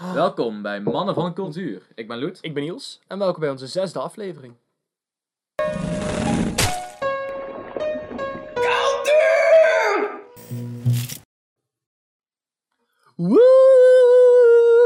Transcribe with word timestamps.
Welkom 0.00 0.62
bij 0.62 0.80
Mannen 0.80 1.14
van 1.14 1.34
Cultuur. 1.34 1.86
Ik 1.94 2.08
ben 2.08 2.18
Loet. 2.18 2.38
Ik 2.40 2.54
ben 2.54 2.62
Niels 2.62 3.00
en 3.06 3.18
welkom 3.18 3.40
bij 3.40 3.50
onze 3.50 3.66
zesde 3.66 3.98
aflevering. 3.98 4.54
Woe! 13.16 13.40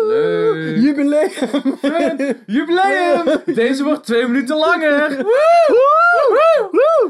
Leuk. 0.06 0.76
Jubileum! 0.76 2.42
Jubileum! 2.56 3.42
Deze 3.54 3.84
wordt 3.84 4.04
twee 4.04 4.26
minuten 4.26 4.56
langer. 4.56 5.08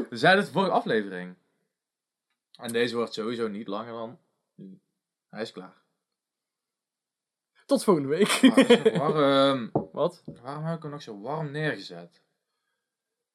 We 0.09 0.17
zeiden 0.17 0.43
het 0.43 0.53
de 0.53 0.59
vorige 0.59 0.71
aflevering. 0.71 1.35
En 2.51 2.73
deze 2.73 2.95
wordt 2.95 3.13
sowieso 3.13 3.47
niet 3.47 3.67
langer 3.67 3.93
dan. 3.93 4.17
Hij 5.29 5.41
is 5.41 5.51
klaar. 5.51 5.80
Tot 7.71 7.83
volgende 7.83 8.09
week. 8.09 8.27
Ah, 8.27 8.57
is 8.57 8.97
warm. 8.97 9.71
Wat? 9.91 10.23
Waarom 10.41 10.63
heb 10.63 10.75
ik 10.75 10.81
hem 10.81 10.91
nog 10.91 11.01
zo 11.01 11.21
warm 11.21 11.51
neergezet? 11.51 12.21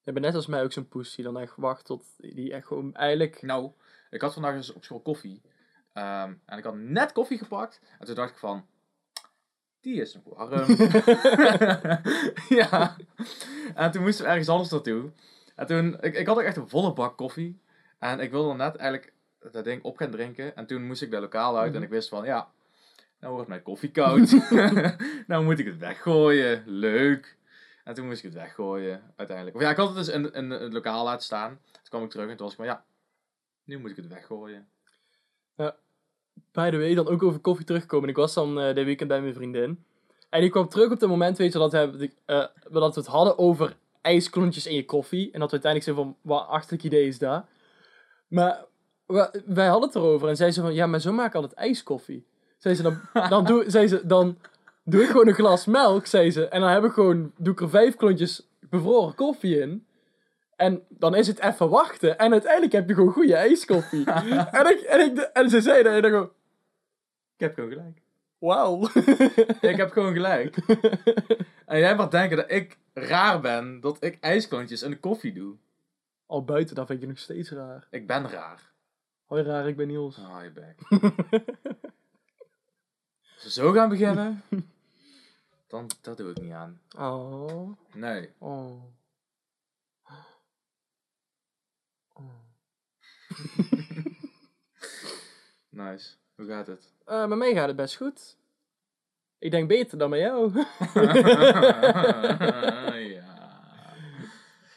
Je 0.03 0.13
bent 0.13 0.25
net 0.25 0.35
als 0.35 0.47
mij 0.47 0.63
ook 0.63 0.73
zo'n 0.73 0.89
poes 0.89 1.15
die 1.15 1.25
dan 1.25 1.39
echt 1.39 1.53
wacht 1.57 1.85
tot 1.85 2.05
die 2.17 2.53
echt 2.53 2.67
gewoon 2.67 2.95
eigenlijk... 2.95 3.43
Nou, 3.43 3.71
ik 4.11 4.21
had 4.21 4.33
vandaag 4.33 4.55
dus 4.57 4.73
op 4.73 4.85
school 4.85 5.01
koffie. 5.01 5.43
Ehm, 5.93 6.33
en 6.47 6.59
ik 6.59 6.65
had 6.65 6.75
net 6.75 7.13
koffie 7.13 7.39
gepakt. 7.39 7.81
En 7.99 8.07
toen 8.07 8.15
dacht 8.15 8.31
ik 8.31 8.37
van... 8.37 8.67
Die 9.81 10.01
is 10.01 10.15
nog 10.15 10.23
warm. 10.25 10.77
ja. 12.59 12.97
En 13.75 13.91
toen 13.91 14.03
moesten 14.03 14.25
we 14.25 14.31
ergens 14.31 14.49
anders 14.49 14.71
naartoe. 14.71 15.11
En 15.55 15.67
toen... 15.67 15.97
Ik, 16.01 16.15
ik 16.15 16.27
had 16.27 16.37
ook 16.37 16.43
echt 16.43 16.57
een 16.57 16.69
volle 16.69 16.93
bak 16.93 17.17
koffie. 17.17 17.61
En 17.99 18.21
ik 18.21 18.31
wilde 18.31 18.55
net 18.55 18.77
eigenlijk 18.77 19.13
dat 19.53 19.65
ding 19.65 19.83
op 19.83 19.97
gaan 19.97 20.11
drinken. 20.11 20.57
En 20.57 20.67
toen 20.67 20.87
moest 20.87 21.03
ik 21.03 21.11
de 21.11 21.21
lokaal 21.21 21.59
uit. 21.59 21.75
En 21.75 21.83
ik 21.83 21.89
wist 21.89 22.09
van... 22.09 22.25
Ja, 22.25 22.49
nou 23.21 23.33
wordt 23.33 23.49
mijn 23.49 23.63
koffie 23.63 23.91
koud. 23.91 24.51
nou 25.27 25.45
moet 25.45 25.59
ik 25.59 25.67
het 25.67 25.79
weggooien. 25.79 26.63
Leuk. 26.67 27.37
En 27.85 27.95
toen 27.95 28.07
moest 28.07 28.19
ik 28.19 28.25
het 28.25 28.35
weggooien, 28.43 29.03
uiteindelijk. 29.17 29.57
Of 29.57 29.63
ja, 29.63 29.71
ik 29.71 29.77
had 29.77 29.87
het 29.87 29.97
dus 29.97 30.09
in, 30.09 30.33
in 30.33 30.51
het 30.51 30.73
lokaal 30.73 31.05
laten 31.05 31.25
staan. 31.25 31.61
Toen 31.73 31.83
kwam 31.89 32.03
ik 32.03 32.11
terug 32.11 32.29
en 32.29 32.37
toen 32.37 32.47
was 32.47 32.51
ik 32.51 32.57
van, 32.57 32.67
ja, 32.67 32.85
nu 33.65 33.79
moet 33.79 33.91
ik 33.91 33.97
het 33.97 34.07
weggooien. 34.07 34.69
By 36.53 36.71
the 36.71 36.77
way, 36.77 36.95
dan 36.95 37.09
ook 37.09 37.23
over 37.23 37.41
koffie 37.41 37.67
terugkomen. 37.67 38.09
Ik 38.09 38.17
was 38.17 38.35
dan 38.35 38.55
dit 38.55 38.85
weekend 38.85 39.09
bij 39.09 39.21
mijn 39.21 39.35
vriendin. 39.35 39.85
En 40.31 40.41
die 40.41 40.51
kwam 40.51 40.69
terug 40.69 40.91
op 40.91 41.01
het 41.01 41.09
moment, 41.09 41.39
weet 41.39 41.53
je, 41.53 41.59
dat 41.59 41.73
we, 41.73 42.11
eh, 42.25 42.47
dat 42.71 42.95
we 42.95 43.01
het 43.01 43.07
hadden 43.09 43.39
over 43.39 43.77
ijsklontjes 44.01 44.67
in 44.67 44.75
je 44.75 44.85
koffie. 44.85 45.31
En 45.33 45.41
dat 45.41 45.51
we 45.51 45.61
uiteindelijk 45.61 45.83
zeiden 45.83 46.05
van, 46.05 46.17
wat 46.23 46.49
achterlijk 46.49 46.83
idee 46.83 47.07
is 47.07 47.19
dat? 47.19 47.45
Maar 48.29 48.65
we- 49.07 49.43
wij 49.47 49.67
hadden 49.67 49.89
het 49.89 49.97
erover 49.99 50.29
en 50.29 50.37
zei 50.37 50.51
ze 50.51 50.61
van, 50.61 50.75
ja, 50.75 50.87
maar 50.87 51.01
zo 51.01 51.13
maak 51.13 51.27
ik 51.27 51.35
altijd 51.35 51.53
ijskoffie. 51.53 52.27
Zei 52.57 52.75
ze, 52.75 52.83
dan, 52.83 53.01
dan, 53.29 53.45
doe, 53.45 53.65
zei 53.71 53.87
ze, 53.89 54.07
dan 54.07 54.39
doe 54.85 55.03
ik 55.03 55.09
gewoon 55.09 55.29
een 55.29 55.35
glas 55.35 55.67
melk, 55.67 56.07
zei 56.07 56.31
ze. 56.31 56.49
En 56.49 56.61
dan 56.61 56.71
heb 56.71 56.85
ik 56.85 56.93
gewoon, 56.93 57.33
doe 57.37 57.53
ik 57.53 57.61
er 57.61 57.71
vijf 57.71 57.97
klontjes 57.97 58.49
bevroren 58.61 59.15
koffie 59.15 59.61
in. 59.61 59.87
En 60.57 60.83
dan 60.89 61.15
is 61.15 61.27
het 61.27 61.39
even 61.41 61.69
wachten. 61.69 62.19
En 62.19 62.33
uiteindelijk 62.33 62.73
heb 62.73 62.89
je 62.89 62.95
gewoon 62.95 63.13
goede 63.13 63.35
ijskoffie. 63.37 64.05
en, 64.51 64.67
ik, 64.67 64.81
en, 64.81 65.01
ik, 65.01 65.19
en 65.19 65.51
ze 65.51 65.61
zei 65.61 65.83
dat 65.83 65.93
en 65.93 65.99
ik 65.99 66.05
gewoon, 66.05 66.31
Ik 67.37 67.41
heb 67.41 67.55
gewoon 67.55 67.71
gelijk. 67.71 68.03
wauw. 68.39 68.89
ik 69.71 69.77
heb 69.77 69.91
gewoon 69.91 70.13
gelijk. 70.13 70.57
En 71.67 71.79
jij 71.79 71.97
mag 71.97 72.09
denken 72.09 72.37
dat 72.37 72.51
ik 72.51 72.79
raar 72.95 73.41
ben 73.41 73.81
dat 73.81 73.97
ik 74.01 74.19
ijsklontjes 74.21 74.81
de 74.81 75.01
koffie 75.01 75.33
doe. 75.33 75.55
Al 76.27 76.45
buiten, 76.45 76.75
dat 76.75 76.87
vind 76.87 77.01
je 77.01 77.07
nog 77.07 77.19
steeds 77.19 77.51
raar. 77.51 77.87
Ik 77.91 78.07
ben 78.07 78.29
raar. 78.31 78.73
Hoi 79.27 79.43
raar, 79.43 79.69
ik 79.69 79.77
ben 79.77 79.87
Niels. 79.87 80.19
Oh, 80.19 80.39
je 80.43 80.51
bek. 80.51 80.77
We 83.47 83.53
zo 83.53 83.73
gaan 83.73 83.89
beginnen, 83.89 84.43
dan 85.69 85.91
dat 86.01 86.17
doe 86.17 86.31
ik 86.31 86.41
niet 86.41 86.53
aan. 86.53 86.81
Oh. 86.99 87.73
Nee. 87.93 88.31
Oh. 88.39 88.83
oh. 92.13 92.25
Nice. 95.69 96.15
Hoe 96.35 96.47
gaat 96.47 96.67
het? 96.67 96.93
Eh, 97.05 97.27
met 97.27 97.39
mij 97.39 97.55
gaat 97.55 97.67
het 97.67 97.77
best 97.77 97.97
goed. 97.97 98.37
Ik 99.39 99.51
denk 99.51 99.69
beter 99.69 99.99
dan 99.99 100.11
met 100.11 100.21
jou. 100.21 100.53
ja. 103.13 103.25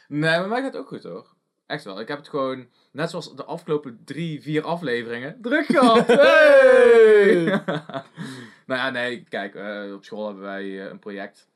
Nee, 0.08 0.38
maar 0.38 0.48
mij 0.48 0.62
gaat 0.62 0.72
het 0.72 0.82
ook 0.82 0.88
goed 0.88 1.02
hoor. 1.02 1.34
Echt 1.66 1.84
wel. 1.84 2.00
Ik 2.00 2.08
heb 2.08 2.18
het 2.18 2.28
gewoon, 2.28 2.68
net 2.92 3.10
zoals 3.10 3.36
de 3.36 3.44
afgelopen 3.44 4.00
drie, 4.04 4.42
vier 4.42 4.62
afleveringen, 4.62 5.38
druk 5.40 5.66
gehad. 5.66 6.06
Hey! 6.06 7.62
Nou 8.70 8.82
ja, 8.82 8.90
nee, 8.90 9.24
kijk, 9.24 9.54
eh, 9.54 9.92
op 9.94 10.04
school 10.04 10.26
hebben 10.26 10.42
wij 10.44 10.62
eh, 10.80 10.90
een 10.90 10.98
project. 10.98 11.48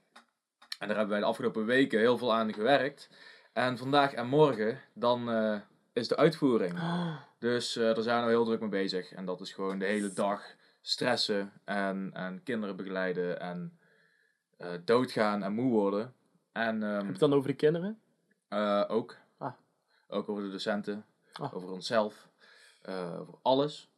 En 0.78 0.88
daar 0.88 0.96
hebben 0.96 1.08
wij 1.08 1.18
de 1.18 1.24
afgelopen 1.24 1.64
weken 1.66 1.98
heel 1.98 2.18
veel 2.18 2.34
aan 2.34 2.52
gewerkt. 2.54 3.08
En 3.52 3.78
vandaag 3.78 4.12
en 4.12 4.26
morgen, 4.26 4.80
dan 4.94 5.30
eh, 5.30 5.60
is 5.92 6.08
de 6.08 6.16
uitvoering. 6.16 6.78
Dus 7.38 7.76
eh, 7.76 7.82
daar 7.94 8.02
zijn 8.02 8.24
we 8.24 8.30
heel 8.30 8.44
druk 8.44 8.60
mee 8.60 8.68
bezig. 8.68 9.12
En 9.12 9.24
dat 9.24 9.40
is 9.40 9.52
gewoon 9.52 9.78
de 9.78 9.84
hele 9.84 10.12
dag 10.12 10.42
stressen 10.80 11.52
en, 11.64 12.10
en 12.12 12.42
kinderen 12.42 12.76
begeleiden 12.76 13.40
en 13.40 13.78
doodgaan 14.84 15.42
en 15.42 15.52
moe 15.52 15.70
worden. 15.70 16.14
En 16.52 16.82
ehm, 16.82 16.92
Heb 16.94 17.02
je 17.02 17.08
het 17.10 17.18
dan 17.18 17.34
over 17.34 17.48
de 17.48 17.56
kinderen? 17.56 18.00
ook. 18.88 19.16
Ah. 19.38 19.52
Ook 20.08 20.28
over 20.28 20.42
de 20.42 20.50
docenten, 20.50 21.04
Ah. 21.32 21.54
over 21.54 21.70
onszelf, 21.70 22.28
over 23.18 23.34
alles. 23.42 23.88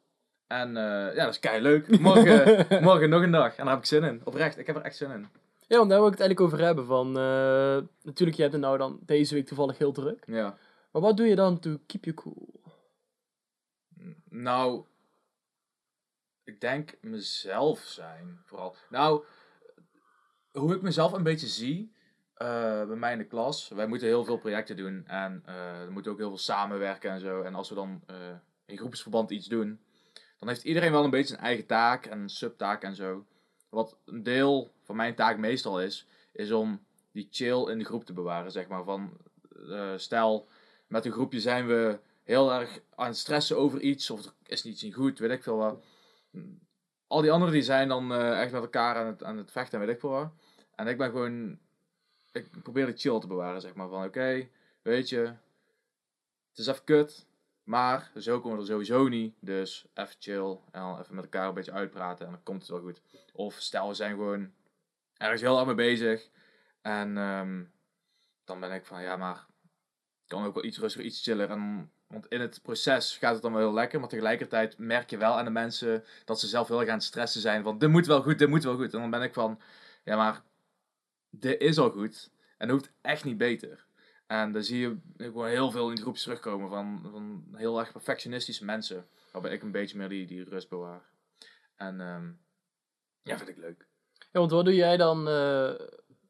En 0.46 0.76
eh, 0.76 1.14
ja, 1.14 1.24
dat 1.24 1.32
is 1.32 1.38
kei 1.38 1.62
leuk. 1.62 2.00
Morgen, 2.00 2.66
morgen 2.82 3.08
nog 3.08 3.22
een 3.22 3.30
dag. 3.30 3.56
En 3.56 3.64
daar 3.64 3.74
heb 3.74 3.82
ik 3.82 3.88
zin 3.88 4.04
in. 4.04 4.20
Oprecht, 4.24 4.58
ik 4.58 4.66
heb 4.66 4.76
er 4.76 4.82
echt 4.82 4.96
zin 4.96 5.10
in. 5.10 5.28
Ja, 5.68 5.76
want 5.76 5.90
daar 5.90 5.98
wil 5.98 6.08
ik 6.08 6.18
het 6.18 6.20
eigenlijk 6.20 6.40
over 6.40 6.66
hebben. 6.66 6.86
Van, 6.86 7.06
eh, 7.06 7.78
natuurlijk, 8.02 8.36
je 8.36 8.42
hebt 8.42 8.52
het 8.52 8.62
nou 8.62 8.78
dan 8.78 8.98
deze 9.02 9.34
week 9.34 9.46
toevallig 9.46 9.78
heel 9.78 9.92
druk. 9.92 10.24
Ja. 10.26 10.58
Maar 10.92 11.02
wat 11.02 11.16
doe 11.16 11.26
je 11.26 11.34
dan 11.34 11.58
to 11.58 11.78
keep 11.86 12.04
you 12.04 12.16
cool? 12.16 12.60
Nou, 14.28 14.84
ik 16.44 16.60
denk 16.60 16.96
mezelf 17.00 17.78
zijn 17.80 18.40
vooral. 18.44 18.76
Nou, 18.90 19.24
hoe 20.52 20.74
ik 20.74 20.82
mezelf 20.82 21.12
een 21.12 21.22
beetje 21.22 21.46
zie, 21.46 21.92
eh, 22.34 22.86
bij 22.86 22.96
mij 22.96 23.12
in 23.12 23.18
de 23.18 23.26
klas, 23.26 23.68
wij 23.68 23.86
moeten 23.86 24.08
heel 24.08 24.24
veel 24.24 24.38
projecten 24.38 24.76
doen 24.76 25.06
en 25.06 25.42
eh 25.46 25.84
we 25.86 25.92
moeten 25.92 26.12
ook 26.12 26.18
heel 26.18 26.28
veel 26.28 26.38
samenwerken 26.38 27.10
en 27.10 27.20
zo. 27.20 27.42
En 27.42 27.54
als 27.54 27.68
we 27.68 27.74
dan 27.74 28.02
in 28.66 28.78
groepsverband 28.78 29.30
iets 29.30 29.46
doen, 29.46 29.80
dan 30.38 30.48
heeft 30.48 30.64
iedereen 30.64 30.92
wel 30.92 31.04
een 31.04 31.10
beetje 31.10 31.34
zijn 31.34 31.40
eigen 31.40 31.66
taak 31.66 32.06
en 32.06 32.28
subtaak 32.28 32.82
en 32.82 32.94
zo. 32.94 33.26
Wat 33.68 33.98
een 34.04 34.22
deel 34.22 34.70
van 34.82 34.96
mijn 34.96 35.14
taak 35.14 35.38
meestal 35.38 35.82
is, 35.82 36.06
is 36.32 36.52
om 36.52 36.84
die 37.12 37.28
chill 37.30 37.70
in 37.70 37.78
de 37.78 37.84
groep 37.84 38.04
te 38.04 38.12
bewaren, 38.12 38.52
zeg 38.52 38.68
maar. 38.68 38.84
Van, 38.84 39.16
eh, 39.70 39.92
stel, 39.96 40.48
met 40.86 41.04
een 41.04 41.12
groepje 41.12 41.40
zijn 41.40 41.66
we 41.66 41.98
heel 42.22 42.52
erg 42.52 42.80
aan 42.94 43.06
het 43.06 43.16
stressen 43.16 43.58
over 43.58 43.80
iets, 43.80 44.10
of 44.10 44.24
er 44.24 44.32
is 44.46 44.64
iets 44.64 44.82
niet 44.82 44.94
goed, 44.94 45.18
weet 45.18 45.30
ik 45.30 45.42
veel 45.42 45.56
wat. 45.56 45.84
Al 47.06 47.20
die 47.20 47.30
anderen 47.30 47.54
die 47.54 47.62
zijn 47.62 47.88
dan 47.88 48.12
eh, 48.12 48.40
echt 48.40 48.52
met 48.52 48.62
elkaar 48.62 48.96
aan 48.96 49.06
het, 49.06 49.24
aan 49.24 49.36
het 49.36 49.50
vechten, 49.50 49.80
weet 49.80 49.88
ik 49.88 50.00
veel 50.00 50.10
wat. 50.10 50.32
En 50.74 50.86
ik 50.86 50.98
ben 50.98 51.10
gewoon, 51.10 51.58
ik 52.32 52.62
probeer 52.62 52.86
de 52.86 52.96
chill 52.96 53.20
te 53.20 53.26
bewaren, 53.26 53.60
zeg 53.60 53.74
maar. 53.74 53.88
Van 53.88 54.04
oké, 54.04 54.48
weet 54.82 55.08
je, 55.08 55.18
het 56.48 56.58
is 56.58 56.66
even 56.66 56.84
kut, 56.84 57.26
maar 57.66 58.10
zo 58.18 58.40
komen 58.40 58.56
we 58.56 58.62
er 58.62 58.68
sowieso 58.68 59.08
niet. 59.08 59.34
Dus 59.40 59.86
even 59.94 60.16
chill 60.18 60.58
en 60.70 60.98
even 61.00 61.14
met 61.14 61.24
elkaar 61.24 61.48
een 61.48 61.54
beetje 61.54 61.72
uitpraten 61.72 62.26
en 62.26 62.32
dan 62.32 62.42
komt 62.42 62.60
het 62.60 62.70
wel 62.70 62.80
goed. 62.80 63.02
Of 63.32 63.54
stel, 63.54 63.88
we 63.88 63.94
zijn 63.94 64.10
gewoon 64.10 64.52
ergens 65.16 65.40
heel 65.40 65.56
erg 65.56 65.66
mee 65.66 65.74
bezig. 65.74 66.28
En 66.82 67.16
ehm, 67.16 67.64
dan 68.44 68.60
ben 68.60 68.72
ik 68.72 68.84
van, 68.84 69.02
ja, 69.02 69.16
maar 69.16 69.46
kan 70.26 70.44
ook 70.44 70.54
wel 70.54 70.64
iets 70.64 70.78
rustiger, 70.78 71.06
iets 71.06 71.22
chiller. 71.22 71.50
En, 71.50 71.90
want 72.06 72.26
in 72.26 72.40
het 72.40 72.62
proces 72.62 73.16
gaat 73.16 73.32
het 73.32 73.42
dan 73.42 73.52
wel 73.52 73.60
heel 73.60 73.72
lekker. 73.72 74.00
Maar 74.00 74.08
tegelijkertijd 74.08 74.78
merk 74.78 75.10
je 75.10 75.16
wel 75.16 75.38
aan 75.38 75.44
de 75.44 75.50
mensen 75.50 76.04
dat 76.24 76.40
ze 76.40 76.46
zelf 76.46 76.68
heel 76.68 76.80
erg 76.80 76.88
aan 76.88 76.94
het 76.94 77.04
stressen 77.04 77.40
zijn. 77.40 77.62
Van, 77.62 77.78
dit 77.78 77.88
moet 77.88 78.06
wel 78.06 78.22
goed, 78.22 78.38
dit 78.38 78.48
moet 78.48 78.64
wel 78.64 78.76
goed. 78.76 78.94
En 78.94 79.00
dan 79.00 79.10
ben 79.10 79.22
ik 79.22 79.34
van, 79.34 79.60
ja, 80.04 80.16
maar 80.16 80.42
dit 81.30 81.60
is 81.60 81.78
al 81.78 81.90
goed. 81.90 82.30
En 82.58 82.68
het 82.68 82.70
hoeft 82.70 82.92
echt 83.00 83.24
niet 83.24 83.36
beter. 83.36 83.85
En 84.26 84.52
dan 84.52 84.62
zie 84.62 84.78
je 84.80 84.96
gewoon 85.16 85.46
heel 85.48 85.70
veel 85.70 85.88
in 85.88 85.94
de 85.94 86.00
groepjes 86.00 86.22
terugkomen 86.24 86.68
van, 86.68 87.08
van 87.12 87.44
heel 87.52 87.78
erg 87.78 87.92
perfectionistische 87.92 88.64
mensen. 88.64 89.06
Waarbij 89.32 89.52
ik 89.52 89.62
een 89.62 89.70
beetje 89.70 89.96
meer 89.98 90.08
die, 90.08 90.26
die 90.26 90.44
rust 90.44 90.68
bewaar. 90.68 91.02
En 91.76 92.00
ehm, 92.00 92.30
ja, 93.22 93.36
vind 93.36 93.48
ik 93.48 93.56
leuk. 93.56 93.86
Ja, 94.12 94.38
want 94.40 94.50
wat 94.50 94.64
doe 94.64 94.74
jij 94.74 94.96
dan 94.96 95.28
eh, 95.28 95.70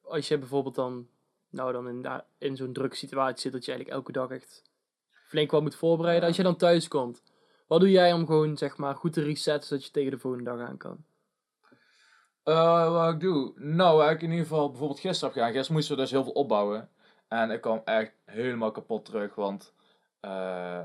als 0.02 0.28
je 0.28 0.38
bijvoorbeeld 0.38 0.74
dan, 0.74 1.08
nou 1.50 1.72
dan 1.72 1.88
in, 1.88 2.02
daar- 2.02 2.24
in 2.38 2.56
zo'n 2.56 2.72
drukke 2.72 2.96
situatie 2.96 3.40
zit 3.40 3.52
dat 3.52 3.64
je 3.64 3.72
eigenlijk 3.72 3.98
elke 4.00 4.12
dag 4.18 4.30
echt 4.30 4.62
flink 5.26 5.50
wat 5.50 5.62
moet 5.62 5.74
voorbereiden. 5.74 6.28
Als 6.28 6.36
je 6.36 6.42
dan 6.42 6.56
thuis 6.56 6.88
komt, 6.88 7.22
wat 7.66 7.80
doe 7.80 7.90
jij 7.90 8.12
om 8.12 8.26
gewoon 8.26 8.56
zeg 8.56 8.76
maar 8.76 8.94
goed 8.94 9.12
te 9.12 9.22
resetten 9.22 9.68
zodat 9.68 9.84
je 9.84 9.90
tegen 9.90 10.10
de 10.10 10.18
volgende 10.18 10.50
dag 10.50 10.68
aan 10.68 10.76
kan? 10.76 11.04
Eh, 12.42 12.92
wat 12.92 13.14
ik 13.14 13.20
doe? 13.20 13.52
Nou, 13.56 14.10
ik 14.10 14.22
in 14.22 14.30
ieder 14.30 14.46
geval 14.46 14.68
bijvoorbeeld 14.70 15.00
gisteren 15.00 15.24
heb 15.28 15.32
gedaan. 15.38 15.52
Gisteren 15.52 15.74
moesten 15.76 15.94
we 15.96 16.00
dus 16.02 16.10
heel 16.10 16.22
veel 16.24 16.32
opbouwen. 16.32 16.90
En 17.28 17.50
ik 17.50 17.60
kwam 17.60 17.82
echt 17.84 18.12
helemaal 18.24 18.70
kapot 18.70 19.04
terug, 19.04 19.34
want 19.34 19.74
eh 20.20 20.80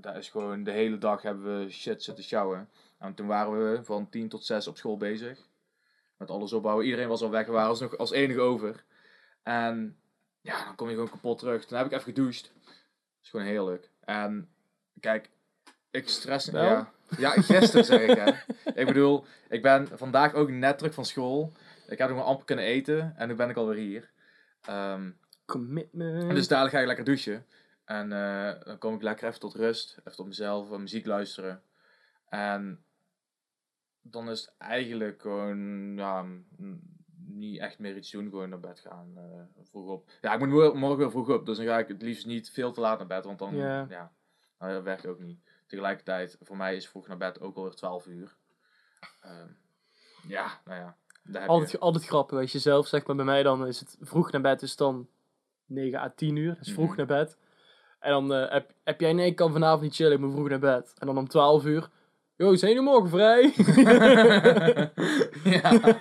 daar 0.00 0.16
is 0.16 0.28
gewoon 0.28 0.64
de 0.64 0.70
hele 0.70 0.98
dag 0.98 1.22
hebben 1.22 1.58
we 1.58 1.70
shit 1.70 2.02
zitten 2.02 2.24
sjouwen. 2.24 2.68
En 2.98 3.14
toen 3.14 3.26
waren 3.26 3.72
we 3.72 3.84
van 3.84 4.08
10 4.08 4.28
tot 4.28 4.44
6 4.44 4.66
op 4.66 4.76
school 4.76 4.96
bezig. 4.96 5.48
met 6.16 6.30
alles 6.30 6.52
opbouwen. 6.52 6.84
Iedereen 6.84 7.08
was 7.08 7.22
al 7.22 7.30
weg, 7.30 7.46
we 7.46 7.52
waren 7.52 7.68
als, 7.68 7.80
nog 7.80 7.98
als 7.98 8.10
enige 8.10 8.40
over. 8.40 8.84
En 9.42 9.96
ja, 10.40 10.64
dan 10.64 10.74
kom 10.74 10.88
je 10.88 10.94
gewoon 10.94 11.10
kapot 11.10 11.38
terug. 11.38 11.64
Toen 11.64 11.76
heb 11.76 11.86
ik 11.86 11.92
even 11.92 12.04
gedoucht. 12.14 12.52
Dat 12.64 12.74
is 13.22 13.30
gewoon 13.30 13.46
heerlijk. 13.46 13.90
En 14.00 14.48
kijk, 15.00 15.30
ik 15.90 16.08
stress... 16.08 16.50
Wel? 16.50 16.64
Ja, 16.64 16.92
ja, 17.18 17.30
gisteren 17.30 17.84
zeg 17.84 18.00
ik 18.00 18.16
hè. 18.18 18.32
Ik 18.80 18.86
bedoel, 18.86 19.24
ik 19.48 19.62
ben 19.62 19.88
vandaag 19.98 20.34
ook 20.34 20.50
net 20.50 20.78
terug 20.78 20.94
van 20.94 21.04
school. 21.04 21.52
Ik 21.86 21.98
heb 21.98 22.08
nog 22.08 22.16
maar 22.16 22.26
amper 22.26 22.44
kunnen 22.44 22.64
eten 22.64 23.14
en 23.16 23.28
nu 23.28 23.34
ben 23.34 23.50
ik 23.50 23.56
alweer 23.56 23.76
hier. 23.76 24.10
Ehm, 24.60 25.10
Commitment. 25.46 26.22
en 26.28 26.34
dus 26.34 26.48
dadelijk 26.48 26.74
ga 26.74 26.80
ik 26.80 26.86
lekker 26.86 27.04
douchen. 27.04 27.46
En 27.84 28.12
eh, 28.12 28.64
dan 28.64 28.78
kom 28.78 28.94
ik 28.94 29.02
lekker 29.02 29.28
even 29.28 29.40
tot 29.40 29.54
rust. 29.54 29.96
Even 29.98 30.12
tot 30.16 30.26
mezelf, 30.26 30.68
wat 30.68 30.78
muziek 30.78 31.06
luisteren. 31.06 31.62
En 32.28 32.82
dan 34.02 34.30
is 34.30 34.40
het 34.40 34.54
eigenlijk 34.58 35.22
gewoon 35.22 35.92
ja, 35.96 36.24
niet 37.26 37.58
echt 37.60 37.78
meer 37.78 37.96
iets 37.96 38.10
doen. 38.10 38.24
Gewoon 38.28 38.48
naar 38.48 38.60
bed 38.60 38.80
gaan. 38.80 39.12
eh, 39.16 39.64
vroeg 39.70 39.88
op. 39.88 40.10
Ja, 40.20 40.32
ik 40.32 40.38
moet 40.38 40.48
mor- 40.48 40.76
morgen 40.76 40.98
weer 40.98 41.10
vroeg 41.10 41.28
op. 41.28 41.46
Dus 41.46 41.56
dan 41.56 41.66
ga 41.66 41.78
ik 41.78 41.88
het 41.88 42.02
liefst 42.02 42.26
niet 42.26 42.50
veel 42.50 42.72
te 42.72 42.80
laat 42.80 42.98
naar 42.98 43.06
bed. 43.06 43.24
Want 43.24 43.38
dan 43.38 43.56
Ja. 43.56 43.86
ja. 43.88 44.12
nou, 44.58 44.72
dat 44.72 44.82
werkt 44.82 45.06
ook 45.06 45.18
niet. 45.20 45.40
Tegelijkertijd, 45.66 46.36
voor 46.40 46.56
mij 46.56 46.76
is 46.76 46.88
vroeg 46.88 47.06
naar 47.08 47.16
bed 47.16 47.40
ook 47.40 47.56
alweer 47.56 47.74
12 47.74 48.06
uur. 48.06 48.36
Ehm, 49.20 49.48
ja, 50.28 50.60
nou 50.64 50.80
ja. 50.80 50.96
Daar 51.22 51.40
heb 51.40 51.50
altijd, 51.50 51.70
je. 51.70 51.78
altijd 51.78 52.04
grappig. 52.06 52.38
Als 52.38 52.52
je 52.52 52.58
zelf 52.58 52.86
zegt, 52.86 53.06
maar 53.06 53.16
bij 53.16 53.24
mij 53.24 53.42
dan 53.42 53.66
is 53.66 53.80
het 53.80 53.96
vroeg 54.00 54.30
naar 54.32 54.40
bed, 54.40 54.60
dus 54.60 54.76
dan 54.76 55.08
9 55.66 56.00
à 56.00 56.12
10 56.16 56.36
uur. 56.36 56.54
Dat 56.54 56.66
is 56.66 56.72
vroeg 56.72 56.88
Mhm. 56.88 56.96
naar 56.96 57.06
bed. 57.06 57.36
En 58.00 58.10
dan 58.10 58.34
eh, 58.34 58.52
heb, 58.52 58.70
heb 58.84 59.00
jij, 59.00 59.12
nee, 59.12 59.26
ik 59.26 59.36
kan 59.36 59.52
vanavond 59.52 59.82
niet 59.82 59.94
chillen, 59.94 60.12
ik 60.12 60.18
moet 60.18 60.32
vroeg 60.32 60.48
naar 60.48 60.58
bed. 60.58 60.92
En 60.98 61.06
dan 61.06 61.18
om 61.18 61.28
12 61.28 61.64
uur, 61.64 61.88
yo, 62.36 62.54
zijn 62.54 62.72
jullie 62.72 62.86
morgen 62.88 63.10
vrij? 63.10 63.52
ja, 65.60 65.96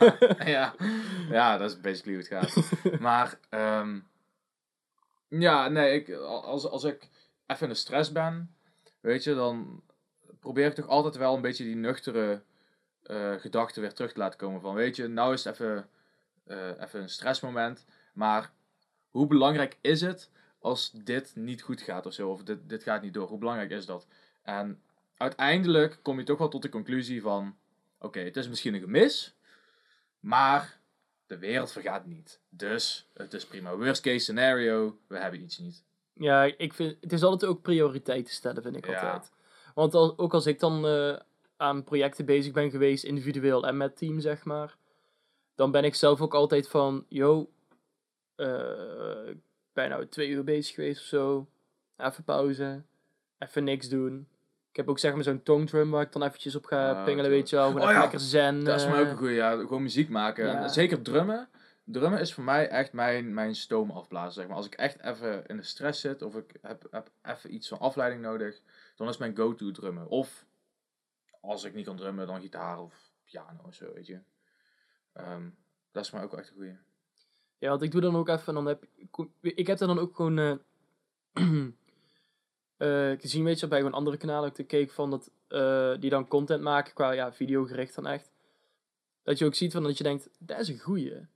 ja. 0.46 0.74
ja, 1.30 1.58
dat 1.58 1.70
is 1.70 1.82
basically 1.82 2.18
hoe 2.18 2.38
het 2.40 2.54
gaat. 2.54 2.72
Maar, 3.00 3.40
ehm, 3.50 4.00
ja, 5.28 5.68
nee, 5.68 5.94
ik, 5.94 6.10
als, 6.22 6.66
als 6.68 6.84
ik 6.84 7.10
even 7.48 7.68
in 7.68 7.74
de 7.74 7.80
stress 7.80 8.12
ben, 8.12 8.56
weet 9.02 9.24
je, 9.24 9.36
dan 9.36 9.82
probeer 10.40 10.66
ik 10.66 10.74
toch 10.74 10.88
altijd 10.88 11.18
wel 11.18 11.36
een 11.36 11.42
beetje 11.42 11.64
die 11.64 11.76
nuchtere 11.76 12.42
eh, 13.04 13.32
gedachten 13.34 13.82
weer 13.82 13.94
terug 13.94 14.14
te 14.14 14.20
laten 14.20 14.40
komen. 14.40 14.62
Van, 14.62 14.76
weet 14.76 14.96
je, 14.96 15.08
nou 15.08 15.34
is 15.34 15.44
het 15.44 15.54
even, 15.54 15.90
eh, 16.46 16.82
even 16.82 17.02
een 17.02 17.10
stressmoment, 17.10 17.86
maar 18.14 18.52
hoe 19.16 19.28
belangrijk 19.28 19.78
is 19.82 20.02
het 20.02 20.30
als 20.60 20.92
dit 20.92 21.36
niet 21.36 21.62
goed 21.62 21.82
gaat 21.82 22.06
of 22.06 22.14
zo, 22.14 22.30
of 22.30 22.44
dit, 22.44 22.70
dit 22.70 22.84
gaat 22.84 23.02
niet 23.02 23.14
door? 23.14 23.28
Hoe 23.28 23.38
belangrijk 23.38 23.72
is 23.72 23.86
dat? 23.86 24.08
En 24.42 24.82
uiteindelijk 25.18 26.00
kom 26.02 26.18
je 26.20 26.24
toch 26.26 26.38
wel 26.38 26.48
tot 26.50 26.62
de 26.62 26.70
conclusie 26.70 27.22
van, 27.22 27.56
oké, 28.00 28.20
het 28.20 28.38
is 28.38 28.50
misschien 28.50 28.74
een 28.74 28.80
gemis, 28.80 29.36
maar 30.20 30.80
de 31.28 31.38
wereld 31.38 31.72
vergaat 31.72 32.06
niet. 32.06 32.40
Dus 32.50 33.10
het 33.14 33.34
is 33.34 33.46
prima. 33.46 33.76
Worst 33.76 34.02
case 34.02 34.20
scenario, 34.20 34.98
we 35.08 35.18
hebben 35.18 35.42
iets 35.42 35.58
niet. 35.58 35.84
ja, 36.14 36.44
ik 36.58 36.74
vind, 36.74 36.98
het 37.02 37.14
is 37.14 37.24
altijd 37.24 37.52
ook 37.52 37.62
prioriteiten 37.62 38.34
stellen, 38.34 38.64
vind 38.64 38.76
ik 38.76 38.86
Ja. 38.88 38.94
altijd. 38.96 39.32
Want 39.76 39.94
al, 39.94 40.18
ook 40.18 40.34
als 40.34 40.46
ik 40.46 40.60
dan 40.60 40.88
eh, 40.88 41.20
aan 41.58 41.84
projecten 41.84 42.26
bezig 42.26 42.54
ben 42.54 42.70
geweest, 42.72 43.04
individueel 43.04 43.68
en 43.68 43.78
met 43.78 43.98
team, 43.98 44.20
zeg 44.20 44.44
maar. 44.44 44.76
Dan 45.56 45.72
ben 45.72 45.84
ik 45.84 45.96
zelf 45.96 46.22
ook 46.22 46.34
altijd 46.34 46.68
van, 46.68 47.06
yo, 47.10 47.50
eh, 48.36 49.88
nou 49.90 50.08
twee 50.08 50.30
uur 50.30 50.44
bezig 50.44 50.76
geweest 50.76 51.02
of 51.02 51.08
zo. 51.08 51.48
Even 51.98 52.24
pauze. 52.24 52.82
Even 53.40 53.64
niks 53.64 53.90
doen. 53.90 54.28
Ik 54.70 54.76
heb 54.76 54.90
ook 54.90 55.00
zeg 55.00 55.14
maar 55.14 55.24
zo'n 55.24 55.44
tongdrum 55.44 55.92
waar 55.92 56.02
ik 56.02 56.12
dan 56.12 56.24
eventjes 56.24 56.56
op 56.56 56.66
ga 56.66 56.92
Ah, 56.92 57.04
pingelen, 57.06 57.30
weet 57.30 57.50
je 57.50 57.56
wel. 57.56 57.66
Gewoon 57.66 57.82
Oh 57.82 57.88
even 57.88 57.96
ja, 57.96 58.02
lekker 58.02 58.20
zen. 58.20 58.64
Dat 58.64 58.76
is 58.76 58.82
voor 58.82 58.92
mij 58.92 59.02
eh, 59.02 59.06
ook 59.06 59.12
een 59.12 59.18
goede, 59.18 59.34
ja, 59.34 59.52
gewoon 59.52 59.82
muziek 59.82 60.10
maken. 60.10 60.46
Ja. 60.46 60.68
Zeker 60.68 61.02
drummen. 61.02 61.50
Drummen 61.84 62.20
is 62.20 62.34
voor 62.34 62.44
mij 62.44 62.70
echt 62.70 62.94
mijn, 62.94 63.34
mijn 63.34 63.56
stoom 63.56 63.92
afblazen, 63.92 64.34
zeg 64.34 64.48
maar. 64.48 64.56
Als 64.56 64.66
ik 64.66 64.74
echt 64.74 65.02
even 65.02 65.46
in 65.46 65.58
de 65.58 65.64
stress 65.64 66.02
zit, 66.02 66.22
of 66.22 66.36
ik 66.36 66.56
heb, 66.62 66.88
heb 66.92 67.12
even 67.24 67.54
iets 67.54 67.68
van 67.68 67.80
afleiding 67.80 68.22
nodig, 68.22 68.62
dan 68.96 69.08
is 69.08 69.18
mijn 69.18 69.36
go-to 69.36 69.72
drummen. 69.72 70.08
Of, 70.08 70.46
als 71.42 71.64
ik 71.64 71.74
niet 71.74 71.86
kan 71.86 71.98
drummen, 71.98 72.28
dan 72.28 72.42
gitaar 72.42 72.80
of 72.80 73.12
piano 73.24 73.64
of 73.66 73.74
zo, 73.74 73.94
weet 73.94 74.08
je. 74.08 74.20
Ehm, 75.14 75.50
dat 75.92 76.04
is 76.04 76.10
voor 76.10 76.20
mij 76.20 76.28
ook 76.28 76.38
echt 76.38 76.50
een 76.50 76.56
goede. 76.56 76.78
Ja, 77.57 77.69
want 77.69 77.81
ik 77.81 77.92
doe 77.92 78.02
dan 78.02 78.16
ook 78.16 78.30
even, 78.30 78.48
en 78.48 78.54
dan 78.54 78.66
heb 78.66 78.84
ik 79.42 79.68
heb 79.68 79.78
dan 79.78 80.00
ook 80.00 80.16
gewoon 80.16 80.38
eh 80.38 80.54
eh, 82.78 83.19
gezien, 83.19 83.44
weet 83.44 83.60
je, 83.60 83.68
bij 83.68 83.78
gewoon 83.78 83.94
andere 83.94 84.18
kanalen 84.18 84.50
ook 84.50 84.56
te 84.56 84.63
keek 84.63 84.92
van 84.92 85.10
dat 85.10 85.31
eh, 85.48 85.94
die 86.00 86.10
dan 86.10 86.28
content 86.28 86.62
maken 86.62 86.94
qua 86.94 87.12
ja, 87.12 87.34
videogericht 87.34 87.96
dan 87.96 88.07
echt. 88.07 88.31
Dat 89.24 89.38
je 89.38 89.46
ook 89.46 89.56
ziet 89.56 89.72
van 89.72 89.84
dat 89.84 89.98
je 89.98 90.04
denkt, 90.04 90.30
dat 90.40 90.60
is 90.60 90.68
een 90.68 90.80
goeie. 90.80 91.28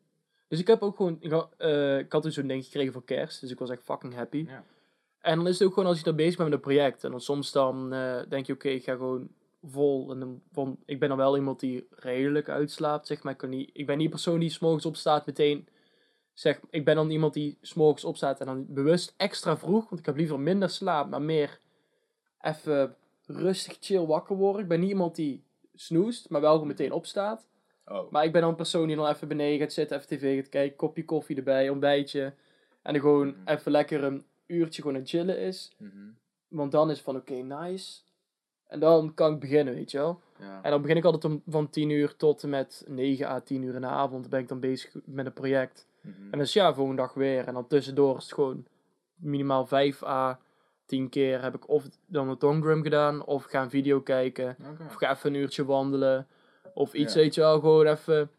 Dus 0.48 0.60
ik 0.60 0.68
heb 0.68 0.82
ook 0.82 0.96
gewoon, 0.96 1.18
ik 1.20 1.32
had, 2.12 2.22
toen 2.22 2.32
zo'n 2.32 2.48
ding 2.48 2.64
gekregen 2.64 2.94
voor 2.94 3.04
kerst, 3.04 3.42
dus 3.42 3.52
ik 3.52 3.60
was 3.60 3.70
echt 3.70 3.84
fucking 3.84 4.14
happy. 4.14 4.46
Ja. 4.48 4.64
En 5.20 5.38
dan 5.38 5.48
is 5.48 5.60
het 5.60 5.68
ook 5.68 5.74
gewoon 5.74 5.90
als 5.90 5.98
je 5.98 6.04
dan 6.04 6.16
bezig 6.16 6.38
bent 6.38 6.50
met 6.50 6.58
een 6.58 6.64
project. 6.64 7.04
En 7.04 7.12
dan 7.12 7.22
soms 7.22 7.52
dan 7.52 7.90
denk 8.30 8.46
je, 8.46 8.54
oké, 8.54 8.70
ik 8.70 8.84
ga 8.84 8.92
gewoon 8.92 9.30
vol. 9.64 10.12
En 10.12 10.20
dan, 10.20 10.42
van, 10.52 10.78
ik 10.86 11.00
ben 11.00 11.10
dan 11.10 11.18
wel 11.18 11.38
iemand 11.38 11.60
die 11.60 11.88
redelijk 11.90 12.50
uitslaapt, 12.50 13.08
zeg 13.08 13.24
maar. 13.24 13.34
Ik, 13.34 13.38
kan 13.40 13.50
niet, 13.50 13.70
ik 13.74 13.86
ben 13.86 13.96
niet 13.96 14.06
een 14.06 14.12
persoon 14.12 14.40
die 14.40 14.50
s'morgens 14.50 14.86
opstaat 14.86 15.26
meteen... 15.26 15.68
Zeg, 16.40 16.60
ik 16.70 16.86
ben 16.86 16.96
dan 16.96 17.10
iemand 17.10 17.34
die 17.34 17.58
s'morgens 17.62 18.04
opstaat 18.04 18.40
en 18.40 18.46
dan 18.46 18.66
bewust 18.68 19.14
extra 19.18 19.58
vroeg. 19.58 19.90
Want 19.90 20.00
ik 20.00 20.06
heb 20.06 20.16
liever 20.16 20.40
minder 20.40 20.70
slaap, 20.70 21.10
maar 21.10 21.22
meer 21.22 21.60
even 22.42 22.96
rustig 23.26 23.78
chill 23.80 24.06
wakker 24.06 24.36
worden. 24.36 24.62
Ik 24.62 24.68
ben 24.68 24.80
niet 24.80 24.90
iemand 24.90 25.16
die 25.16 25.44
snoest, 25.76 26.30
maar 26.30 26.42
wel 26.42 26.52
gewoon 26.54 26.68
meteen 26.68 26.92
opstaat. 26.92 27.48
Oh. 27.86 28.12
Maar 28.12 28.24
ik 28.24 28.32
ben 28.32 28.42
dan 28.42 28.50
een 28.50 28.56
persoon 28.56 28.88
die 28.88 28.96
dan 28.96 29.08
even 29.08 29.28
beneden 29.28 29.60
gaat 29.60 29.74
zitten, 29.74 29.98
even 29.98 30.18
tv 30.18 30.40
gaat 30.40 30.50
kijken, 30.50 30.78
kopje 30.78 31.06
koffie 31.06 31.36
erbij, 31.36 31.70
ontbijtje. 31.70 32.34
En 32.82 32.94
dan 32.94 33.02
gewoon 33.02 33.28
Mhm. 33.28 33.48
even 33.48 33.72
lekker 33.72 34.04
een 34.04 34.26
uurtje 34.46 34.82
gewoon 34.82 34.96
aan 34.96 35.02
het 35.04 35.10
chillen 35.12 35.40
is. 35.40 35.72
Mhm. 35.78 36.08
Want 36.48 36.72
dan 36.72 36.90
is 36.90 36.96
het 36.96 37.06
van 37.06 37.16
oké, 37.16 37.34
nice. 37.34 38.00
En 38.68 38.80
dan 38.80 39.14
kan 39.14 39.34
ik 39.34 39.40
beginnen, 39.40 39.74
weet 39.74 39.92
je 39.92 39.98
wel. 39.98 40.22
Ja. 40.40 40.64
En 40.64 40.72
dan 40.72 40.82
begin 40.82 40.98
ik 40.98 41.04
altijd 41.06 41.26
om, 41.26 41.42
van 41.48 41.70
10 41.70 41.90
uur 41.90 42.16
tot 42.16 42.44
en 42.44 42.50
met 42.50 42.84
9 42.88 43.28
à 43.28 43.40
10 43.40 43.62
uur 43.64 43.76
in 43.76 43.82
de 43.82 43.88
avond. 43.88 44.30
ben 44.30 44.40
ik 44.40 44.48
dan 44.48 44.60
bezig 44.60 44.92
met 45.06 45.26
een 45.26 45.34
project. 45.34 45.88
En 46.04 46.28
dan 46.32 46.40
is 46.40 46.54
ja, 46.54 46.74
volgende 46.74 47.02
dag 47.02 47.14
weer. 47.14 47.48
En 47.48 47.54
dan 47.54 47.68
tussendoor 47.68 48.18
is 48.18 48.24
het 48.24 48.34
gewoon 48.34 48.66
minimaal 49.16 49.66
5 49.66 50.04
à 50.04 50.40
10 50.86 51.10
keer 51.10 51.42
heb 51.42 51.56
ik 51.56 51.70
of 51.70 51.86
dan 52.06 52.30
een 52.30 52.38
tongdrum 52.38 52.84
gedaan. 52.84 53.26
Of 53.26 53.44
ga 53.44 53.62
een 53.62 53.70
video 53.70 54.02
kijken. 54.02 54.58
Of 54.88 54.94
ga 54.94 55.12
even 55.12 55.34
een 55.34 55.40
uurtje 55.40 55.66
wandelen. 55.66 56.28
Of 56.74 56.94
iets, 56.94 57.14
weet 57.14 57.36
je 57.36 57.42
wel, 57.42 57.60
gewoon 57.60 57.86
even. 57.86 58.32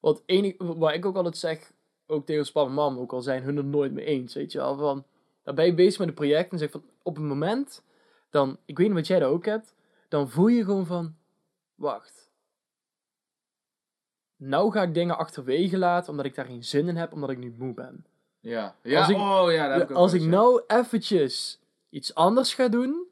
Wat, 0.00 0.22
enig, 0.26 0.54
wat 0.58 0.92
ik 0.92 1.06
ook 1.06 1.16
altijd 1.16 1.36
zeg, 1.36 1.72
ook 2.06 2.26
tegen 2.26 2.52
papa 2.52 2.68
en 2.68 2.74
mam, 2.74 2.98
ook 2.98 3.12
al 3.12 3.22
zijn 3.22 3.42
hun 3.42 3.56
het 3.56 3.66
nooit 3.66 3.92
mee 3.92 4.04
eens, 4.04 4.34
weet 4.34 4.52
je 4.52 4.58
wel. 4.58 4.76
Van, 4.76 5.04
dan 5.42 5.54
ben 5.54 5.66
je 5.66 5.74
bezig 5.74 5.98
met 5.98 6.08
een 6.08 6.14
project 6.14 6.52
en 6.52 6.58
zeg 6.58 6.70
van, 6.70 6.84
op 7.02 7.16
een 7.16 7.26
moment, 7.26 7.84
dan, 8.30 8.58
ik 8.64 8.78
weet 8.78 8.86
niet 8.86 8.96
wat 8.96 9.06
jij 9.06 9.18
daar 9.18 9.28
ook 9.28 9.44
hebt, 9.44 9.74
dan 10.08 10.28
voel 10.28 10.48
je 10.48 10.64
gewoon 10.64 10.86
van, 10.86 11.14
wacht. 11.74 12.31
Nou 14.44 14.72
ga 14.72 14.82
ik 14.82 14.94
dingen 14.94 15.18
achterwege 15.18 15.78
laten, 15.78 16.10
omdat 16.10 16.26
ik 16.26 16.34
daar 16.34 16.44
geen 16.44 16.64
zin 16.64 16.88
in 16.88 16.96
heb, 16.96 17.12
omdat 17.12 17.30
ik 17.30 17.38
nu 17.38 17.54
moe 17.58 17.74
ben. 17.74 18.04
Ja. 18.40 18.74
ja. 18.82 18.98
Als 18.98 19.08
ik- 19.08 19.16
oh 19.16 19.44
ja, 19.52 19.68
dat 19.68 19.72
heb 19.78 19.82
ik 19.82 19.90
ook 19.90 19.96
Als 19.96 20.12
ik 20.12 20.20
eens, 20.20 20.30
nou 20.30 20.62
eventjes 20.66 21.60
iets 21.90 22.14
anders 22.14 22.54
ga 22.54 22.68
doen, 22.68 23.06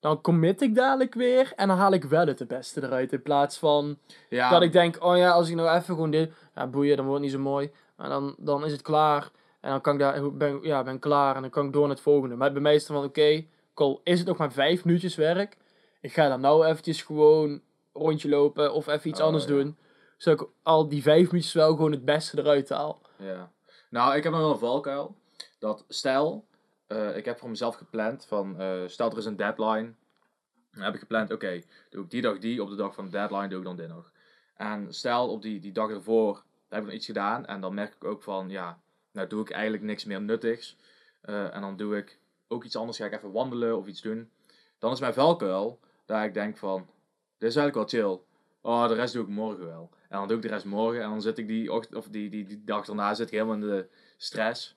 dan 0.00 0.20
commit 0.20 0.62
ik 0.62 0.74
dadelijk 0.74 1.14
weer 1.14 1.52
en 1.56 1.68
dan 1.68 1.76
haal 1.76 1.92
ik 1.92 2.04
wel 2.04 2.26
het 2.26 2.48
beste 2.48 2.82
eruit. 2.82 3.12
In 3.12 3.22
plaats 3.22 3.58
van 3.58 3.98
ja. 4.28 4.50
dat 4.50 4.62
ik 4.62 4.72
denk, 4.72 5.04
oh 5.04 5.16
ja, 5.16 5.30
als 5.30 5.48
ik 5.48 5.54
nou 5.54 5.68
even 5.68 5.94
gewoon 5.94 6.10
dit, 6.10 6.32
ja 6.54 6.66
boeien, 6.66 6.96
dan 6.96 7.06
wordt 7.06 7.22
het 7.22 7.30
niet 7.32 7.40
zo 7.42 7.48
mooi. 7.50 7.70
Maar 7.96 8.08
dan, 8.08 8.34
dan 8.38 8.64
is 8.64 8.72
het 8.72 8.82
klaar 8.82 9.30
en 9.60 9.70
dan 9.70 9.80
kan 9.80 9.92
ik 9.94 10.00
daar, 10.00 10.32
ben, 10.32 10.58
ja, 10.62 10.82
ben 10.82 10.98
klaar 10.98 11.34
en 11.36 11.40
dan 11.40 11.50
kan 11.50 11.66
ik 11.66 11.72
door 11.72 11.86
naar 11.86 11.90
het 11.90 12.00
volgende. 12.00 12.36
Maar 12.36 12.52
bij 12.52 12.62
mij 12.62 12.74
is 12.74 12.80
het 12.82 12.88
dan 12.92 12.96
van, 13.00 13.06
oké, 13.08 13.44
ook 13.70 13.80
al 13.80 14.00
is 14.04 14.18
het 14.18 14.28
nog 14.28 14.36
maar 14.36 14.52
vijf 14.52 14.84
minuutjes 14.84 15.14
werk, 15.14 15.56
ik 16.00 16.12
ga 16.12 16.28
dan 16.28 16.40
nou 16.40 16.66
eventjes 16.66 17.02
gewoon 17.02 17.60
rondje 17.92 18.28
lopen 18.28 18.72
of 18.72 18.86
even 18.86 19.10
iets 19.10 19.20
Oh, 19.20 19.26
anders 19.26 19.44
ja. 19.44 19.50
doen. 19.50 19.76
Zodat 20.16 20.40
ik 20.40 20.48
al 20.62 20.88
die 20.88 21.02
vijf 21.02 21.26
minuutjes 21.26 21.52
wel 21.52 21.70
gewoon 21.70 21.92
het 21.92 22.04
beste 22.04 22.38
eruit 22.38 22.68
haal. 22.68 23.00
Ja. 23.16 23.52
Nou, 23.90 24.16
ik 24.16 24.22
heb 24.22 24.32
nog 24.32 24.40
wel 24.40 24.52
een 24.52 24.58
valkuil. 24.58 25.16
Dat 25.58 25.84
stel, 25.88 26.46
eh, 26.86 27.16
ik 27.16 27.24
heb 27.24 27.38
voor 27.38 27.48
mezelf 27.48 27.74
gepland 27.74 28.24
van, 28.24 28.60
eh, 28.60 28.82
stel 28.86 29.10
er 29.10 29.18
is 29.18 29.24
een 29.24 29.36
deadline. 29.36 29.94
Dan 30.72 30.84
heb 30.84 30.94
ik 30.94 31.00
gepland, 31.00 31.32
oké, 31.32 31.62
doe 31.90 32.04
ik 32.04 32.10
die 32.10 32.22
dag 32.22 32.38
die, 32.38 32.62
op 32.62 32.68
de 32.68 32.76
dag 32.76 32.94
van 32.94 33.04
de 33.04 33.10
deadline 33.10 33.48
doe 33.48 33.58
ik 33.58 33.64
dan 33.64 33.76
dit 33.76 33.88
nog. 33.88 34.12
En 34.56 34.94
stel 34.94 35.28
op 35.30 35.42
die, 35.42 35.60
die 35.60 35.72
dag 35.72 35.90
ervoor 35.90 36.44
heb 36.68 36.78
ik 36.78 36.84
nog 36.84 36.94
iets 36.94 37.06
gedaan 37.06 37.46
en 37.46 37.60
dan 37.60 37.74
merk 37.74 37.94
ik 37.94 38.04
ook 38.04 38.22
van, 38.22 38.48
ja, 38.48 38.80
nou 39.12 39.28
doe 39.28 39.40
ik 39.40 39.50
eigenlijk 39.50 39.82
niks 39.82 40.04
meer 40.04 40.20
nuttigs. 40.20 40.76
Eh, 41.20 41.54
en 41.54 41.60
dan 41.60 41.76
doe 41.76 41.96
ik 41.96 42.18
ook 42.48 42.64
iets 42.64 42.76
anders, 42.76 42.98
ga 42.98 43.04
ik 43.04 43.12
even 43.12 43.32
wandelen 43.32 43.76
of 43.76 43.86
iets 43.86 44.00
doen. 44.02 44.30
Dan 44.78 44.92
is 44.92 45.00
mijn 45.00 45.14
valkuil 45.14 45.80
dat 46.04 46.24
ik 46.24 46.34
denk 46.34 46.56
van, 46.56 46.86
dit 47.38 47.48
is 47.48 47.56
eigenlijk 47.56 47.92
wel 47.92 48.02
chill. 48.02 48.20
Oh, 48.60 48.88
de 48.88 48.94
rest 48.94 49.12
doe 49.12 49.22
ik 49.22 49.28
morgen 49.28 49.66
wel. 49.66 49.90
En 50.08 50.18
dan 50.18 50.28
doe 50.28 50.36
ik 50.36 50.42
de 50.42 50.48
rest 50.48 50.64
morgen 50.64 51.02
en 51.02 51.08
dan 51.08 51.22
zit 51.22 51.38
ik 51.38 51.46
die, 51.48 51.72
ocht- 51.72 51.94
of 51.94 52.06
die, 52.08 52.30
die, 52.30 52.44
die 52.46 52.62
dag 52.64 52.84
daarna 52.84 53.14
zit 53.14 53.26
ik 53.26 53.32
helemaal 53.32 53.54
in 53.54 53.60
de 53.60 53.88
stress. 54.16 54.76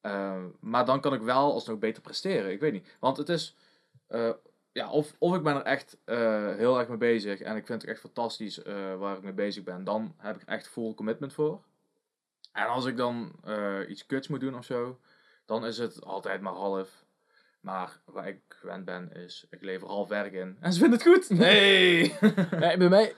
Ehm, 0.00 0.44
maar 0.60 0.84
dan 0.84 1.00
kan 1.00 1.14
ik 1.14 1.20
wel 1.20 1.52
alsnog 1.52 1.78
beter 1.78 2.02
presteren. 2.02 2.50
Ik 2.52 2.60
weet 2.60 2.72
niet. 2.72 2.96
Want 3.00 3.16
het 3.16 3.28
is. 3.28 3.56
eh, 4.06 4.30
ja, 4.72 4.90
of, 4.90 5.14
of 5.18 5.34
ik 5.36 5.42
ben 5.42 5.54
er 5.56 5.62
echt 5.62 5.98
eh, 6.04 6.54
heel 6.54 6.78
erg 6.78 6.88
mee 6.88 6.96
bezig 6.96 7.40
en 7.40 7.56
ik 7.56 7.66
vind 7.66 7.80
het 7.82 7.90
echt 7.90 8.00
fantastisch 8.00 8.62
eh, 8.62 8.96
waar 8.96 9.16
ik 9.16 9.22
mee 9.22 9.32
bezig 9.32 9.62
ben. 9.64 9.84
Dan 9.84 10.14
heb 10.18 10.36
ik 10.36 10.48
echt 10.48 10.68
full 10.68 10.94
commitment 10.94 11.32
voor. 11.32 11.62
En 12.52 12.66
als 12.66 12.84
ik 12.84 12.96
dan 12.96 13.32
iets 13.88 14.06
kuts 14.06 14.28
moet 14.28 14.40
doen 14.40 14.56
of 14.56 14.64
zo, 14.64 14.98
dan 15.46 15.66
is 15.66 15.78
het 15.78 16.04
altijd 16.04 16.40
maar 16.40 16.52
half. 16.52 17.04
Maar 17.60 18.00
waar 18.04 18.28
ik 18.28 18.40
gewend 18.48 18.84
ben 18.84 19.12
is, 19.12 19.46
ik 19.50 19.62
lever 19.62 19.88
half 19.88 20.08
werk 20.08 20.32
in. 20.32 20.56
En 20.60 20.72
ze 20.72 20.78
vinden 20.80 20.98
het 20.98 21.08
goed. 21.08 21.30
Nee! 21.38 22.14
Nee, 22.50 22.76
bij 22.76 22.88
mij, 22.88 23.14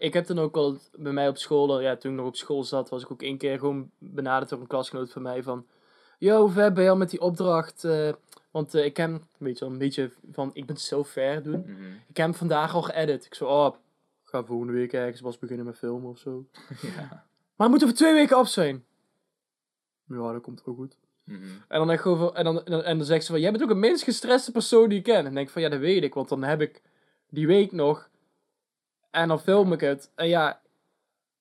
ik 0.00 0.12
heb 0.12 0.26
dan 0.26 0.38
ook 0.38 0.56
al 0.56 0.78
bij 0.98 1.12
mij 1.12 1.28
op 1.28 1.36
school, 1.36 1.80
ja, 1.80 1.96
toen 1.96 2.10
ik 2.10 2.16
nog 2.16 2.26
op 2.26 2.36
school 2.36 2.64
zat, 2.64 2.88
was 2.88 3.02
ik 3.02 3.10
ook 3.10 3.22
één 3.22 3.38
keer 3.38 3.58
gewoon 3.58 3.90
benaderd 3.98 4.50
door 4.50 4.60
een 4.60 4.66
klasgenoot 4.66 5.12
van 5.12 5.22
mij 5.22 5.42
van, 5.42 5.66
yo, 6.18 6.40
hoe 6.40 6.50
ver 6.50 6.72
ben 6.72 6.84
je 6.84 6.90
al 6.90 6.96
met 6.96 7.10
die 7.10 7.20
opdracht? 7.20 7.84
Eh, 7.84 8.12
want 8.50 8.74
eh, 8.74 8.84
ik 8.84 8.96
heb, 8.96 9.22
weet 9.38 9.58
je 9.58 9.64
wel, 9.64 9.72
een 9.72 9.80
beetje 9.80 10.10
van, 10.32 10.50
ik 10.52 10.66
ben 10.66 10.76
zo 10.76 11.02
ver 11.02 11.42
doen. 11.42 11.60
Mhm. 11.60 11.84
Ik 12.08 12.16
heb 12.16 12.26
hem 12.26 12.34
vandaag 12.34 12.74
al 12.74 12.82
geëdit. 12.82 13.24
Ik 13.24 13.34
zo, 13.34 13.46
oh, 13.46 13.74
ga 14.24 14.44
volgende 14.44 14.72
week 14.72 14.92
ergens 14.92 15.20
pas 15.20 15.38
beginnen 15.38 15.66
met 15.66 15.78
filmen 15.78 16.10
of 16.10 16.18
zo. 16.18 16.46
ja. 16.96 17.26
Maar 17.56 17.68
het 17.68 17.70
moet 17.70 17.82
over 17.82 17.96
twee 17.96 18.14
weken 18.14 18.36
af 18.36 18.48
zijn. 18.48 18.84
Ja, 20.04 20.32
dat 20.32 20.42
komt 20.42 20.62
wel 20.64 20.74
goed. 20.74 20.96
Mhm. 21.24 21.42
En 21.68 21.78
dan, 21.78 21.90
echt 21.90 22.06
over, 22.06 22.32
en, 22.32 22.44
dan, 22.44 22.64
en, 22.64 22.70
dan, 22.70 22.82
en 22.82 22.96
dan 22.96 23.06
zegt 23.06 23.24
ze 23.24 23.32
van, 23.32 23.40
jij 23.40 23.50
bent 23.50 23.62
ook 23.62 23.68
de 23.68 23.74
minst 23.74 24.04
gestreste 24.04 24.52
persoon 24.52 24.88
die 24.88 24.98
ik 24.98 25.04
ken. 25.04 25.16
En 25.16 25.24
dan 25.24 25.34
denk 25.34 25.46
ik 25.46 25.52
van, 25.52 25.62
ja, 25.62 25.68
dat 25.68 25.80
weet 25.80 26.02
ik, 26.02 26.14
want 26.14 26.28
dan 26.28 26.42
heb 26.42 26.60
ik 26.60 26.82
die 27.28 27.46
week 27.46 27.72
nog. 27.72 28.09
En 29.10 29.28
dan 29.28 29.40
film 29.40 29.72
ik 29.72 29.80
het. 29.80 30.10
En 30.14 30.28
ja, 30.28 30.60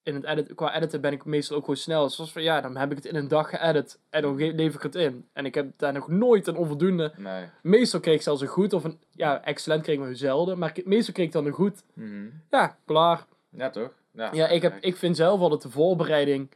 in 0.03 0.15
het 0.15 0.23
edit, 0.23 0.55
qua 0.55 0.75
editen 0.75 1.01
ben 1.01 1.11
ik 1.11 1.25
meestal 1.25 1.55
ook 1.55 1.61
gewoon 1.61 1.77
snel. 1.77 2.09
Zoals 2.09 2.31
van, 2.31 2.41
ja, 2.41 2.61
dan 2.61 2.77
heb 2.77 2.89
ik 2.91 2.97
het 2.97 3.05
in 3.05 3.15
een 3.15 3.27
dag 3.27 3.49
geëdit. 3.49 3.99
En 4.09 4.21
dan 4.21 4.35
lever 4.35 4.75
ik 4.75 4.83
het 4.83 4.95
in. 4.95 5.27
En 5.33 5.45
ik 5.45 5.55
heb 5.55 5.71
daar 5.77 5.93
nog 5.93 6.07
nooit 6.07 6.47
een 6.47 6.55
onvoldoende... 6.55 7.13
Nee. 7.17 7.45
Meestal 7.61 7.99
kreeg 7.99 8.15
ik 8.15 8.21
zelfs 8.21 8.41
een 8.41 8.47
goed, 8.47 8.73
of 8.73 8.83
een... 8.83 8.99
Ja, 9.11 9.43
excellent 9.43 9.83
kreeg 9.83 9.95
ik 9.95 10.01
maar 10.01 10.15
zelden. 10.15 10.57
Maar 10.57 10.75
meestal 10.85 11.13
kreeg 11.13 11.25
ik 11.25 11.31
dan 11.31 11.45
een 11.45 11.51
goed. 11.51 11.83
Mhm. 11.93 12.27
Ja, 12.49 12.77
klaar. 12.85 13.25
Ja, 13.49 13.69
toch? 13.69 13.91
Ja, 14.11 14.29
Ja, 14.33 14.47
ik, 14.47 14.61
heb, 14.61 14.77
ik 14.79 14.95
vind 14.95 15.15
zelf 15.15 15.39
altijd 15.39 15.61
de 15.61 15.69
voorbereiding. 15.69 16.49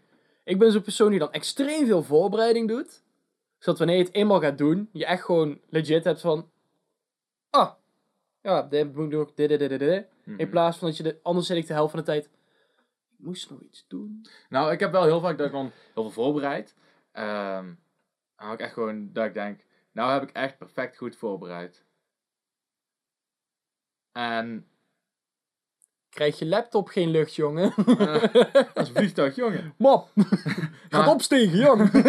Ik 0.43 0.59
ben 0.59 0.71
zo'n 0.71 0.81
persoon 0.81 1.09
die 1.09 1.19
dan 1.19 1.31
extreem 1.31 1.85
veel 1.85 2.03
voorbereiding 2.03 2.67
doet. 2.67 3.01
Zodat 3.57 3.79
wanneer 3.79 3.97
je 3.97 4.03
het 4.03 4.13
eenmaal 4.13 4.39
gaat 4.39 4.57
doen, 4.57 4.89
je 4.91 5.05
echt 5.05 5.23
gewoon 5.23 5.59
legit 5.69 6.03
hebt 6.03 6.21
van. 6.21 6.49
Ah, 7.49 7.71
ja, 8.43 8.61
dit 8.61 8.95
moet 8.95 9.13
ik. 9.13 9.35
Dit, 9.35 9.49
dit, 9.49 9.59
dit, 9.59 9.69
dit, 9.69 9.79
dit. 9.79 10.07
Mhm. 10.23 10.39
In 10.39 10.49
plaats 10.49 10.77
van 10.77 10.87
dat 10.87 10.97
je 10.97 11.03
de. 11.03 11.19
Anders 11.23 11.47
zit 11.47 11.57
ik 11.57 11.67
de 11.67 11.73
helft 11.73 11.91
van 11.91 11.99
de 11.99 12.05
tijd. 12.05 12.25
Ik 12.25 12.31
moest 13.25 13.49
nog 13.49 13.61
iets 13.61 13.85
doen. 13.87 14.25
Nou, 14.49 14.71
ik 14.71 14.79
heb 14.79 14.91
wel 14.91 15.03
heel 15.03 15.19
vaak 15.21 15.37
dat 15.37 15.45
ik 15.47 15.51
dan 15.53 15.71
heel 15.93 16.03
veel 16.03 16.11
voorbereid. 16.11 16.75
Ehm 17.11 17.69
en 18.43 18.49
ook 18.49 18.59
echt 18.59 18.73
gewoon 18.73 19.09
dat 19.13 19.25
ik 19.25 19.33
denk, 19.33 19.65
nou 19.91 20.11
heb 20.11 20.23
ik 20.23 20.31
echt 20.31 20.57
perfect 20.57 20.97
goed 20.97 21.15
voorbereid. 21.15 21.83
En, 24.11 24.67
Krijg 26.09 26.39
je 26.39 26.45
laptop 26.45 26.87
geen 26.87 27.09
lucht, 27.09 27.35
jongen? 27.35 27.73
eh, 27.75 28.33
dat 28.53 28.71
is 28.73 28.87
een 28.87 28.95
vliegtuig, 28.95 29.35
jongen. 29.35 29.73
Mop! 29.77 30.09
Gaat 30.89 31.07
opstegen, 31.07 31.57
jongen! 31.57 31.91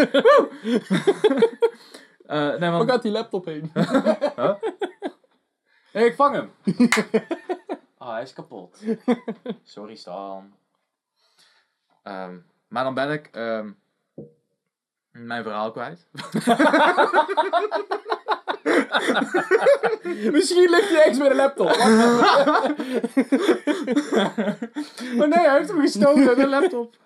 Eh, 2.24 2.56
nee, 2.58 2.70
Waar 2.70 2.88
gaat 2.88 3.02
die 3.02 3.12
laptop 3.12 3.44
heen? 3.44 3.72
Nee, 5.94 6.04
ik 6.04 6.14
vang 6.14 6.34
hem. 6.34 6.50
Ah, 7.98 8.12
hij 8.12 8.22
is 8.22 8.32
kapot. 8.32 8.82
Sorry, 9.74 9.94
Stan. 9.94 10.54
Ehm, 12.02 12.36
maar 12.68 12.84
dan 12.84 12.94
ben 12.94 13.10
ik 13.10 13.26
ehm, 13.26 13.70
mijn 15.10 15.42
verhaal 15.42 15.70
kwijt. 15.70 16.06
Misschien 20.32 20.70
ligt 20.70 20.88
hij 20.88 20.98
ergens 20.98 21.18
bij 21.18 21.28
de 21.28 21.34
laptop. 21.34 21.76
maar 25.16 25.28
nee, 25.28 25.46
hij 25.46 25.56
heeft 25.56 25.68
hem 25.68 25.80
gestolen 25.80 26.28
uit 26.28 26.36
de 26.36 26.48
laptop. 26.48 26.96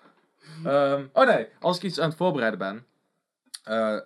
Ehm, 0.65 1.05
oh 1.13 1.25
nee, 1.25 1.47
als 1.59 1.77
ik 1.77 1.83
iets 1.83 1.99
aan 1.99 2.09
het 2.09 2.17
voorbereiden 2.17 2.59
ben, 2.59 2.85
eh, 3.63 3.99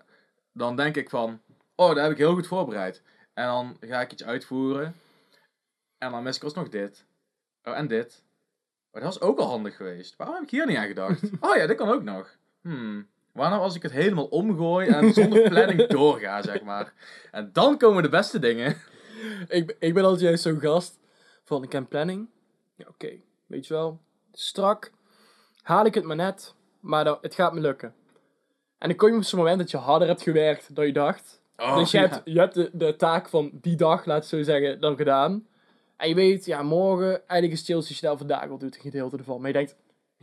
dan 0.51 0.75
denk 0.75 0.95
ik 0.95 1.09
van, 1.09 1.41
oh, 1.75 1.87
dat 1.87 1.97
heb 2.03 2.11
ik 2.11 2.17
heel 2.17 2.33
goed 2.33 2.47
voorbereid. 2.47 3.01
En 3.33 3.45
dan 3.45 3.77
ga 3.81 4.01
ik 4.01 4.11
iets 4.11 4.23
uitvoeren. 4.23 4.95
En 5.97 6.11
dan 6.11 6.23
mis 6.23 6.35
ik 6.37 6.43
alsnog 6.43 6.69
dit. 6.69 7.05
Oh, 7.63 7.77
en 7.77 7.87
dit. 7.87 8.23
Oh, 8.91 9.01
dat 9.01 9.03
was 9.03 9.21
ook 9.21 9.39
al 9.39 9.47
handig 9.47 9.75
geweest. 9.75 10.15
Waarom 10.15 10.35
heb 10.35 10.43
ik 10.43 10.49
hier 10.51 10.65
niet 10.65 10.77
aan 10.77 10.87
gedacht? 10.87 11.21
Oh 11.39 11.55
ja, 11.55 11.67
dit 11.67 11.77
kan 11.77 11.89
ook 11.89 12.03
nog. 12.03 12.35
Hmm. 12.61 13.07
Waar 13.31 13.49
nou 13.49 13.61
als 13.61 13.75
ik 13.75 13.81
het 13.83 13.91
helemaal 13.91 14.25
omgooi 14.25 14.87
en 14.87 15.13
zonder 15.13 15.49
planning 15.49 15.87
doorga, 15.87 16.41
zeg 16.41 16.61
maar. 16.63 16.93
En 17.31 17.49
dan 17.53 17.77
komen 17.77 18.03
de 18.03 18.09
beste 18.09 18.39
dingen. 18.39 18.77
Ik, 19.47 19.65
ben- 19.67 19.75
ik 19.79 19.93
ben 19.93 20.03
altijd 20.03 20.21
juist 20.21 20.43
zo'n 20.43 20.59
gast 20.59 20.99
van 21.43 21.63
ik 21.63 21.71
heb 21.71 21.89
planning. 21.89 22.29
Ja, 22.75 22.85
oké. 22.87 23.11
Weet 23.45 23.67
je 23.67 23.73
wel. 23.73 23.99
Strak. 24.31 24.91
Haal 25.61 25.85
ik 25.85 25.93
het 25.93 26.03
maar 26.03 26.15
net. 26.15 26.53
Maar 26.79 27.03
dan, 27.03 27.17
het 27.21 27.35
gaat 27.35 27.53
me 27.53 27.59
lukken. 27.59 27.93
En 28.77 28.87
dan 28.89 28.97
kom 28.97 29.09
je 29.09 29.15
op 29.15 29.23
zo'n 29.23 29.39
moment 29.39 29.57
dat 29.57 29.71
je 29.71 29.77
harder 29.77 30.07
hebt 30.07 30.21
gewerkt 30.21 30.75
dan 30.75 30.85
je 30.85 30.93
dacht. 30.93 31.41
Oh, 31.57 31.77
dus 31.77 31.91
je 31.91 31.97
ja. 31.99 32.07
hebt, 32.07 32.21
je 32.25 32.39
hebt 32.39 32.53
de, 32.53 32.69
de 32.73 32.95
taak 32.95 33.29
van 33.29 33.49
die 33.53 33.75
dag, 33.75 34.05
laat 34.05 34.23
ik 34.23 34.29
zo 34.29 34.41
zeggen, 34.43 34.79
dan 34.79 34.95
gedaan. 34.95 35.47
En 35.97 36.09
je 36.09 36.15
weet, 36.15 36.45
ja, 36.45 36.61
morgen, 36.63 37.27
eigenlijk 37.27 37.61
is 37.61 37.89
je 37.99 38.05
daar 38.05 38.17
vandaag 38.17 38.47
wel 38.47 38.57
doet, 38.57 38.75
een 38.75 38.81
gedeelte 38.81 39.17
ervan. 39.17 39.37
Maar 39.37 39.47
je 39.47 39.53
denkt, 39.53 39.75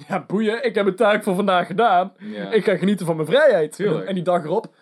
ja, 0.08 0.24
boeien, 0.26 0.64
ik 0.64 0.74
heb 0.74 0.84
mijn 0.84 0.96
taak 0.96 1.22
voor 1.22 1.34
vandaag 1.34 1.66
gedaan. 1.66 2.12
Ja. 2.18 2.52
Ik 2.52 2.64
ga 2.64 2.76
genieten 2.76 3.06
van 3.06 3.16
mijn 3.16 3.28
vrijheid. 3.28 3.72
Tuurlijk. 3.72 4.06
En 4.08 4.14
die 4.14 4.22
dag 4.24 4.44
erop, 4.44 4.74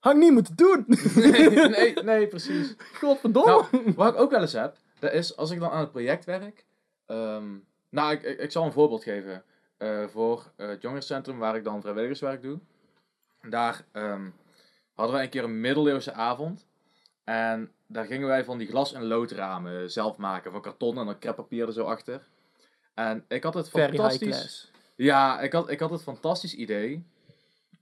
ik 0.00 0.14
niet 0.16 0.32
moeten 0.32 0.56
doen. 0.56 0.84
Nee, 1.14 1.50
nee, 1.68 1.94
nee, 2.02 2.26
precies. 2.26 2.74
Godverdomme. 2.92 3.50
Nou, 3.70 3.92
wat 3.96 4.14
ik 4.14 4.20
ook 4.20 4.30
wel 4.30 4.40
eens 4.40 4.52
heb, 4.52 4.76
dat 4.98 5.12
is 5.12 5.36
als 5.36 5.50
ik 5.50 5.60
dan 5.60 5.70
aan 5.70 5.80
het 5.80 5.90
project 5.90 6.24
werk. 6.24 6.64
ehm, 7.06 7.44
nou, 7.90 8.12
ik, 8.12 8.22
ik, 8.22 8.38
ik 8.38 8.50
zal 8.50 8.64
een 8.64 8.72
voorbeeld 8.72 9.02
geven. 9.02 9.42
eh, 9.76 10.06
voor 10.06 10.52
eh, 10.56 10.68
het 10.68 10.82
jongerencentrum 10.82 11.38
waar 11.38 11.56
ik 11.56 11.64
dan 11.64 11.80
vrijwilligerswerk 11.80 12.42
doe. 12.42 12.58
Daar 13.48 13.84
ehm, 13.92 14.28
hadden 15.00 15.16
wij 15.16 15.24
een 15.24 15.30
keer 15.30 15.44
een 15.44 15.60
middeleeuwse 15.60 16.12
avond. 16.12 16.66
En 17.24 17.72
daar 17.86 18.04
gingen 18.04 18.28
wij 18.28 18.44
van 18.44 18.58
die 18.58 18.68
glas- 18.68 18.92
en 18.92 19.04
loodramen 19.04 19.90
zelf 19.90 20.16
maken. 20.16 20.52
Van 20.52 20.60
karton 20.60 20.98
en 20.98 21.06
dan 21.06 21.18
kreppapier 21.18 21.66
er 21.66 21.72
zo 21.72 21.84
achter. 21.84 22.28
En 22.94 23.24
ik 23.28 23.42
had 23.42 23.54
het 23.54 23.68
Very 23.68 23.96
fantastisch... 23.96 24.70
Ja, 24.96 25.40
ik 25.40 25.52
had, 25.52 25.70
ik 25.70 25.80
had 25.80 25.90
het 25.90 26.02
fantastisch 26.02 26.54
idee 26.54 27.06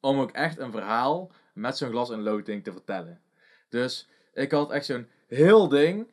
om 0.00 0.20
ook 0.20 0.30
echt 0.30 0.58
een 0.58 0.72
verhaal 0.72 1.30
met 1.52 1.76
zo'n 1.76 1.90
glas- 1.90 2.10
en 2.10 2.22
loodding 2.22 2.64
te 2.64 2.72
vertellen. 2.72 3.20
Dus 3.68 4.08
ik 4.34 4.50
had 4.50 4.70
echt 4.70 4.86
zo'n 4.86 5.08
heel 5.26 5.68
ding, 5.68 6.10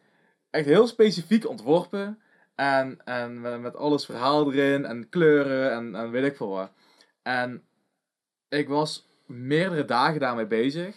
echt 0.50 0.65
heel 0.65 0.88
specifiek 0.88 1.47
ontworpen. 1.47 2.19
En, 2.55 3.05
en 3.05 3.41
met, 3.41 3.62
met 3.62 3.75
alles 3.75 4.05
verhaal 4.05 4.53
erin 4.53 4.85
en 4.85 5.09
kleuren 5.09 5.71
en, 5.71 5.95
en 5.95 6.12
weet 6.12 6.25
ik 6.25 6.35
veel 6.35 6.50
wat. 6.50 6.71
En 7.21 7.63
ik 8.50 8.67
was 8.67 9.05
meerdere 9.25 9.86
dagen 9.86 10.20
daarmee 10.20 10.48
bezig. 10.48 10.96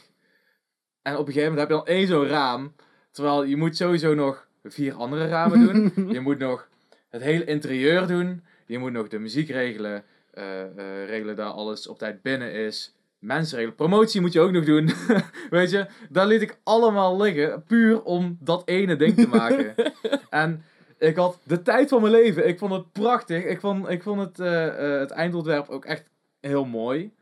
En 1.03 1.17
op 1.17 1.27
een 1.27 1.33
gegeven 1.33 1.53
moment 1.53 1.69
heb 1.69 1.79
je 1.79 1.85
dan 1.85 1.97
één 1.97 2.07
zo'n 2.07 2.27
raam. 2.27 2.75
Terwijl 3.11 3.45
je 3.45 3.57
moet 3.57 3.77
sowieso 3.77 4.15
nog 4.15 4.47
vier 4.65 4.95
andere 4.95 5.29
ramen 5.29 5.61
doen. 5.61 5.93
je 6.15 6.21
moet 6.21 6.39
nog 6.39 6.69
het 7.09 7.23
hele 7.23 7.45
interieur 7.45 8.07
doen. 8.07 8.45
Je 8.67 8.79
moet 8.79 8.93
nog 8.93 9.09
de 9.09 9.19
muziek 9.19 9.49
regelen. 9.49 10.05
eh, 10.31 11.07
regelen 11.07 11.37
dat 11.37 11.53
alles 11.53 11.89
op 11.89 11.99
tijd 11.99 12.23
binnen 12.23 12.53
is. 12.53 12.97
Mensen 13.19 13.57
regelen. 13.57 13.77
Promotie 13.77 14.21
moet 14.21 14.33
je 14.33 14.41
ook 14.41 14.53
nog 14.53 14.65
doen. 14.65 14.91
Weet 15.51 15.71
je, 15.71 15.87
daar 16.09 16.27
liet 16.27 16.43
ik 16.43 16.59
allemaal 16.63 17.21
liggen. 17.21 17.63
Puur 17.63 18.03
om 18.03 18.39
dat 18.41 18.63
ene 18.69 18.97
ding 18.97 19.15
te 19.15 19.29
maken. 19.29 19.75
en 20.31 20.65
ik 20.99 21.17
had 21.17 21.39
de 21.45 21.63
tijd 21.63 21.89
van 21.89 22.01
mijn 22.01 22.13
leven. 22.13 22.49
Ik 22.49 22.59
vond 22.59 22.73
het 22.73 22.93
prachtig. 22.93 23.45
Ik 23.45 23.61
vond, 23.61 23.89
ik 23.89 24.03
vond 24.03 24.21
het, 24.21 24.41
eh, 24.41 24.77
het 24.99 25.11
eindontwerp 25.11 25.69
ook 25.69 25.85
echt 25.85 26.05
heel 26.41 26.65
mooi. 26.65 27.13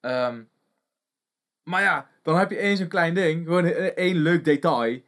Ehm, 0.00 0.42
maar 1.62 1.82
ja, 1.82 2.08
dan 2.22 2.38
heb 2.38 2.50
je 2.50 2.56
één 2.56 2.76
zo'n 2.76 2.88
klein 2.88 3.14
ding. 3.14 3.44
Gewoon 3.44 3.64
één 3.64 4.16
leuk 4.16 4.44
detail. 4.44 5.00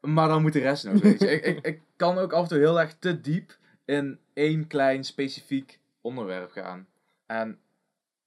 Maar 0.00 0.28
dan 0.28 0.42
moet 0.42 0.52
de 0.52 0.58
rest 0.58 0.84
nog, 0.84 1.02
weet 1.02 1.22
ik, 1.22 1.66
ik, 1.66 1.80
kan 1.96 2.18
ook 2.18 2.32
af 2.32 2.42
en 2.42 2.48
toe 2.48 2.58
heel 2.58 2.80
erg 2.80 2.94
te 2.98 3.20
diep 3.20 3.56
in 3.84 4.18
één 4.32 4.66
klein 4.66 5.04
specifiek 5.04 5.78
onderwerp 6.00 6.50
gaan. 6.50 6.86
En 7.26 7.58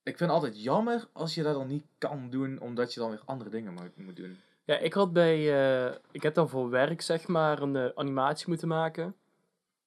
ik 0.04 0.18
vind 0.18 0.20
het 0.20 0.30
altijd 0.30 0.64
jammer 0.64 1.08
als 1.12 1.36
je 1.36 1.44
dat 1.44 1.54
dan 1.56 1.68
niet 1.68 1.86
kan 1.98 2.30
doen, 2.30 2.60
omdat 2.60 2.94
je 2.94 3.00
dan 3.00 3.10
weer 3.10 3.22
andere 3.26 3.50
dingen 3.50 3.74
moet, 3.96 4.16
doen. 4.16 4.38
Ja, 4.64 4.78
ik 4.78 4.94
had 4.94 5.14
bij... 5.14 5.36
eh, 5.36 5.96
ik 6.12 6.24
heb 6.24 6.34
dan 6.34 6.50
voor 6.50 6.70
werk, 6.70 7.02
zeg 7.02 7.28
maar, 7.28 7.62
een 7.62 7.76
eh, 7.76 7.90
animatie 7.96 8.48
moeten 8.48 8.68
maken. 8.68 9.16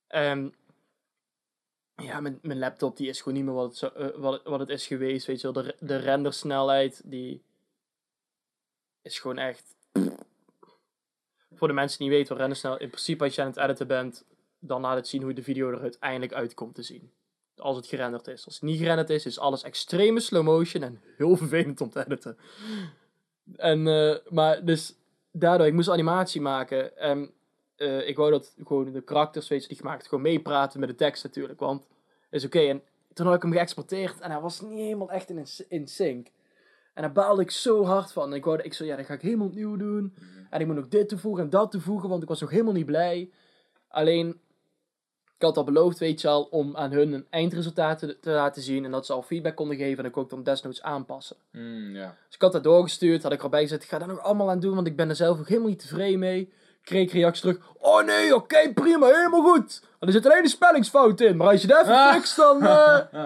En... 0.07 0.55
Ja, 2.03 2.21
mijn, 2.21 2.39
mijn 2.43 2.59
laptop 2.59 2.97
die 2.97 3.09
is 3.09 3.21
gewoon 3.21 3.35
niet 3.35 3.45
meer 3.45 3.55
wat 3.55 3.69
het, 3.69 3.77
zo, 3.77 3.87
eh, 3.87 4.09
wat, 4.17 4.43
wat 4.45 4.61
het 4.61 4.69
is 4.69 4.87
geweest, 4.87 5.27
weet 5.27 5.41
je 5.41 5.53
wel. 5.53 5.63
De, 5.63 5.77
de 5.81 5.97
rendersnelheid, 5.97 7.01
die... 7.05 7.43
Is 9.03 9.19
gewoon 9.19 9.39
echt... 9.39 9.77
Voor 11.57 11.69
de 11.69 11.75
mensen 11.75 11.99
die 11.99 12.09
niet 12.09 12.17
weten 12.17 12.33
wat 12.33 12.39
rendersnelheid... 12.39 12.83
In 12.83 12.91
principe, 12.91 13.25
als 13.25 13.35
je 13.35 13.41
aan 13.41 13.49
het 13.49 13.57
editen 13.57 13.87
bent, 13.87 14.25
dan 14.59 14.81
laat 14.81 14.97
het 14.97 15.09
zien 15.09 15.23
hoe 15.23 15.33
de 15.33 15.43
video 15.43 15.71
er 15.71 15.81
uiteindelijk 15.81 16.33
uitkomt 16.33 16.75
te 16.75 16.83
zien. 16.83 17.11
Als 17.57 17.77
het 17.77 17.87
gerenderd 17.87 18.27
is. 18.27 18.45
Als 18.45 18.55
het 18.55 18.63
niet 18.63 18.79
gerenderd 18.79 19.11
is, 19.11 19.27
is 19.27 19.39
alles 19.39 19.63
extreme 19.63 20.21
slow 20.21 20.45
motion 20.45 20.83
en 20.83 21.01
heel 21.17 21.37
vervelend 21.43 21.81
om 21.81 21.91
te 21.91 22.05
editen. 22.05 22.39
En, 23.57 23.87
eh, 23.87 24.17
maar 24.29 24.65
dus 24.65 24.95
daardoor, 25.31 25.67
ik 25.67 25.73
moest 25.73 25.89
animatie 25.89 26.41
maken. 26.41 26.97
En 26.97 27.31
eh, 27.77 28.09
ik 28.09 28.17
wou 28.17 28.31
dat 28.31 28.55
gewoon 28.65 28.93
de 28.93 29.03
karakters, 29.03 29.49
weet 29.49 29.63
je, 29.63 29.69
die 29.69 29.77
gemaakt, 29.77 30.09
gewoon 30.09 30.25
meepraten 30.25 30.81
met 30.81 30.89
de 30.89 30.95
tekst 30.95 31.25
natuurlijk. 31.25 31.61
Want 31.61 31.87
is 32.31 32.45
oké. 32.45 32.61
En 32.61 32.83
toen 33.13 33.27
had 33.27 33.35
ik 33.35 33.43
hem 33.43 33.53
geëxporteerd 33.53 34.21
en 34.21 34.31
hij 34.31 34.41
was 34.41 34.61
niet 34.61 34.79
helemaal 34.79 35.11
echt 35.11 35.31
in, 35.31 35.47
in 35.69 35.87
sync. 35.87 36.29
En 36.95 37.03
daar 37.03 37.13
baalde 37.13 37.43
ik 37.43 37.51
zo 37.51 37.85
hard 37.85 38.13
van. 38.13 38.31
En 38.31 38.37
ik 38.37 38.45
wou, 38.45 38.63
ik 38.63 38.75
zo, 38.75 38.85
ja, 38.85 38.97
dat 38.97 39.07
ga 39.07 39.15
ik 39.15 39.23
helemaal 39.23 39.47
opnieuw 39.47 39.77
doen. 39.77 40.15
En 40.51 40.61
ik 40.61 40.67
moet 40.67 40.77
nog 40.77 40.89
dit 40.89 41.09
toevoegen 41.09 41.45
en 41.45 41.51
dat 41.51 41.71
toevoegen, 41.71 42.09
want 42.09 42.23
ik 42.23 42.29
was 42.29 42.41
nog 42.41 42.51
helemaal 42.51 42.73
niet 42.73 42.87
blij. 42.87 43.31
Alleen, 43.89 44.29
ik 45.37 45.43
had 45.43 45.57
al 45.57 45.65
beloofd, 45.65 45.99
weet 45.99 46.21
je 46.21 46.29
al, 46.29 46.43
om 46.43 46.77
aan 46.77 46.93
hun 46.93 47.13
een 47.13 47.27
eindresultaat 47.31 47.99
te, 47.99 48.21
te 48.21 48.31
laten 48.31 48.63
zien. 48.63 48.85
En 48.85 48.91
dat 48.91 49.07
ze 49.07 49.13
al 49.13 49.23
feedback 49.23 49.57
konden 49.57 49.77
geven 49.77 50.05
en 50.05 50.11
ik 50.11 50.29
dan 50.29 50.43
desnoods 50.43 50.83
aanpassen. 50.83 51.37
Mm. 51.53 51.93
Dus 51.93 52.35
ik 52.35 52.41
had 52.41 52.53
dat 52.53 52.65
doorgestuurd, 52.65 53.23
had 53.23 53.33
ik 53.33 53.43
erbij 53.43 53.63
gezet, 53.63 53.83
ik 53.83 53.89
ga 53.89 53.99
daar 53.99 54.09
nog 54.09 54.21
allemaal 54.21 54.51
aan 54.51 54.61
doen, 54.61 54.75
want 54.75 54.87
ik 54.87 54.97
ben 54.97 55.09
er 55.09 55.17
zelf 55.17 55.39
ook 55.39 55.49
helemaal 55.49 55.69
niet 55.69 55.79
tevreden 55.79 56.19
mee. 56.19 56.53
Kreeg 56.87 57.13
reactie 57.13 57.43
terug, 57.43 57.73
oh 57.79 58.05
nee, 58.05 58.35
oké, 58.35 58.73
prima, 58.73 59.07
helemaal 59.07 59.43
goed. 59.43 59.83
En 60.01 60.07
er 60.07 60.13
zit 60.13 60.27
alleen 60.27 60.43
een 60.43 60.49
spellingsfout 60.49 61.21
in, 61.21 61.37
maar 61.37 61.49
als 61.49 61.61
je 61.61 61.67
dat 61.67 61.83
even 61.83 61.95
Ah. 61.95 62.15
fixt, 62.15 62.37
dan... 62.37 62.67
eh, 62.67 62.99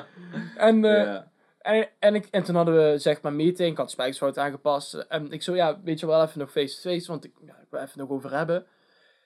en, 0.69 0.85
eh, 0.85 1.14
en, 1.59 1.88
en, 1.99 2.14
ik, 2.14 2.26
en 2.31 2.43
toen 2.43 2.55
hadden 2.55 2.75
we 2.90 2.99
zeg 2.99 3.23
maar 3.23 3.33
meeting, 3.33 3.71
ik 3.71 3.76
had 3.76 3.90
spijkersfout 3.90 4.38
aangepast. 4.38 4.95
En 4.95 5.33
ik 5.33 5.43
zo, 5.43 5.55
ja, 5.55 5.81
weet 5.85 6.00
je 6.00 6.07
wel, 6.07 6.23
even 6.23 6.38
nog 6.38 6.50
face-to-face, 6.50 7.07
want 7.11 7.25
ik, 7.25 7.33
ja, 7.47 7.52
ik 7.61 7.67
wil 7.71 7.81
even 7.81 7.99
nog 7.99 8.09
over 8.11 8.31
hebben. 8.37 8.67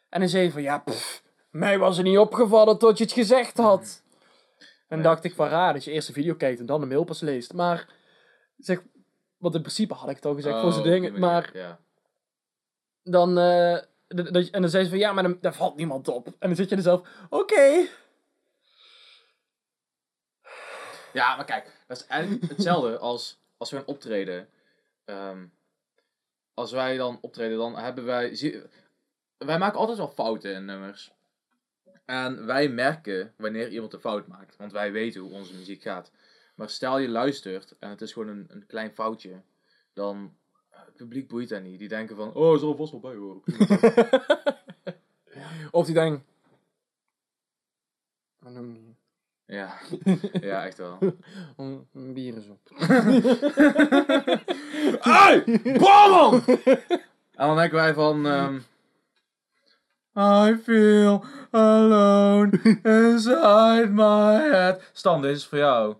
En 0.08 0.20
dan 0.20 0.28
zei 0.28 0.42
hij 0.42 0.52
van, 0.52 0.62
ja, 0.62 0.78
pff, 0.78 1.22
mij 1.50 1.78
was 1.78 1.96
er 1.98 2.04
niet 2.04 2.18
opgevallen 2.18 2.78
tot 2.78 2.98
je 2.98 3.04
het 3.04 3.12
gezegd 3.12 3.56
had. 3.56 4.02
En 4.88 4.96
Ja. 4.96 5.02
dacht 5.02 5.24
ik 5.24 5.34
van 5.34 5.48
raar 5.48 5.72
dat 5.72 5.84
je 5.84 5.90
eerst 5.90 6.06
de 6.06 6.12
video 6.12 6.34
kijkt 6.34 6.60
en 6.60 6.66
dan 6.66 6.80
de 6.80 6.86
mail 6.86 7.04
pas 7.04 7.20
leest. 7.20 7.52
Maar, 7.52 7.88
zeg, 8.56 8.82
want 9.38 9.54
in 9.54 9.60
principe 9.60 9.94
had 9.94 10.10
ik 10.10 10.16
het 10.16 10.24
al 10.24 10.34
gezegd 10.34 10.58
voor 10.58 10.68
Oh, 10.68 10.72
zijn 10.72 10.84
dingen. 10.84 11.20
Maar 11.20 11.50
Ja. 11.52 11.78
dan, 13.02 13.38
eh, 13.38 13.78
dat- 14.14 14.48
en 14.50 14.60
dan 14.60 14.70
zei 14.70 14.84
ze 14.84 14.90
van, 14.90 14.98
ja, 14.98 15.12
maar 15.12 15.22
dan, 15.22 15.38
daar 15.40 15.54
valt 15.54 15.76
niemand 15.76 16.08
op. 16.08 16.26
En 16.26 16.34
dan 16.38 16.54
zit 16.56 16.68
je 16.68 16.76
er 16.76 16.82
zelf, 16.82 17.08
oké. 17.30 17.86
Ja, 21.12 21.36
maar 21.36 21.44
kijk, 21.44 21.70
dat 21.86 21.96
is 21.96 22.06
eigenlijk 22.06 22.48
hetzelfde 22.52 22.98
als 22.98 23.38
als 23.56 23.70
we 23.70 23.76
een 23.76 23.86
optreden. 23.86 24.48
ehm, 25.04 25.46
als 26.54 26.72
wij 26.72 26.96
dan 26.96 27.18
optreden, 27.20 27.58
dan 27.58 27.76
hebben 27.78 28.04
wij. 28.04 28.34
zie- 28.34 28.62
wij 29.38 29.58
maken 29.58 29.78
altijd 29.78 29.98
wel 29.98 30.08
fouten 30.08 30.54
in 30.54 30.64
nummers. 30.64 31.12
En 32.04 32.46
wij 32.46 32.68
merken 32.68 33.34
wanneer 33.36 33.68
iemand 33.68 33.92
een 33.92 34.00
fout 34.00 34.26
maakt. 34.26 34.56
Want 34.56 34.72
wij 34.72 34.92
weten 34.92 35.20
hoe 35.20 35.32
onze 35.32 35.54
muziek 35.54 35.82
gaat. 35.82 36.10
Maar 36.54 36.68
stel 36.70 36.98
je 36.98 37.08
luistert 37.08 37.74
en 37.78 37.90
het 37.90 38.00
is 38.00 38.12
gewoon 38.12 38.28
een, 38.28 38.46
een 38.48 38.66
klein 38.66 38.94
foutje. 38.94 39.42
Dan. 39.92 40.36
Het 40.94 41.02
publiek 41.02 41.28
boeit 41.28 41.48
dat 41.48 41.62
niet. 41.62 41.78
Die 41.78 41.88
denken 41.88 42.16
van. 42.16 42.32
Oh, 42.34 42.58
zal 42.58 42.70
er 42.70 42.76
vast 42.76 42.90
wel 42.92 43.00
bij 43.00 43.14
horen. 43.14 43.42
Of 45.70 45.86
die 45.86 45.94
denkt... 45.94 46.24
"Maar 48.38 48.52
noem 48.52 48.72
niet. 48.72 48.96
Ja, 49.46 49.78
ja 50.40 50.64
echt 50.64 50.78
wel. 50.78 50.98
Een 51.56 51.86
een 51.94 52.12
bier 52.12 52.36
is 52.36 52.48
op. 52.48 52.58
Hey! 55.00 55.44
Bommel! 55.62 56.40
En 57.34 57.46
dan 57.46 57.56
denken 57.56 57.74
wij 57.74 57.94
van... 57.94 58.26
ehm, 58.26 58.58
I 60.50 60.56
feel 60.56 61.24
alone 61.50 62.60
inside 62.82 63.88
my 63.90 64.50
head. 64.50 64.90
Stan, 64.92 65.22
deze 65.22 65.34
is 65.34 65.46
voor 65.46 65.58
jou. 65.58 65.96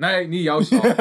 Nee, 0.00 0.26
niet 0.26 0.42
jouw 0.42 0.60
Stan. 0.62 0.80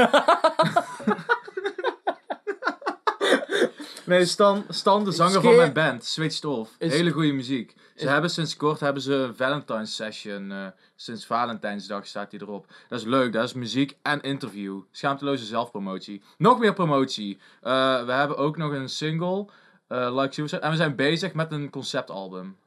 nee, 4.05 4.25
Stan, 4.25 4.65
Stan 4.69 5.03
de 5.03 5.11
zanger 5.11 5.41
van 5.41 5.55
mijn 5.55 5.73
band, 5.73 6.05
Switched 6.05 6.45
Off. 6.45 6.75
Is- 6.79 6.91
Hele 6.93 7.11
goede 7.11 7.31
muziek. 7.31 7.71
Ze 7.95 8.05
is- 8.05 8.11
hebben 8.11 8.29
sinds 8.29 8.55
kort 8.55 8.79
hebben 8.79 9.01
ze 9.03 9.13
een 9.13 9.35
Valentine's 9.35 9.95
session. 9.95 10.51
eh, 10.51 10.67
sinds 10.95 11.25
Valentijnsdag 11.25 12.05
staat 12.07 12.31
die 12.31 12.41
erop. 12.41 12.65
Dat 12.89 12.99
is 12.99 13.05
leuk, 13.05 13.33
dat 13.33 13.43
is 13.43 13.53
muziek 13.53 13.97
en 14.01 14.21
interview. 14.21 14.81
Schaamteloze 14.91 15.45
zelfpromotie. 15.45 16.21
Nog 16.37 16.59
meer 16.59 16.73
promotie. 16.73 17.39
Eh, 17.61 18.05
we 18.05 18.11
hebben 18.11 18.37
ook 18.37 18.57
nog 18.57 18.71
een 18.71 18.89
single, 18.89 19.45
eh, 19.87 20.15
Like 20.19 20.33
Suicide. 20.33 20.61
En 20.61 20.69
we 20.71 20.75
zijn 20.77 20.95
bezig 20.95 21.33
met 21.33 21.51
een 21.51 21.69
conceptalbum. 21.69 22.57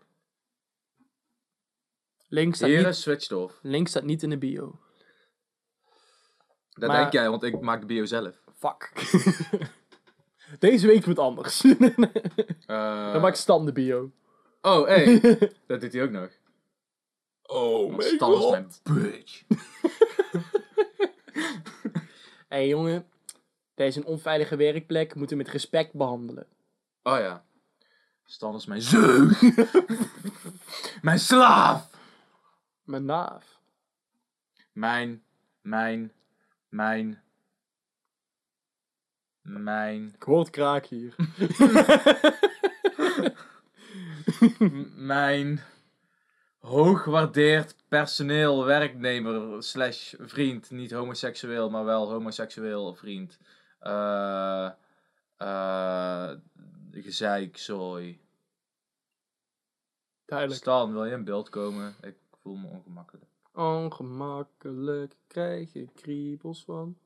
Link 2.29 2.55
staat, 2.55 2.69
niet, 2.69 2.95
Switched 2.95 3.33
Off. 3.39 3.55
link 3.63 3.89
staat 3.89 4.03
niet 4.05 4.23
in 4.23 4.31
de 4.31 4.39
bio. 4.39 4.79
Dat 6.75 6.89
Maar- 6.89 7.01
denk 7.01 7.13
jij, 7.13 7.31
want 7.31 7.43
ik 7.43 7.61
maak 7.61 7.81
de 7.81 7.87
bio 7.87 8.05
zelf. 8.05 8.37
Fuck. 8.59 8.93
Deze 10.59 10.87
week 10.87 11.05
wordt 11.05 11.21
anders. 11.21 11.65
Eh, 11.65 13.13
Dan 13.13 13.21
maakt 13.21 13.37
Stan 13.39 13.65
de 13.65 13.73
bio. 13.73 14.11
Oh, 14.61 14.87
hey. 14.87 15.21
dat 15.67 15.81
doet 15.81 15.93
hij 15.93 16.03
ook 16.03 16.11
nog. 16.11 16.29
Oh 17.43 17.91
Want 17.91 18.05
Stan 18.05 18.33
is 18.33 18.51
mijn 18.51 18.71
bitch. 18.83 19.43
Hé 19.49 20.39
hey, 22.59 22.69
jongen, 22.69 23.07
deze 23.75 23.89
is 23.89 23.97
een 23.97 24.11
onveilige 24.11 24.57
werkplek. 24.57 25.15
Moeten 25.15 25.37
we 25.37 25.43
met 25.43 25.53
respect 25.53 25.93
behandelen. 25.93 26.47
Oh 27.03 27.19
ja. 27.19 27.45
Stan 28.25 28.55
is 28.55 28.67
mijn 28.67 28.83
zeug. 28.83 29.43
mijn 31.03 31.19
slaaf. 31.19 31.91
Mijn 32.85 33.05
naaf. 33.05 33.61
Mijn, 34.73 35.23
mijn, 35.61 36.13
mijn, 36.73 37.23
mijn, 39.43 40.13
Ik 40.15 40.23
hoor 40.23 40.39
het 40.39 40.51
kraak 40.51 40.87
hier. 40.87 41.15
mijn 44.97 45.61
hoogwaardeerd 46.59 47.77
personeel, 47.89 48.65
werknemer, 48.65 49.63
slash 49.63 50.15
vriend. 50.19 50.71
Niet 50.71 50.91
homoseksueel, 50.91 51.71
maar 51.71 51.85
wel 51.85 52.11
homoseksueel 52.11 52.95
vriend. 52.95 53.39
Eh, 53.79 54.71
eh, 55.37 56.31
gezeik, 56.91 57.57
zooi. 57.57 58.21
Duidelijk. 60.25 60.61
Stan, 60.61 60.93
wil 60.93 61.05
je 61.05 61.13
in 61.13 61.25
beeld 61.25 61.49
komen? 61.49 61.95
Ik 62.01 62.17
voel 62.41 62.57
me 62.57 62.69
ongemakkelijk. 62.69 63.32
Ongemakkelijk 63.53 65.15
krijg 65.27 65.73
je 65.73 65.89
kriebels 65.95 66.65
van. 66.65 66.97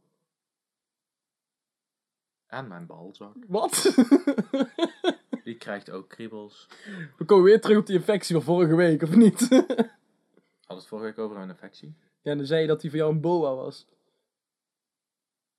En 2.46 2.68
mijn 2.68 2.86
balzak. 2.86 3.34
Wat? 3.46 3.94
Die 5.44 5.56
krijgt 5.56 5.90
ook 5.90 6.08
kriebels. 6.08 6.68
We 7.18 7.24
komen 7.24 7.44
weer 7.44 7.60
terug 7.60 7.78
op 7.78 7.86
die 7.86 7.96
infectie 7.96 8.34
van 8.34 8.44
vorige 8.44 8.74
week, 8.76 9.02
of 9.02 9.16
niet? 9.16 9.48
Had 10.66 10.76
het 10.76 10.86
vorige 10.86 11.06
week 11.06 11.18
over 11.18 11.36
een 11.36 11.48
infectie? 11.48 11.94
ja, 12.22 12.34
dan 12.34 12.46
zei 12.46 12.60
je 12.60 12.66
dat 12.66 12.80
die 12.80 12.90
voor 12.90 12.98
jou 12.98 13.12
een 13.12 13.20
boa 13.20 13.54
was. 13.54 13.86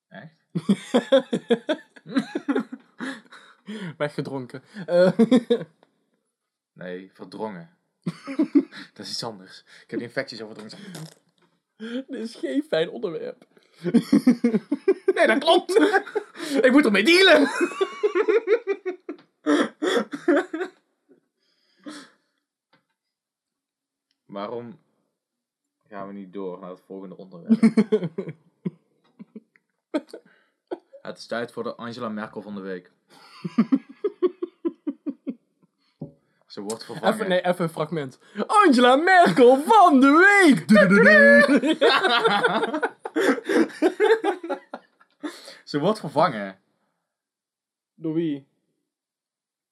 Echt? 0.07 0.35
Weggedronken. 3.97 4.63
Eh, 4.85 5.19
Nee, 6.73 7.11
verdrongen. 7.13 7.76
dat 8.93 9.05
is 9.05 9.11
iets 9.11 9.23
anders. 9.23 9.63
Ik 9.83 9.91
heb 9.91 9.99
infecties 9.99 10.41
overdrongen. 10.41 10.71
Dit 12.07 12.09
is 12.09 12.35
geen 12.35 12.63
fijn 12.63 12.89
onderwerp. 12.89 13.45
Nee, 15.17 15.27
dat 15.27 15.37
klopt! 15.37 15.75
ik 16.61 16.71
moet 16.71 16.85
ermee 16.85 17.03
dealen! 17.03 17.49
Waarom 24.25 24.79
gaan 25.87 26.07
we 26.07 26.13
niet 26.13 26.33
door 26.33 26.59
naar 26.59 26.69
het 26.69 26.81
volgende 26.85 27.17
onderwerp? 27.17 27.61
het 31.01 31.17
is 31.17 31.25
tijd 31.25 31.51
voor 31.51 31.63
de 31.63 31.75
Angela 31.75 32.09
Merkel 32.09 32.41
van 32.41 32.55
de 32.55 32.61
week. 32.61 32.91
Ze 36.57 36.63
wordt 36.63 36.85
vervangen. 36.85 37.13
Even, 37.13 37.29
nee, 37.29 37.45
even 37.45 37.63
een 37.63 37.69
fragment. 37.69 38.19
Angela 38.47 38.95
Merkel 38.95 39.57
van 39.65 39.99
de 39.99 40.41
week! 40.43 40.67
Dududu. 40.67 41.43
Ze 45.71 45.79
wordt 45.79 45.99
vervangen. 45.99 46.59
Door 47.95 48.13
wie? 48.13 48.47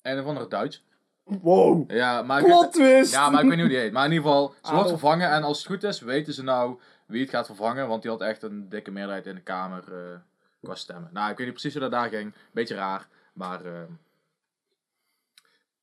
Een 0.02 0.20
of 0.20 0.26
andere 0.26 0.48
Duits. 0.48 0.84
Wow. 1.24 1.92
Ja, 1.92 2.22
maar 2.22 2.40
ik, 2.40 2.46
Plot 2.46 2.62
weet, 2.62 2.72
twist! 2.74 3.12
ja, 3.12 3.30
maar 3.30 3.44
ik 3.44 3.48
weet 3.48 3.58
niet 3.58 3.66
hoe 3.66 3.76
die 3.76 3.84
heet. 3.84 3.92
Maar 3.92 4.06
in 4.06 4.12
ieder 4.12 4.28
geval, 4.28 4.56
ze 4.62 4.74
wordt 4.74 4.90
vervangen. 4.90 5.30
En 5.30 5.44
als 5.44 5.58
het 5.58 5.68
goed 5.68 5.84
is, 5.84 6.00
weten 6.00 6.34
ze 6.34 6.44
nou 6.44 6.80
wie 7.06 7.22
het 7.22 7.30
gaat 7.30 7.46
vervangen. 7.46 7.88
Want 7.88 8.02
die 8.02 8.12
had 8.12 8.22
echt 8.22 8.44
een 8.44 8.70
dikke 8.70 8.92
meerderheid 8.92 9.26
in 9.26 9.36
de 9.36 9.42
Kamer 9.42 9.84
eh, 9.94 10.20
qua 10.62 10.76
stemmen. 10.76 11.10
Nou, 11.14 11.32
ik 11.32 11.38
weet 11.38 11.46
niet 11.46 11.56
precies 11.56 11.74
hoe 11.74 11.90
dat 11.90 11.92
daar 11.92 12.10
ging. 12.10 12.34
Beetje 12.52 12.76
raar. 12.76 13.08
Maar 13.34 13.66
eh, 13.66 13.82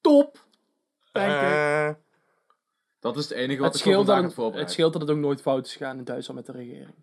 Top! 0.01 0.39
Denk 1.13 1.33
ik. 1.33 1.41
Eh, 1.43 1.91
dat 3.01 3.17
is 3.17 3.29
het 3.29 3.33
enige 3.39 3.61
wat 3.61 3.73
Het 3.73 3.87
ik 3.87 3.93
vandaag 3.95 4.15
heb 4.17 4.25
het, 4.25 4.35
voorbereid. 4.35 4.65
het 4.65 4.73
scheelt 4.73 4.93
dat 4.93 5.03
het 5.03 5.11
ook 5.11 5.17
nooit 5.17 5.41
fout 5.41 5.67
is 5.67 5.73
gegaan 5.77 5.99
in 5.99 6.05
Duitsland 6.05 6.47
met 6.47 6.57
de 6.57 6.63
regering. 6.63 6.95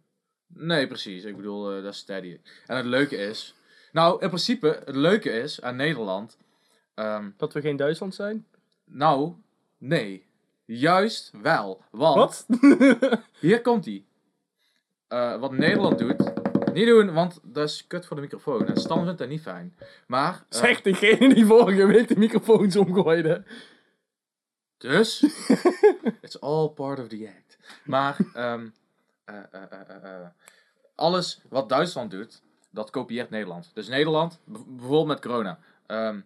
Nee, 0.47 0.87
precies. 0.87 1.23
Ik 1.23 1.35
bedoel, 1.35 1.75
eh, 1.75 1.83
dat 1.83 1.93
is 1.93 1.99
steady. 1.99 2.39
En 2.65 2.75
het 2.77 2.85
leuke 2.85 3.15
is... 3.15 3.55
Nou, 3.91 4.21
in 4.21 4.27
principe, 4.27 4.81
het 4.85 4.95
leuke 4.95 5.29
is 5.31 5.61
aan 5.61 5.75
Nederland... 5.75 6.37
Ehm, 6.93 7.29
Dat 7.37 7.53
we 7.53 7.61
geen 7.61 7.75
Duitsland 7.77 8.15
zijn? 8.15 8.45
nou, 8.85 9.33
nee. 9.77 10.27
Juist 10.65 11.31
wel. 11.41 11.81
Want, 11.91 12.45
Wat? 12.47 12.59
hier 13.39 13.61
komt 13.61 13.85
ie. 13.85 14.05
Eh, 15.07 15.39
wat 15.39 15.51
Nederland 15.51 15.99
doet, 15.99 16.31
niet 16.73 16.87
doen, 16.87 17.13
want 17.13 17.39
dat 17.43 17.69
is 17.69 17.87
kut 17.87 18.05
voor 18.05 18.15
de 18.15 18.21
microfoon. 18.21 18.65
En 18.67 18.77
Stan 18.77 19.03
vindt 19.03 19.17
dat 19.19 19.29
niet 19.29 19.41
fijn. 19.41 19.75
Maar, 20.07 20.43
Zegt 20.49 20.83
degene 20.83 21.33
die 21.33 21.45
vorige 21.45 21.85
week 21.85 22.07
de 22.07 22.17
microfoons 22.17 22.75
omgooide. 22.75 23.43
Dus, 24.79 25.21
it's 26.25 26.39
all 26.39 26.69
part 26.69 26.99
of 26.99 27.07
the 27.07 27.27
act. 27.37 27.57
Maar, 27.83 28.17
ehm, 28.33 28.69
eh, 29.25 29.35
eh, 29.51 30.21
eh, 30.21 30.27
alles 30.95 31.41
wat 31.49 31.69
Duitsland 31.69 32.11
doet, 32.11 32.41
dat 32.71 32.89
kopieert 32.89 33.29
Nederland. 33.29 33.71
Dus 33.73 33.87
Nederland, 33.87 34.39
bijvoorbeeld 34.45 35.07
met 35.07 35.21
corona. 35.21 35.59
ehm, 35.85 36.19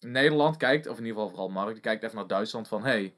Nederland 0.00 0.56
kijkt, 0.56 0.86
of 0.86 0.98
in 0.98 1.04
ieder 1.04 1.16
geval 1.16 1.28
vooral 1.30 1.48
Mark, 1.48 1.72
die 1.72 1.82
kijkt 1.82 2.02
even 2.02 2.16
naar 2.16 2.26
Duitsland 2.26 2.68
van, 2.68 2.84
hey, 2.84 3.14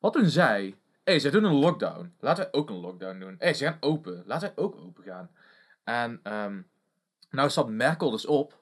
wat 0.00 0.12
doen 0.12 0.28
zij? 0.28 0.62
Hé, 1.04 1.12
hey, 1.12 1.18
zij 1.18 1.30
doen 1.30 1.44
een 1.44 1.54
lockdown. 1.54 2.14
Laten 2.20 2.44
wij 2.44 2.52
ook 2.52 2.70
een 2.70 2.80
lockdown 2.80 3.18
doen. 3.18 3.34
Hé, 3.38 3.44
hey, 3.44 3.54
ze 3.54 3.64
gaan 3.64 3.76
open. 3.80 4.22
Laten 4.26 4.52
wij 4.54 4.64
ook 4.64 4.76
open 4.76 5.04
gaan. 5.04 5.30
En, 5.84 6.20
ehm 6.22 6.60
nou 7.30 7.50
staat 7.50 7.68
Merkel 7.68 8.10
dus 8.10 8.26
op. 8.26 8.61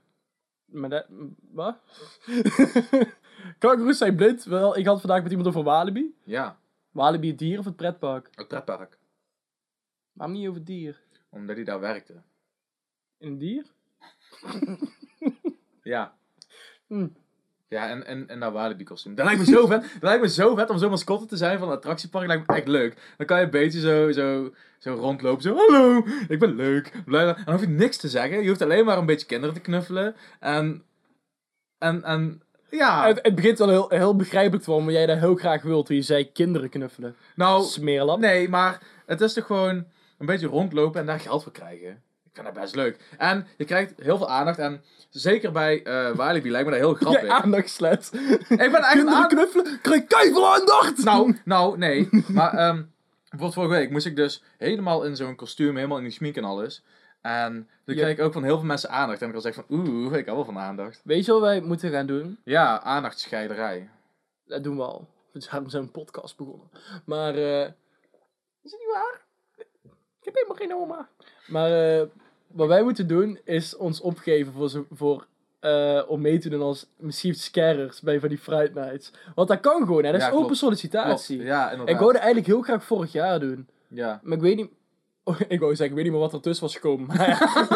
Maar 0.71 0.89
dat... 0.89 1.05
Wat? 1.51 1.77
Kangaroes 3.59 3.97
zijn 3.97 4.15
blind. 4.15 4.43
Wel, 4.43 4.77
ik 4.77 4.85
had 4.85 4.99
vandaag 4.99 5.21
met 5.21 5.31
iemand 5.31 5.49
over 5.49 5.63
Walibi. 5.63 6.15
Ja, 6.23 6.59
Walibi 6.91 7.27
het 7.27 7.37
dier 7.39 7.59
of 7.59 7.65
het 7.65 7.75
pretpark? 7.75 8.29
het 8.35 8.47
pretpark. 8.47 8.97
Waarom 10.13 10.35
niet 10.35 10.47
over 10.47 10.57
het 10.57 10.67
dier? 10.67 11.01
Omdat 11.29 11.55
hij 11.55 11.65
daar 11.65 11.79
werkte. 11.79 12.21
In 13.17 13.27
een 13.27 13.37
dier? 13.37 13.65
Ja. 15.81 16.13
Hm. 16.87 17.07
Ja, 17.71 17.89
en, 17.89 18.05
en, 18.05 18.27
en 18.27 18.39
naar 18.39 18.51
Walibi 18.51 18.83
kostuum. 18.83 19.15
Dat 19.15 19.25
lijkt 19.25 19.39
me 19.39 19.45
zo 19.55 19.67
vet. 19.67 19.81
Dat 19.81 20.01
lijkt 20.01 20.21
me 20.21 20.29
zo 20.29 20.55
vet 20.55 20.69
om 20.69 20.77
zo 20.77 20.89
mascotte 20.89 21.25
te 21.25 21.37
zijn 21.37 21.59
van 21.59 21.67
een 21.67 21.73
attractiepark. 21.73 22.27
lijkt 22.27 22.47
me 22.47 22.55
echt 22.55 22.67
leuk. 22.67 22.95
Dan 23.17 23.25
kan 23.25 23.37
je 23.37 23.43
een 23.43 23.49
beetje 23.49 23.79
zo, 23.79 24.11
zo, 24.11 24.53
zo 24.77 24.93
rondlopen. 24.93 25.41
Zo, 25.41 25.55
hallo, 25.55 26.05
ik 26.27 26.39
ben 26.39 26.55
leuk. 26.55 26.91
En 27.05 27.11
dan 27.11 27.35
hoef 27.45 27.61
je 27.61 27.67
niks 27.67 27.97
te 27.97 28.09
zeggen. 28.09 28.41
Je 28.41 28.47
hoeft 28.47 28.61
alleen 28.61 28.85
maar 28.85 28.97
een 28.97 29.05
beetje 29.05 29.25
kinderen 29.25 29.55
te 29.55 29.61
knuffelen. 29.61 30.15
En, 30.39 30.83
en, 31.77 32.03
en 32.03 32.41
ja. 32.69 33.07
Het, 33.07 33.19
het 33.21 33.35
begint 33.35 33.57
wel 33.57 33.69
heel, 33.69 33.89
heel 33.89 34.15
begrijpelijk 34.15 34.63
te 34.63 34.69
worden, 34.69 34.85
maar 34.85 34.95
jij 34.95 35.05
dat 35.05 35.19
heel 35.19 35.35
graag 35.35 35.61
wilt. 35.61 35.85
Toen 35.85 35.95
je 35.95 36.01
zei 36.01 36.31
kinderen 36.31 36.69
knuffelen. 36.69 37.15
nou, 37.35 37.63
Smeerlap. 37.63 38.19
nee, 38.19 38.49
maar 38.49 38.81
het 39.05 39.21
is 39.21 39.33
toch 39.33 39.45
gewoon 39.45 39.85
een 40.17 40.25
beetje 40.25 40.47
rondlopen 40.47 40.99
en 40.99 41.05
daar 41.05 41.19
geld 41.19 41.43
voor 41.43 41.51
krijgen. 41.51 42.01
Ik 42.33 42.37
vind 42.41 42.53
dat 42.53 42.63
best 42.63 42.75
leuk. 42.75 42.97
En 43.17 43.47
je 43.57 43.65
krijgt 43.65 43.93
heel 43.97 44.17
veel 44.17 44.29
aandacht. 44.29 44.57
En 44.59 44.83
zeker 45.09 45.51
bij 45.51 45.83
eh 45.83 46.11
Walibi 46.15 46.51
lijkt 46.51 46.65
me 46.69 46.71
dat 46.73 46.81
heel 46.83 46.93
grappig. 46.93 47.21
Jij 47.27 47.29
aandachtslet. 47.31 48.09
ik 48.13 48.47
ben 48.47 48.57
echt 48.59 48.73
een 48.73 48.81
Kinderen 48.91 49.13
aan- 49.21 49.27
knuffelen, 49.27 49.79
krijg 49.81 50.07
keiveel 50.07 50.53
aandacht! 50.53 51.03
Nou, 51.03 51.37
nou, 51.45 51.77
nee. 51.77 52.09
Maar 52.27 52.53
ehm 52.53 52.81
bijvoorbeeld 53.29 53.53
vorige 53.53 53.73
week 53.73 53.89
moest 53.89 54.05
ik 54.05 54.15
dus 54.15 54.43
helemaal 54.57 55.03
in 55.03 55.15
zo'n 55.15 55.35
kostuum, 55.35 55.75
helemaal 55.75 55.97
in 55.97 56.03
die 56.03 56.11
schmink 56.13 56.35
en 56.35 56.43
alles. 56.43 56.83
En 57.21 57.53
toen 57.85 57.95
Ja. 57.95 58.01
kreeg 58.01 58.17
ik 58.17 58.23
ook 58.23 58.33
van 58.33 58.43
heel 58.43 58.57
veel 58.57 58.65
mensen 58.65 58.89
aandacht. 58.89 59.21
En 59.21 59.27
ik 59.27 59.33
was 59.33 59.45
echt 59.45 59.55
van, 59.55 59.65
oeh, 59.69 60.13
ik 60.17 60.25
hou 60.25 60.37
wel 60.37 60.45
van 60.45 60.57
aandacht. 60.59 61.01
Weet 61.03 61.25
je 61.25 61.31
wat 61.31 61.41
wij 61.41 61.61
moeten 61.61 61.91
gaan 61.91 62.05
doen? 62.05 62.37
Ja, 62.43 62.81
aandachtscheiderij. 62.81 63.89
Dat 64.45 64.63
doen 64.63 64.75
we 64.77 64.83
al. 64.83 65.07
We 65.31 65.41
zijn 65.41 65.69
zo'n 65.69 65.91
podcast 65.91 66.37
begonnen. 66.37 66.69
Maar, 67.05 67.35
eh 67.35 67.65
is 68.63 68.71
het 68.71 68.79
niet 68.79 68.91
waar? 68.93 69.21
Ik 70.21 70.25
heb 70.25 70.33
helemaal 70.33 70.55
geen 70.55 70.73
oma. 70.75 71.09
Maar, 71.47 71.99
eh 71.99 72.07
wat 72.47 72.67
wij 72.67 72.83
moeten 72.83 73.07
doen, 73.07 73.39
is 73.43 73.75
ons 73.77 74.01
opgeven 74.01 74.53
voor, 74.53 74.69
zo, 74.69 74.85
voor 74.91 75.27
eh, 75.59 76.01
om 76.07 76.21
mee 76.21 76.37
te 76.39 76.49
doen 76.49 76.61
als 76.61 76.87
mischief 76.97 77.37
scarers 77.37 78.01
bij 78.01 78.19
van 78.19 78.29
die 78.29 78.37
Fright 78.37 78.73
Nights. 78.73 79.11
Want 79.35 79.47
dat 79.47 79.59
kan 79.59 79.85
gewoon, 79.85 80.03
hè. 80.03 80.11
Dat 80.11 80.19
is 80.21 80.25
Ja, 80.25 80.31
open 80.31 80.43
klopt. 80.45 80.57
sollicitatie. 80.59 81.35
Klopt. 81.35 81.49
Ja, 81.51 81.63
inderdaad. 81.63 81.89
Ik 81.89 81.99
wou 81.99 82.11
dat 82.11 82.21
eigenlijk 82.21 82.51
heel 82.53 82.61
graag 82.61 82.83
vorig 82.83 83.11
jaar 83.11 83.39
doen. 83.39 83.69
Ja. 83.87 84.19
Maar 84.23 84.37
ik 84.37 84.43
weet 84.43 84.55
niet... 84.55 84.71
Oh, 85.23 85.39
ik 85.47 85.59
wou 85.59 85.75
zeggen, 85.75 85.85
ik 85.85 85.93
weet 85.93 86.03
niet 86.03 86.11
meer 86.11 86.21
wat 86.21 86.33
er 86.33 86.41
tussen 86.41 86.65
was 86.65 86.75
gekomen. 86.75 87.07
Maar 87.07 87.29
ja. 87.29 87.67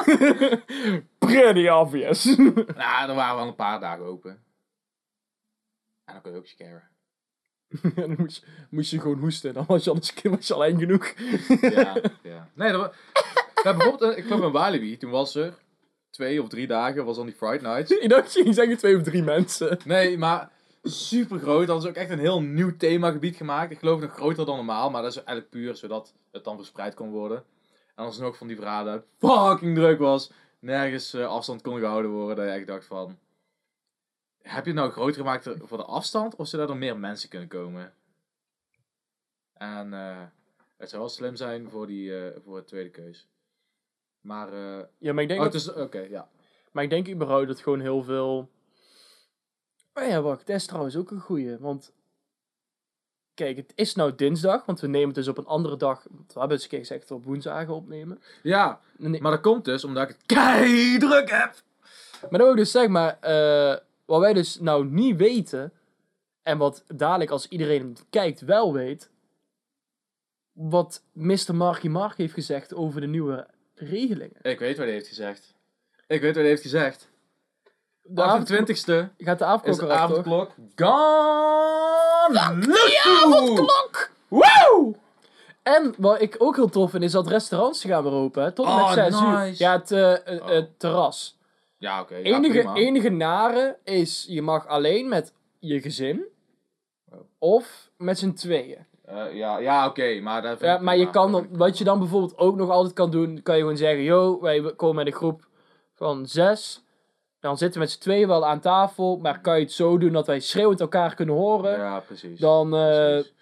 Pretty 1.17 1.67
obvious. 1.67 2.25
Nou, 2.35 3.09
er 3.09 3.15
waren 3.15 3.35
wel 3.35 3.47
een 3.47 3.55
paar 3.55 3.79
dagen 3.79 4.05
open. 4.05 4.31
En 6.05 6.13
dan 6.13 6.21
kun 6.21 6.31
je 6.31 6.37
ook 6.37 6.47
scaren. 6.47 6.89
Dan 7.95 8.15
moest, 8.17 8.35
je- 8.45 8.51
moest 8.69 8.91
je 8.91 8.99
gewoon 8.99 9.19
hoesten. 9.19 9.53
Dan 9.53 9.63
was 9.67 9.83
je 9.83 9.89
al, 9.89 9.99
was 10.23 10.47
je 10.47 10.53
al 10.53 10.65
eng 10.65 10.79
genoeg. 10.79 11.13
Ja, 11.61 11.95
ja. 12.23 12.49
Nee, 12.53 12.71
dat 12.71 12.81
was... 12.81 12.91
Bijvoorbeeld, 13.63 14.11
eh, 14.11 14.17
ik 14.17 14.23
kwam 14.23 14.43
in 14.43 14.51
Walibi. 14.51 14.97
Toen 14.97 15.11
was 15.11 15.35
er 15.35 15.53
twee 16.09 16.41
of 16.41 16.49
drie 16.49 16.67
dagen, 16.67 17.05
was 17.05 17.17
on 17.17 17.25
die 17.25 17.35
Friday 17.35 17.73
Nights. 17.73 17.91
Ik 18.03 18.09
dacht, 18.09 18.33
je 18.33 18.53
zeggen 18.53 18.77
twee 18.77 18.95
of 18.97 19.03
drie 19.03 19.23
mensen. 19.23 19.79
Nee, 19.85 20.17
maar 20.17 20.49
super 20.83 21.39
groot. 21.39 21.67
Dat 21.67 21.83
is 21.83 21.89
ook 21.89 21.95
echt 21.95 22.09
een 22.09 22.19
heel 22.19 22.41
nieuw 22.41 22.77
themagebied 22.77 23.35
gemaakt. 23.35 23.71
Ik 23.71 23.79
geloof 23.79 23.99
nog 24.01 24.13
groter 24.13 24.45
dan 24.45 24.55
normaal, 24.55 24.89
maar 24.89 25.01
dat 25.01 25.11
is 25.11 25.17
eigenlijk 25.17 25.49
puur 25.49 25.75
zodat 25.75 26.13
het 26.31 26.43
dan 26.43 26.57
verspreid 26.57 26.93
kon 26.93 27.09
worden. 27.09 27.37
En 27.37 28.03
dan 28.03 28.07
is 28.07 28.17
nog 28.17 28.37
van 28.37 28.47
die 28.47 28.55
verhalen 28.55 29.03
fucking 29.19 29.75
druk 29.75 29.99
was. 29.99 30.31
Nergens 30.59 31.13
eh, 31.13 31.27
afstand 31.27 31.61
kon 31.61 31.79
gehouden 31.79 32.11
worden. 32.11 32.35
Dat 32.35 32.45
je 32.45 32.51
echt 32.51 32.67
dacht 32.67 32.85
van... 32.85 33.17
Heb 34.45 34.65
je 34.65 34.71
het 34.71 34.79
nou 34.79 34.91
groter 34.91 35.15
gemaakt 35.15 35.49
voor 35.61 35.77
de 35.77 35.83
afstand? 35.83 36.35
Of 36.35 36.47
zodat 36.47 36.69
er 36.69 36.77
meer 36.77 36.97
mensen 36.97 37.29
kunnen 37.29 37.47
komen? 37.47 37.93
En 39.53 39.93
eh, 39.93 40.23
het 40.77 40.89
zou 40.89 41.01
wel 41.01 41.11
slim 41.11 41.35
zijn 41.35 41.69
voor, 41.69 41.87
die, 41.87 42.17
eh, 42.17 42.41
voor 42.43 42.57
de 42.57 42.65
tweede 42.65 42.89
keus. 42.89 43.27
Maar... 44.21 44.53
eh 44.53 44.85
Ja, 44.97 45.13
maar 45.13 45.23
ik 45.23 45.29
denk, 45.29 45.41
oh, 45.41 45.51
dat. 45.51 45.75
Oké, 45.75 45.99
ja. 45.99 46.29
maar 46.71 46.83
ik 46.83 46.89
denk 46.89 47.09
überhaupt 47.09 47.47
dat 47.47 47.59
gewoon 47.59 47.79
heel 47.79 48.03
veel... 48.03 48.49
Oh 49.93 50.07
ja, 50.07 50.21
wacht. 50.21 50.47
Dat 50.47 50.55
is 50.55 50.65
trouwens 50.65 50.95
ook 50.95 51.11
een 51.11 51.21
goeie. 51.21 51.57
Want... 51.57 51.93
Kijk, 53.33 53.57
het 53.57 53.71
is 53.75 53.95
nou 53.95 54.15
dinsdag, 54.15 54.65
want 54.65 54.79
we 54.79 54.87
nemen 54.87 55.07
het 55.07 55.15
dus 55.15 55.27
op 55.27 55.37
een 55.37 55.45
andere 55.45 55.77
dag. 55.77 56.05
want 56.09 56.33
We 56.33 56.39
hebben 56.39 56.67
keer 56.67 56.79
gezegd 56.79 57.11
op 57.11 57.25
woensdagen 57.25 57.73
opnemen. 57.73 58.21
Ja, 58.43 58.81
Nee, 58.97 59.21
maar 59.21 59.31
dat 59.31 59.41
komt 59.41 59.65
dus 59.65 59.83
omdat 59.83 60.09
ik 60.09 60.15
het 60.15 60.25
kei 60.25 60.97
druk 60.97 61.29
heb. 61.29 61.53
Maar 62.29 62.39
dan 62.39 62.49
ik 62.49 62.55
dus 62.55 62.71
zeggen, 62.71 62.91
maar 62.91 63.19
eh, 63.19 63.77
wat 64.05 64.19
wij 64.19 64.33
dus 64.33 64.59
nou 64.59 64.85
niet 64.85 65.17
weten, 65.17 65.73
en 66.43 66.57
wat 66.57 66.83
dadelijk 66.87 67.31
als 67.31 67.47
iedereen 67.47 67.97
kijkt 68.09 68.41
wel 68.41 68.73
weet, 68.73 69.09
wat 70.51 71.01
Mr. 71.11 71.55
Marky 71.55 71.87
Mark 71.87 72.17
heeft 72.17 72.33
gezegd 72.33 72.73
over 72.73 73.01
de 73.01 73.07
nieuwe 73.07 73.47
regelingen. 73.73 74.37
Ik 74.41 74.59
weet 74.59 74.77
wat 74.77 74.85
hij 74.85 74.95
heeft 74.95 75.07
gezegd. 75.07 75.53
Ik 76.07 76.21
weet 76.21 76.29
wat 76.33 76.35
hij 76.41 76.45
heeft 76.47 76.61
gezegd. 76.61 77.09
De 78.01 78.21
avondklok- 78.23 78.59
28ste 78.59 79.09
gaat 79.17 79.39
de 79.39 79.43
is 79.45 79.49
avondklok 79.49 79.79
de 79.79 79.85
eraf, 79.95 80.09
toch? 80.09 80.17
avondklok 80.17 80.51
gone. 80.75 82.65
Look 83.65 84.11
Woe! 84.27 84.95
En 85.63 85.93
wat 85.97 86.21
ik 86.21 86.35
ook 86.37 86.55
heel 86.55 86.69
tof 86.69 86.91
vind, 86.91 87.03
is 87.03 87.11
dat 87.11 87.27
restaurants 87.27 87.83
gaan 87.83 88.03
weer 88.03 88.11
open, 88.11 88.43
hè, 88.43 88.51
tot 88.51 88.65
en 88.65 88.75
met 88.75 88.83
Oh, 88.83 88.91
6 88.93 89.05
uur. 89.21 89.53
Ja, 89.57 89.71
het, 89.71 89.91
eh, 89.91 90.27
eh, 90.35 90.41
Oh. 90.43 90.47
het 90.49 90.79
terras. 90.79 91.37
Ja, 91.85 92.01
oké. 92.01 92.15
ja, 92.15 92.23
enige, 92.23 92.57
prima. 92.59 92.73
enige 92.75 93.09
nare 93.09 93.77
is, 93.83 94.25
je 94.29 94.41
mag 94.41 94.67
alleen 94.67 95.09
met 95.09 95.33
je 95.59 95.81
gezin, 95.81 96.25
Oh. 97.11 97.19
of 97.39 97.89
met 97.97 98.17
z'n 98.19 98.33
tweeën. 98.33 98.85
Eh, 99.05 99.33
ja, 99.33 99.57
ja 99.57 99.87
oké, 99.87 100.19
maar 100.21 100.41
dat 100.41 100.59
Ja, 100.59 100.77
maar 100.77 100.97
je 100.97 101.09
kan 101.09 101.31
dan, 101.31 101.47
wat 101.51 101.77
je 101.77 101.83
dan 101.83 101.99
bijvoorbeeld 101.99 102.37
ook 102.37 102.55
nog 102.55 102.69
altijd 102.69 102.93
kan 102.93 103.11
doen, 103.11 103.41
kan 103.43 103.55
je 103.55 103.61
gewoon 103.61 103.77
zeggen, 103.77 104.03
yo, 104.03 104.39
wij 104.41 104.73
komen 104.75 104.95
met 104.95 105.07
een 105.07 105.13
groep 105.13 105.47
van 105.93 106.25
zes. 106.27 106.83
Dan 107.39 107.57
zitten 107.57 107.79
we 107.79 107.85
met 107.85 107.93
z'n 107.93 107.99
tweeën 108.01 108.27
wel 108.27 108.45
aan 108.45 108.59
tafel, 108.59 109.17
maar 109.17 109.41
kan 109.41 109.55
je 109.55 109.61
het 109.63 109.71
zo 109.71 109.97
doen 109.97 110.11
dat 110.13 110.27
wij 110.27 110.39
schreeuwend 110.39 110.79
elkaar 110.81 111.15
kunnen 111.15 111.35
horen? 111.35 111.77
Ja, 111.77 111.99
precies. 111.99 112.39
Dan, 112.39 112.75
eh, 112.75 112.95
Precies. 112.95 113.33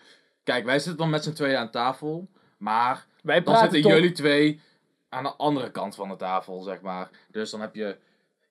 Kijk, 0.44 0.66
wij 0.66 0.80
zitten 0.80 0.98
dan 0.98 1.10
met 1.10 1.24
z'n 1.24 1.34
tweeën 1.34 1.58
aan 1.58 1.72
tafel, 1.72 2.28
maar 2.58 3.06
wij 3.22 3.44
dan 3.44 3.58
zitten 3.58 3.82
jullie 3.82 4.12
twee 4.12 4.62
aan 5.10 5.24
de 5.24 5.36
andere 5.36 5.72
kant 5.72 5.96
van 5.96 6.10
de 6.10 6.16
tafel, 6.16 6.62
zeg 6.62 6.82
maar. 6.82 7.10
Dus 7.32 7.52
dan 7.52 7.62
heb 7.62 7.76
je 7.76 7.98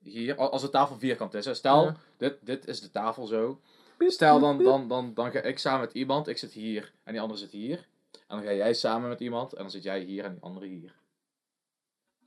hier, 0.03 0.37
als 0.37 0.63
de 0.63 0.71
tafel 0.71 0.97
vierkant 0.99 1.35
is, 1.35 1.45
hè, 1.45 1.55
stel, 1.55 1.85
Ja. 1.85 1.97
dit, 2.17 2.39
dit 2.41 2.67
is 2.67 2.81
de 2.81 2.91
tafel 2.91 3.27
zo. 3.27 3.61
Stel, 3.99 4.41
dan, 4.41 4.63
dan, 4.63 4.89
dan, 4.89 5.15
dan 5.15 5.31
ga 5.31 5.41
ik 5.41 5.59
samen 5.59 5.81
met 5.81 5.93
iemand, 5.93 6.29
ik 6.29 6.39
zit 6.39 6.53
hier 6.53 6.93
en 7.05 7.13
die 7.13 7.21
andere 7.21 7.41
zit 7.41 7.51
hier. 7.51 7.89
En 8.13 8.37
dan 8.37 8.43
ga 8.43 8.53
jij 8.53 8.75
samen 8.75 9.09
met 9.09 9.21
iemand 9.21 9.53
en 9.53 9.63
dan 9.63 9.71
zit 9.71 9.83
jij 9.83 10.01
hier 10.01 10.25
en 10.25 10.33
die 10.33 10.43
andere 10.43 10.67
hier. 10.67 10.95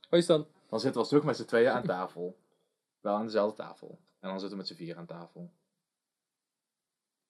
Wat 0.08 0.18
is 0.20 0.26
dan? 0.26 0.46
Dan 0.68 0.80
zitten 0.80 1.00
we 1.02 1.06
terug 1.08 1.24
met 1.24 1.36
z'n 1.36 1.44
tweeën 1.44 1.70
aan 1.70 1.82
tafel. 1.82 2.36
Wel 3.00 3.14
aan 3.16 3.24
dezelfde 3.24 3.56
tafel. 3.62 3.98
En 4.20 4.28
dan 4.28 4.40
zitten 4.40 4.50
we 4.50 4.56
met 4.56 4.66
z'n 4.66 4.74
vier 4.74 4.96
aan 4.96 5.06
tafel. 5.06 5.50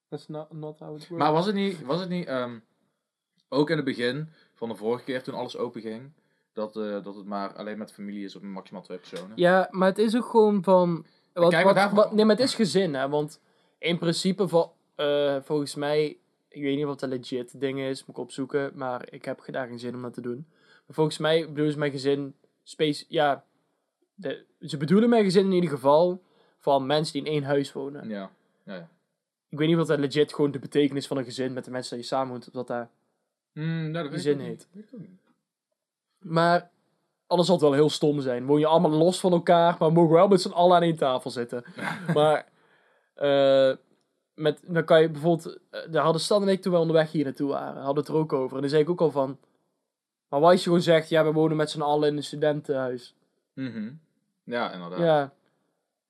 That's 0.08 0.28
not, 0.28 0.52
not 0.52 0.78
how 0.78 0.96
it 0.96 1.08
works. 1.08 1.24
Maar 1.24 1.32
was 1.32 1.46
het 1.46 1.54
niet, 1.54 1.82
was 1.82 2.00
het 2.00 2.08
niet 2.08 2.26
ehm, 2.26 2.58
ook 3.48 3.70
in 3.70 3.76
het 3.76 3.84
begin 3.84 4.28
van 4.54 4.68
de 4.68 4.74
vorige 4.74 5.04
keer 5.04 5.22
toen 5.22 5.34
alles 5.34 5.56
open 5.56 5.80
ging, 5.80 6.12
dat, 6.56 6.76
eh, 6.76 7.02
dat 7.02 7.14
het 7.14 7.24
maar 7.24 7.54
alleen 7.54 7.78
met 7.78 7.92
familie 7.92 8.24
is 8.24 8.36
op 8.36 8.42
maximaal 8.42 8.82
twee 8.82 8.98
personen? 8.98 9.32
Ja, 9.34 9.68
maar 9.70 9.88
het 9.88 9.98
is 9.98 10.16
ook 10.16 10.24
gewoon 10.24 10.62
van... 10.62 11.06
Wat, 11.32 11.50
Kijk, 11.50 11.64
wat, 11.64 11.92
wat- 11.92 12.12
nee, 12.12 12.24
maar 12.24 12.36
het 12.36 12.44
is 12.44 12.54
gezin, 12.54 12.94
hè. 12.94 13.08
Want 13.08 13.40
in 13.78 13.98
principe, 13.98 14.48
vol, 14.48 14.72
eh, 14.94 15.36
volgens 15.42 15.74
mij... 15.74 16.18
Ik 16.48 16.62
weet 16.62 16.76
niet 16.76 16.84
wat 16.84 17.00
de 17.00 17.08
legit 17.08 17.60
ding 17.60 17.80
is, 17.80 18.00
moet 18.04 18.16
ik 18.16 18.22
opzoeken. 18.22 18.72
Maar 18.74 19.12
ik 19.12 19.24
heb 19.24 19.42
daar 19.46 19.66
geen 19.66 19.78
zin 19.78 19.94
om 19.94 20.02
dat 20.02 20.14
te 20.14 20.20
doen. 20.20 20.46
Maar 20.86 20.94
volgens 20.94 21.18
mij 21.18 21.46
bedoelen 21.46 21.72
ze 21.72 21.78
mijn 21.78 21.90
gezin... 21.90 22.34
Space, 22.62 23.04
ja, 23.08 23.44
de, 24.14 24.44
ze 24.60 24.76
bedoelen 24.76 25.08
mijn 25.08 25.24
gezin 25.24 25.44
in 25.44 25.52
ieder 25.52 25.70
geval 25.70 26.22
van 26.58 26.86
mensen 26.86 27.12
die 27.12 27.22
in 27.22 27.32
één 27.32 27.42
huis 27.42 27.72
wonen. 27.72 28.08
Ja. 28.08 28.30
ja, 28.64 28.74
ja. 28.74 28.88
Ik 29.48 29.58
weet 29.58 29.68
niet 29.68 29.76
wat 29.76 29.86
dat 29.86 29.98
legit 29.98 30.34
gewoon 30.34 30.50
de 30.50 30.58
betekenis 30.58 31.06
van 31.06 31.16
een 31.16 31.24
gezin 31.24 31.52
met 31.52 31.64
de 31.64 31.70
mensen 31.70 31.96
die 31.96 32.00
je 32.04 32.10
samen 32.10 32.28
woont, 32.28 32.48
wat 32.52 32.66
daar... 32.66 32.90
Hmm, 33.52 33.90
nou, 33.90 33.92
dat 33.92 34.02
weet 34.02 34.12
ik 34.12 34.20
zin 34.20 34.32
ook 34.34 34.38
niet. 34.38 34.48
heet. 34.48 34.68
Weet 34.72 34.84
ik 34.84 34.94
ook 34.94 35.00
niet. 35.00 35.20
Maar 36.18 36.70
anders 37.26 37.48
zal 37.48 37.56
het 37.58 37.64
wel 37.66 37.74
heel 37.74 37.90
stom 37.90 38.20
zijn. 38.20 38.46
Woon 38.46 38.58
je 38.60 38.66
allemaal 38.66 38.90
los 38.90 39.20
van 39.20 39.32
elkaar, 39.32 39.76
maar 39.78 39.92
mogen 39.92 40.14
wel 40.14 40.28
met 40.28 40.40
z'n 40.40 40.50
allen 40.50 40.76
aan 40.76 40.82
één 40.82 40.96
tafel 40.96 41.30
zitten. 41.30 41.64
maar 42.14 42.48
eh, 43.14 43.76
met, 44.34 44.60
dan 44.66 44.84
kan 44.84 45.00
je 45.00 45.10
bijvoorbeeld... 45.10 45.58
eh, 45.70 45.80
daar 45.90 46.02
hadden 46.02 46.22
Stan 46.22 46.42
en 46.42 46.48
ik 46.48 46.62
toen 46.62 46.72
we 46.72 46.78
onderweg 46.78 47.12
hier 47.12 47.24
naartoe 47.24 47.48
waren, 47.48 47.82
hadden 47.82 48.04
het 48.04 48.12
er 48.12 48.18
ook 48.18 48.32
over. 48.32 48.54
En 48.54 48.60
dan 48.60 48.70
zei 48.70 48.82
ik 48.82 48.90
ook 48.90 49.00
al 49.00 49.10
van... 49.10 49.38
Maar 50.28 50.40
wat 50.40 50.50
als 50.50 50.58
je 50.58 50.66
gewoon 50.66 50.82
zegt, 50.82 51.08
ja, 51.08 51.24
we 51.24 51.32
wonen 51.32 51.56
met 51.56 51.70
z'n 51.70 51.80
allen 51.80 52.08
in 52.08 52.16
een 52.16 52.22
studentenhuis. 52.22 53.14
Mhm. 53.54 53.92
Ja, 54.44 54.72
inderdaad. 54.72 54.98
Ja. 54.98 55.32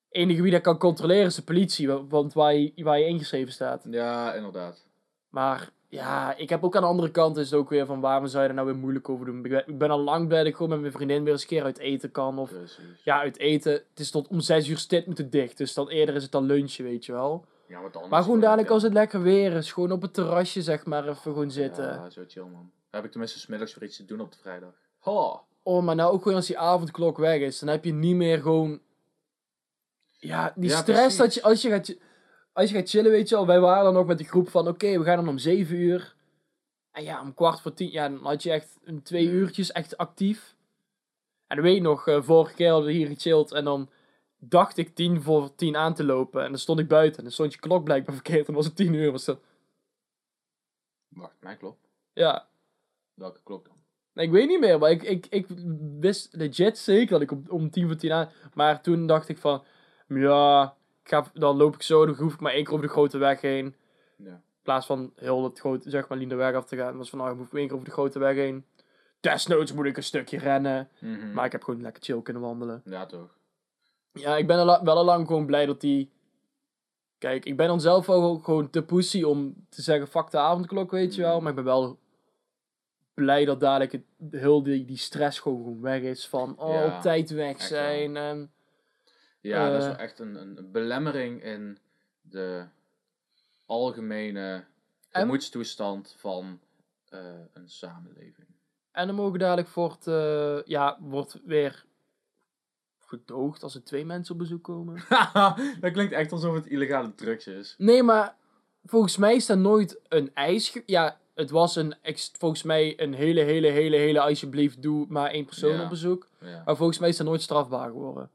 enige 0.09 0.43
wie 0.43 0.51
dat 0.53 0.61
kan 0.61 0.79
controleren 0.79 1.27
is 1.27 1.35
de 1.35 1.43
politie, 1.43 1.89
wa- 1.89 2.07
want 2.07 2.33
waar 2.33 2.55
je, 2.55 2.73
waar 2.85 2.99
je 2.99 3.07
ingeschreven 3.07 3.53
staat. 3.53 3.87
Ja, 3.91 4.35
inderdaad. 4.35 4.87
Maar 5.29 5.71
ja, 5.89 6.35
ik 6.37 6.49
heb 6.49 6.65
ook 6.65 6.77
aan 6.77 6.83
de 6.83 6.89
andere 6.89 7.11
kant 7.11 7.37
is 7.37 7.51
het 7.51 7.59
ook 7.61 7.71
weer 7.71 7.87
van 7.87 8.01
waarom 8.01 8.27
zou 8.27 8.43
je 8.43 8.49
er 8.49 8.55
nou 8.55 8.67
weer 8.67 8.77
moeilijk 8.77 9.09
over 9.09 9.27
doen. 9.27 9.45
Ik 9.45 9.51
ben, 9.51 9.63
ik 9.67 9.79
ben 9.79 9.91
al 9.91 10.01
lang 10.01 10.27
blij 10.29 10.39
dat 10.39 10.49
ik 10.49 10.55
gewoon 10.55 10.71
met 10.71 10.81
mijn 10.81 10.93
vriendin 10.93 11.23
weer 11.25 11.33
eens 11.33 11.43
een 11.43 11.49
keer 11.49 11.63
uit 11.65 11.79
eten 11.79 12.11
kan. 12.11 12.39
Of 12.39 12.51
Precies. 12.51 13.03
ja, 13.05 13.21
uit 13.21 13.39
eten. 13.39 13.73
Het 13.73 13.85
is 14.01 14.11
tot 14.11 14.29
om 14.29 14.41
zes 14.41 14.69
uur 14.69 14.79
stit 14.79 15.07
moeten 15.07 15.31
dicht. 15.31 15.57
Dus 15.59 15.75
dan 15.75 15.89
eerder 15.89 16.15
is 16.15 16.23
het 16.23 16.33
dan 16.33 16.45
lunchen, 16.45 16.85
weet 16.85 17.05
je 17.07 17.13
wel. 17.13 17.45
Ja, 17.69 17.81
maar 17.81 17.91
dan 17.93 18.09
Maar 18.09 18.23
gewoon 18.23 18.41
dadelijk 18.41 18.69
als 18.71 18.83
het 18.83 18.93
lekker 18.93 19.23
weer 19.23 19.53
is. 19.53 19.73
Gewoon 19.73 19.93
op 19.93 20.03
het 20.03 20.15
terrasje 20.15 20.63
zeg 20.63 20.85
maar 20.85 21.03
even 21.09 21.17
gewoon 21.23 21.51
zitten. 21.51 21.85
Ja, 21.85 22.11
zo 22.11 22.23
chill 22.29 22.43
man. 22.43 22.53
Dan 22.53 22.71
heb 22.91 23.05
ik 23.05 23.11
tenminste 23.11 23.39
's 23.39 23.47
middags 23.47 23.75
weer 23.75 23.89
iets 23.89 23.97
te 23.97 24.05
doen 24.05 24.21
op 24.21 24.33
de 24.33 24.39
vrijdag. 24.39 24.73
Ha. 24.99 25.43
Oh, 25.63 25.83
maar 25.83 25.95
nou 25.95 26.13
ook 26.13 26.23
gewoon 26.23 26.37
als 26.37 26.47
die 26.47 26.59
avondklok 26.59 27.19
weg 27.19 27.41
is. 27.41 27.59
Dan 27.59 27.69
heb 27.69 27.85
je 27.85 27.93
niet 27.93 28.17
meer 28.17 28.41
gewoon... 28.41 28.81
Ja, 30.19 30.53
die 30.57 30.71
Ja, 30.71 30.77
stress 30.77 31.01
precies. 31.01 31.17
dat 31.17 31.35
je 31.35 31.43
als, 31.43 31.63
je 31.63 31.69
gaat... 31.69 31.95
Als 32.57 32.71
je 32.71 32.77
gaat 32.77 32.89
chillen, 32.89 33.11
weet 33.11 33.29
je 33.29 33.35
wel. 33.35 33.47
Wij 33.47 33.61
waren 33.61 33.85
dan 33.85 33.97
ook 33.97 34.07
met 34.07 34.19
die 34.19 34.27
groep 34.27 34.49
van... 34.49 34.69
Oké, 34.69 34.99
we 34.99 35.05
gaan 35.05 35.17
dan 35.17 35.29
om 35.29 35.39
zeven 35.39 35.77
uur. 35.77 36.15
En 36.91 37.03
ja, 37.03 37.21
om 37.21 37.35
kwart 37.35 37.61
voor 37.61 37.75
tien... 37.75 37.91
Ja, 37.91 38.09
dan 38.09 38.25
had 38.25 38.43
je 38.43 38.51
echt 38.51 38.79
een 38.85 39.03
twee 39.03 39.27
uurtjes 39.27 39.73
echt 39.73 39.97
actief. 39.97 40.57
En 41.47 41.57
ik 41.57 41.63
weet 41.63 41.83
nog, 41.83 42.09
eh, 42.09 42.23
vorige 42.23 42.55
keer 42.55 42.71
hadden 42.71 42.87
we 42.87 42.93
hier 42.93 43.07
gechilled. 43.07 43.53
En 43.53 43.65
dan 43.65 43.91
dacht 44.37 44.77
ik 44.77 44.95
tien 44.95 45.23
voor 45.23 45.55
tien 45.55 45.77
aan 45.77 45.95
te 45.95 46.05
lopen. 46.05 46.43
En 46.45 46.49
dan 46.49 46.59
stond 46.59 46.79
ik 46.79 46.89
buiten. 46.89 47.17
En 47.19 47.25
dan 47.25 47.33
stond 47.33 47.53
je 47.53 47.59
klok 47.59 47.85
blijkbaar 47.85 48.15
verkeerd. 48.15 48.49
En 48.49 48.55
was 48.55 48.67
het 48.67 48.77
tien 48.77 48.95
uur. 48.95 49.13
Was 49.13 49.25
dat... 49.25 49.41
Wacht, 51.09 51.37
mijn 51.41 51.59
klok. 51.59 51.77
Ja, 52.13 52.49
Welke 53.15 53.41
klok 53.43 53.65
dan? 53.65 53.77
Nee, 54.13 54.27
ik 54.27 54.33
weet 54.33 54.49
niet 54.49 54.61
meer, 54.61 54.79
maar 54.79 54.91
ik, 54.91 55.03
ik, 55.03 55.27
ik 55.27 55.47
wist 56.01 56.35
legit 56.35 56.79
zeker 56.79 57.11
dat 57.11 57.21
ik 57.21 57.31
om, 57.31 57.45
om 57.49 57.71
tien 57.71 57.87
voor 57.87 57.97
tien 57.97 58.13
aan... 58.13 58.31
Maar 58.55 58.83
toen 58.83 59.07
dacht 59.07 59.29
ik 59.29 59.39
van, 59.39 59.65
ja, 60.09 60.76
ga, 61.09 61.27
dan 61.35 61.57
loop 61.57 61.75
ik 61.75 61.83
zo, 61.83 62.07
dan 62.07 62.15
hoef 62.15 62.35
ik 62.35 62.41
maar 62.41 62.53
één 62.53 62.65
keer 62.65 62.73
over 62.73 62.87
de 62.87 62.93
grote 62.93 63.19
weg 63.19 63.41
heen. 63.41 63.75
Ja. 64.17 64.31
In 64.33 64.63
plaats 64.63 64.87
van 64.87 65.13
heel 65.17 65.45
het 65.45 65.59
grote, 65.59 65.91
zeg 65.91 66.09
maar, 66.09 66.19
Linderweg 66.19 66.55
af 66.55 66.67
te 66.67 66.77
gaan. 66.77 66.97
was 66.97 67.11
van, 67.11 67.19
nou, 67.19 67.31
ik 67.31 67.37
moet 67.39 67.55
één 67.55 67.65
keer 67.67 67.75
over 67.75 67.87
de 67.89 67.93
grote 67.95 68.19
weg 68.19 68.35
heen. 68.35 68.65
Desnoods 69.21 69.73
moet 69.73 69.87
ik 69.87 69.97
een 69.97 70.03
stukje 70.03 70.39
rennen. 70.39 70.89
Mhm. 71.01 71.33
Maar 71.33 71.45
ik 71.45 71.53
heb 71.53 71.63
gewoon 71.63 71.81
lekker 71.83 72.03
chill 72.03 72.23
kunnen 72.23 72.43
wandelen. 72.43 72.83
Ja, 72.85 73.07
toch. 73.07 73.35
Ja, 74.13 74.37
ik 74.37 74.47
ben 74.47 74.59
al, 74.59 74.85
wel 74.85 74.97
al 74.97 75.05
lang 75.05 75.27
gewoon 75.27 75.47
blij 75.47 75.67
dat 75.67 75.81
die... 75.81 76.11
Kijk, 77.19 77.45
ik 77.45 77.57
ben 77.57 77.67
dan 77.67 77.81
zelf 77.81 78.07
wel 78.07 78.39
gewoon- 78.39 78.71
te 78.71 78.83
pussy 78.85 79.23
om 79.23 79.67
te 79.69 79.83
zeggen, 79.83 80.09
fuck 80.09 80.31
de 80.31 80.39
avondklok, 80.39 80.91
weet 80.91 81.15
je 81.15 81.23
wel. 81.23 81.41
Maar 81.41 81.49
ik 81.49 81.55
ben 81.55 81.65
wel 81.65 81.99
blij 83.15 83.45
dat 83.45 83.61
dadelijk 83.61 83.93
het, 83.93 84.05
heel 84.31 84.63
die, 84.63 84.85
die 84.85 84.97
stress 84.97 85.39
gewoon, 85.39 85.81
weg 85.81 86.01
is. 86.03 86.29
Van, 86.29 86.59
oh, 86.59 86.73
Ja, 86.75 86.97
op 86.97 87.01
tijd 87.03 87.31
weg 87.31 87.63
zijn. 87.63 88.17
En, 88.17 88.51
Ja, 89.47 89.71
dat 89.71 89.79
is 89.83 89.85
Eh. 89.89 89.91
wel 89.91 89.99
echt 90.01 90.19
een, 90.19 90.35
een 90.35 90.69
belemmering 90.73 91.43
in 91.43 91.79
de 92.21 92.65
algemene 93.67 94.65
gemoedstoestand 95.09 96.15
van 96.19 96.61
eh, 97.09 97.21
een 97.53 97.69
samenleving. 97.69 98.47
en 98.91 99.07
dan 99.07 99.17
mogen 99.17 99.39
dadelijk 99.39 99.69
wordt, 99.69 100.07
eh, 100.07 100.63
ja, 100.65 100.97
wordt 101.01 101.41
weer 101.45 101.85
gedoogd 102.99 103.63
als 103.63 103.75
er 103.75 103.85
twee 103.85 104.05
mensen 104.05 104.35
op 104.35 104.41
bezoek 104.41 104.63
komen. 104.65 104.95
dat 105.81 105.93
klinkt 105.93 106.13
echt 106.13 106.33
alsof 106.33 106.55
het 106.55 106.67
illegale 106.67 107.15
drugs 107.15 107.47
is. 107.47 107.75
Nee, 107.79 108.03
maar 108.03 108.37
volgens 108.85 109.17
mij 109.17 109.35
is 109.35 109.49
er 109.49 109.59
nooit 109.59 110.01
een 110.09 110.31
eis. 110.35 110.69
ge- 110.69 110.83
Ja, 110.87 111.19
het 111.35 111.51
was 111.51 111.77
een, 111.77 111.95
volgens 112.39 112.63
mij 112.63 113.01
een 113.01 113.15
hele, 113.15 113.41
hele, 113.41 113.69
hele, 113.69 113.97
hele 113.97 114.21
alsjeblieft 114.21 114.83
doe 114.83 115.07
maar 115.09 115.31
één 115.31 115.45
persoon 115.45 115.75
Ja. 115.75 115.83
op 115.83 115.89
bezoek. 115.89 116.29
Ja. 116.41 116.63
Maar 116.65 116.77
volgens 116.77 116.99
mij 116.99 117.09
is 117.09 117.17
dat 117.17 117.27
nooit 117.27 117.43
strafbaar 117.43 117.89
geworden. 117.89 118.31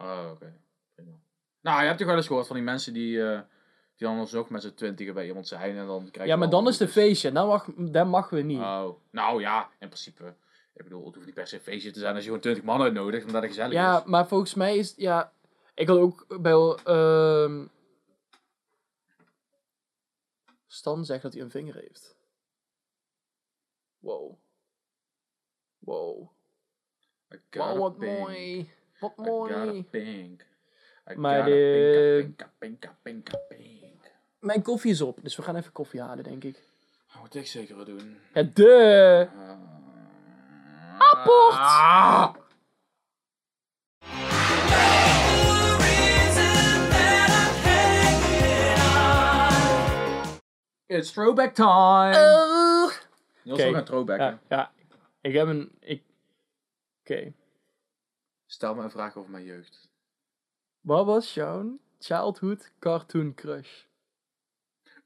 Oh, 0.00 0.30
oké. 0.30 0.54
Nou, 1.60 1.80
je 1.80 1.86
hebt 1.86 1.98
toch 1.98 2.06
wel 2.06 2.16
eens 2.16 2.26
gehoord 2.26 2.46
van 2.46 2.56
die 2.56 2.64
mensen 2.64 2.92
die, 2.92 3.22
eh, 3.22 3.40
die 3.96 4.06
dan 4.08 4.18
alsnog 4.18 4.50
met 4.50 4.62
z'n 4.62 4.74
twintigen 4.74 5.14
bij 5.14 5.26
iemand 5.26 5.48
zijn 5.48 5.76
en 5.76 5.86
dan 5.86 6.10
krijg 6.10 6.26
je 6.26 6.32
Ja, 6.32 6.38
maar 6.38 6.50
dan 6.50 6.68
is 6.68 6.78
het 6.78 6.80
een 6.80 6.86
boetes. 6.86 7.04
feestje. 7.04 7.32
Dan 7.32 7.46
mag, 7.46 7.66
dan 7.76 8.08
mag 8.08 8.30
we 8.30 8.40
niet. 8.42 8.58
Oh, 8.60 8.88
nou 9.10 9.40
ja, 9.40 9.70
in 9.78 9.88
principe. 9.88 10.34
Ik 10.74 10.84
bedoel, 10.84 11.04
het 11.04 11.14
hoeft 11.14 11.26
niet 11.26 11.34
per 11.34 11.46
se 11.46 11.54
een 11.54 11.60
feestje 11.62 11.90
te 11.90 11.98
zijn 11.98 12.10
als 12.14 12.20
je 12.20 12.26
gewoon 12.26 12.42
20 12.42 12.64
man 12.64 12.82
uitnodigt, 12.82 13.24
omdat 13.26 13.42
het 13.42 13.50
gezellig 13.50 13.72
ja, 13.72 13.98
is. 13.98 14.04
maar 14.04 14.28
volgens 14.28 14.54
mij 14.54 14.76
is... 14.76 14.94
Ja, 14.96 15.32
ik 15.74 15.88
had 15.88 15.98
ook 15.98 16.40
bij... 16.40 16.76
ehm 16.84 17.66
Stan 20.66 21.04
zegt 21.04 21.22
dat 21.22 21.32
hij 21.32 21.42
een 21.42 21.50
vinger 21.50 21.74
heeft. 21.74 22.16
Wow. 23.98 24.38
Wow. 25.78 26.28
Wow, 27.50 27.78
wat 27.78 27.98
pink. 27.98 28.18
mooi. 28.18 28.70
Wat 29.00 29.16
mooi. 29.16 29.82
pink. 29.90 30.46
Maar 31.16 31.44
de- 31.44 32.32
pinka, 32.58 32.94
pinka, 33.02 33.36
pink. 33.48 34.10
Mijn 34.38 34.62
koffie 34.62 34.90
is 34.90 35.00
op, 35.00 35.18
dus 35.22 35.36
we 35.36 35.42
gaan 35.42 35.56
even 35.56 35.72
koffie 35.72 36.00
halen, 36.00 36.24
denk 36.24 36.44
ik. 36.44 36.62
Dat 37.12 37.20
moet 37.22 37.34
ik 37.34 37.46
zeker 37.46 37.76
wel 37.76 37.84
doen. 37.84 38.18
Ja, 38.34 38.42
de. 38.42 39.28
Ah. 39.36 39.58
Apport! 40.98 41.54
Ah. 41.54 42.34
It's 50.86 51.12
throwback 51.12 51.54
time! 51.54 52.16
Oh. 52.16 52.90
Niels 53.44 53.62
wil 53.62 53.72
gaan 53.72 53.84
throwbacken. 53.84 54.26
Ja, 54.26 54.40
ja, 54.56 54.72
ik 55.20 55.34
heb 55.34 55.46
een. 55.46 55.72
Ik... 55.80 56.02
Oké. 57.00 57.32
Stel 58.50 58.74
me 58.74 58.82
een 58.82 58.90
vraag 58.90 59.16
over 59.16 59.30
mijn 59.30 59.44
jeugd. 59.44 59.88
Wat 60.80 61.06
was 61.06 61.34
jouw 61.34 61.78
childhood 61.98 62.72
cartoon 62.78 63.34
crush? 63.34 63.84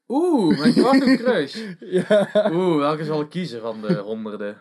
Oeh, 0.08 0.58
mijn 0.58 0.74
cartoon 0.82 1.16
crush. 1.16 1.74
Ja. 1.78 2.30
Oeh, 2.52 2.76
welke 2.76 3.04
zal 3.04 3.20
ik 3.20 3.28
kiezen 3.28 3.60
van 3.60 3.80
de 3.80 3.96
honderden? 3.96 4.58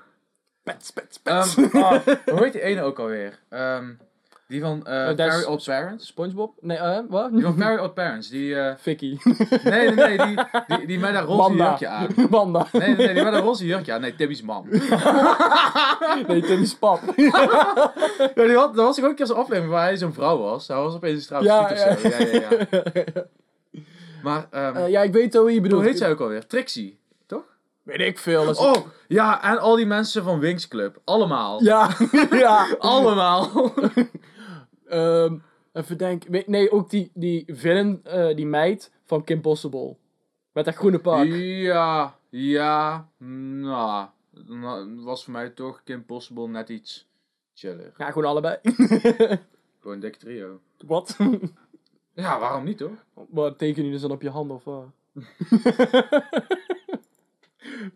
Pets, 0.64 0.92
pets, 0.92 1.18
pets. 1.18 1.58
Ehm, 1.58 1.78
ah, 1.78 2.06
hoe 2.06 2.44
heet 2.44 2.54
die 2.54 2.62
ene 2.72 2.82
ook 2.82 3.00
alweer? 3.00 3.40
Ehm, 3.50 3.96
die 4.54 4.62
van 4.62 4.80
dat 4.84 5.20
is- 5.20 5.34
Very 5.34 5.44
Odd 5.54 5.66
Parents? 5.66 6.08
SpongeBob? 6.08 6.54
Nee, 6.62 6.78
eh, 6.78 7.00
wat? 7.10 7.32
Die 7.32 7.42
van 7.42 7.56
Very 7.58 7.78
Odd 7.84 7.94
Parents. 7.94 8.30
Die, 8.30 8.56
eh, 8.60 8.74
Vicky. 8.78 9.18
nee, 9.64 9.92
nee, 9.92 10.18
nee. 10.18 10.18
Die, 10.18 10.36
die, 10.78 10.88
die 10.88 11.00
met 11.00 11.14
dat 11.14 11.26
roze 11.26 11.54
jurkje 11.56 11.88
aan. 11.88 12.08
Manda. 12.30 12.68
Nee, 12.72 12.82
nee, 12.88 12.96
nee. 12.96 13.14
Die 13.14 13.24
met 13.24 13.34
dat 13.34 13.44
roze 13.44 13.66
jurkje 13.66 13.94
aan. 13.94 14.02
Nee, 14.02 14.16
Timmy's 14.16 14.42
mam. 14.42 14.68
Nee, 16.28 16.42
Timmy's 16.42 16.76
pap. 16.76 17.00
Ja, 18.36 18.44
die 18.46 18.56
had, 18.58 18.78
er 18.78 18.84
was 18.84 19.00
ook 19.04 19.10
een 19.10 19.16
keer 19.16 19.26
zo'n 19.26 19.36
aflevering 19.38 19.72
waar 19.74 19.84
hij 19.84 19.98
zo'n 19.98 20.14
vrouw 20.14 20.38
was. 20.38 20.68
Hij 20.68 20.78
was 20.78 20.94
opeens 20.96 21.16
een 21.16 21.22
straat 21.22 21.44
Ja, 21.44 21.62
of 21.64 21.70
ja. 21.70 21.78
zo. 21.98 22.08
Ja, 22.10 22.18
ja, 22.20 22.66
ja. 23.12 23.24
Maar, 24.24 24.48
ehm 24.52 24.76
Eh, 24.76 24.90
ja, 24.90 25.02
ik 25.02 25.14
weet 25.14 25.34
wel 25.34 25.46
wie 25.46 25.54
je 25.56 25.62
bedoelt. 25.62 25.82
hoe 25.82 25.90
heet 25.90 26.00
zij 26.00 26.10
ook 26.12 26.20
alweer? 26.20 26.48
Trixie, 26.48 27.00
toch? 27.26 27.44
Weet 27.84 28.00
ik 28.00 28.20
veel. 28.20 28.46
dat 28.46 28.58
Oh, 28.58 28.76
ja, 29.08 29.44
en 29.44 29.60
al 29.60 29.76
die 29.76 29.86
mensen 29.86 30.24
van 30.24 30.40
Wings 30.40 30.68
Club. 30.68 30.98
Allemaal. 31.04 31.64
Ja, 31.64 31.90
ja. 32.32 32.66
Allemaal. 32.80 33.50
Ehm, 34.94 35.38
even 35.72 35.98
denken. 35.98 36.44
Nee, 36.46 36.72
ook 36.72 36.90
die, 36.90 37.12
die 37.14 37.44
villain, 37.48 38.00
eh, 38.04 38.36
die 38.36 38.46
meid 38.46 38.92
van 39.04 39.24
Kim 39.24 39.42
Possible. 39.42 39.96
Met 40.52 40.66
dat 40.66 40.76
groene 40.76 41.00
pak. 41.00 41.26
Ja, 41.26 42.18
ja, 42.30 43.10
nou, 43.18 44.08
nou, 44.48 45.04
was 45.04 45.24
voor 45.24 45.34
mij 45.34 45.50
toch 45.50 45.84
Kim 45.84 46.06
Possible 46.06 46.48
net 46.48 46.70
iets 46.70 47.08
chiller. 47.54 47.94
Ja, 47.98 48.12
gewoon 48.12 48.30
allebei. 48.30 48.58
Gewoon 49.80 49.96
een 49.96 50.00
dik 50.00 50.16
trio. 50.16 50.60
Wat? 50.86 51.18
Ja, 52.14 52.40
waarom 52.40 52.64
niet 52.64 52.80
hoor? 52.80 53.04
Maar 53.30 53.56
teken 53.56 53.86
je 53.86 53.92
dus 53.92 54.02
dan 54.02 54.12
op 54.12 54.22
je 54.22 54.30
hand 54.30 54.52
of 54.52 54.64
wat? 54.64 54.86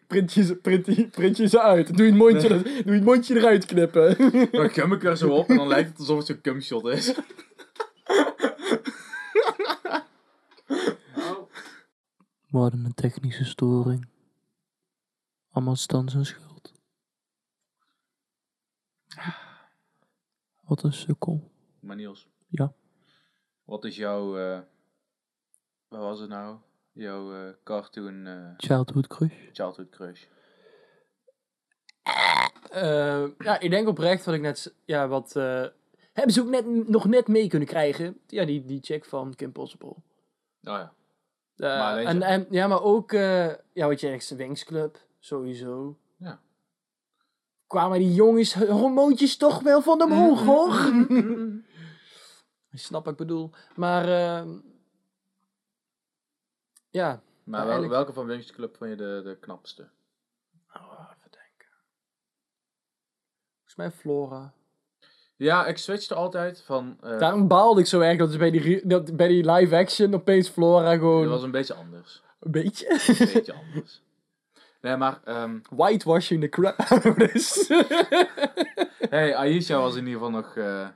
print, 0.08 0.34
je 0.34 0.44
ze, 0.44 0.56
print, 0.56 0.86
die- 0.86 1.08
print 1.08 1.38
je 1.38 1.48
ze 1.48 1.62
uit. 1.62 1.88
Doe 1.98 2.06
je 2.06 2.12
het 2.12 2.20
mondje, 2.22 2.48
doe 2.50 2.84
je 2.86 2.92
het 2.92 3.04
mondje 3.04 3.36
eruit 3.36 3.66
knippen. 3.66 4.18
Dan 4.52 4.70
gum 4.70 4.94
ik 4.94 5.04
er 5.04 5.18
zo 5.18 5.30
op 5.30 5.50
en 5.50 5.56
dan 5.58 5.68
lijkt 5.68 5.90
het 5.90 6.00
alsof 6.00 6.18
het 6.18 6.28
zo'n 6.28 6.42
cumshot 6.42 6.86
is. 6.86 7.14
We 12.50 12.58
hadden 12.58 12.86
een 12.86 12.94
technische 12.94 13.46
storing. 13.46 14.08
Allemaal 15.52 15.76
stand 15.76 16.12
zijn 16.12 16.26
schuld. 16.26 16.74
Wat 20.62 20.84
een 20.84 20.94
sukkel. 20.94 21.52
Maar 21.80 21.96
Niels. 21.96 22.28
Ja. 22.48 22.74
Wat 23.64 23.86
is 23.86 23.96
jouw, 23.96 24.38
eh 24.38 24.60
wat 25.88 26.00
was 26.00 26.20
het 26.20 26.30
nou? 26.30 26.58
Jouw 26.98 27.34
eh, 27.34 27.54
cartoon 27.64 28.28
eh, 28.28 28.50
Childhood 28.58 29.08
crush. 29.08 29.34
childhood 29.52 29.90
crush? 29.90 30.24
Eh, 32.72 33.26
ja, 33.38 33.60
ik 33.60 33.70
denk 33.70 33.88
oprecht 33.88 34.26
wat 34.26 34.36
ik 34.36 34.42
net... 34.42 34.74
Ja, 34.86 35.08
wat... 35.08 35.34
hebben 36.14 36.34
ze 36.34 36.42
ook 36.42 36.50
net, 36.50 36.88
nog 36.88 37.08
net 37.08 37.28
mee 37.28 37.48
kunnen 37.48 37.68
krijgen. 37.68 38.20
Ja, 38.28 38.46
die, 38.46 38.66
die 38.66 38.80
check 38.82 39.06
van 39.06 39.36
Kim 39.36 39.52
Possible. 39.52 39.88
Oh 39.88 39.98
ja. 40.62 40.94
Maar 41.56 41.98
en, 41.98 42.48
ja, 42.50 42.68
maar 42.68 42.82
ook... 42.82 43.12
eh, 43.12 43.54
ja, 43.74 43.88
wat 43.88 44.00
je 44.00 44.08
zegt, 44.08 44.30
Wings 44.30 44.64
Club. 44.64 44.98
Sowieso. 45.20 45.98
Ja. 46.18 46.40
Kwamen 47.68 48.00
die 48.00 48.14
jongens 48.14 48.54
hormoontjes 48.54 49.38
toch 49.38 49.62
wel 49.62 49.82
van 49.82 49.98
de 49.98 50.14
hoog, 50.14 50.44
hoor. 50.44 50.74
Je 52.70 52.78
snapt 52.78 53.06
wat 53.06 53.14
ik 53.14 53.20
bedoel. 53.20 53.52
Maar... 53.76 54.10
ehm, 54.10 54.50
ja. 56.98 57.22
Maar 57.44 57.60
wel- 57.60 57.70
eigenlijk- 57.70 57.92
welke 57.94 58.14
van 58.14 58.26
Wings 58.26 58.52
Club 58.52 58.78
vond 58.78 58.90
je 58.90 58.96
de, 58.96 59.22
de 59.24 59.38
knapste? 59.40 59.90
Oh, 60.74 60.92
even 60.92 61.32
denken. 61.32 61.68
Volgens 63.56 63.76
mij 63.76 63.92
Flora. 63.92 64.54
Ja, 65.36 65.66
ik 65.66 65.78
switchte 65.78 66.16
altijd 66.16 66.62
van... 66.62 66.98
eh 67.02 67.20
Daarom 67.20 67.48
baalde 67.48 67.80
ik 67.82 67.88
zo 67.88 68.00
erg 68.00 68.18
dat, 68.18 68.38
bij, 68.38 68.52
die, 68.52 68.88
dat 68.88 69.16
bij 69.16 69.28
die 69.28 69.52
live 69.52 69.76
action 69.76 70.14
opeens 70.14 70.50
Flora 70.50 70.94
gewoon... 70.96 71.22
dat 71.22 71.32
was 71.32 71.44
een 71.44 71.52
beetje 71.52 71.74
anders. 71.74 72.24
Een 72.40 72.52
beetje. 72.52 72.90
Een 72.92 73.34
beetje 73.34 73.54
anders. 73.54 74.02
Nee, 74.82 74.96
maar... 74.98 75.20
ehm 75.24 75.60
Whitewashing 75.70 76.42
the 76.42 76.50
crap 76.50 76.78
hey, 79.10 79.36
Aisha 79.36 79.80
was 79.80 79.96
in 79.96 80.08
ieder 80.08 80.14
geval 80.14 80.30
nog 80.30 80.56
eh, 80.56 80.88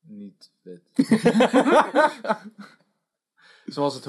niet 0.00 0.50
fit. 0.62 0.80
Zoals 3.66 3.94
het 3.94 4.04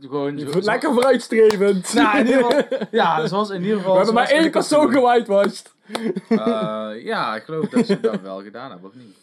gewoon... 0.00 0.38
zo- 0.38 0.60
Lekker 0.60 0.92
vooruitstrevend. 0.92 1.94
Nou, 1.94 2.18
in 2.18 2.26
ieder 2.26 2.42
geval... 2.44 2.78
Ja, 2.90 3.26
zoals 3.26 3.50
in 3.50 3.62
ieder 3.62 3.76
geval... 3.76 3.90
We 3.92 3.96
hebben 3.96 4.14
maar 4.14 4.28
één 4.30 4.50
persoon 4.50 4.90
gewhitewashed. 4.92 5.74
Eh, 6.28 6.90
ja, 7.04 7.36
ik 7.36 7.42
geloof 7.42 7.68
dat 7.68 7.86
ze 7.86 8.00
dat 8.00 8.20
wel 8.20 8.42
gedaan 8.42 8.70
hebben, 8.70 8.88
of 8.88 8.94
niet? 8.96 9.16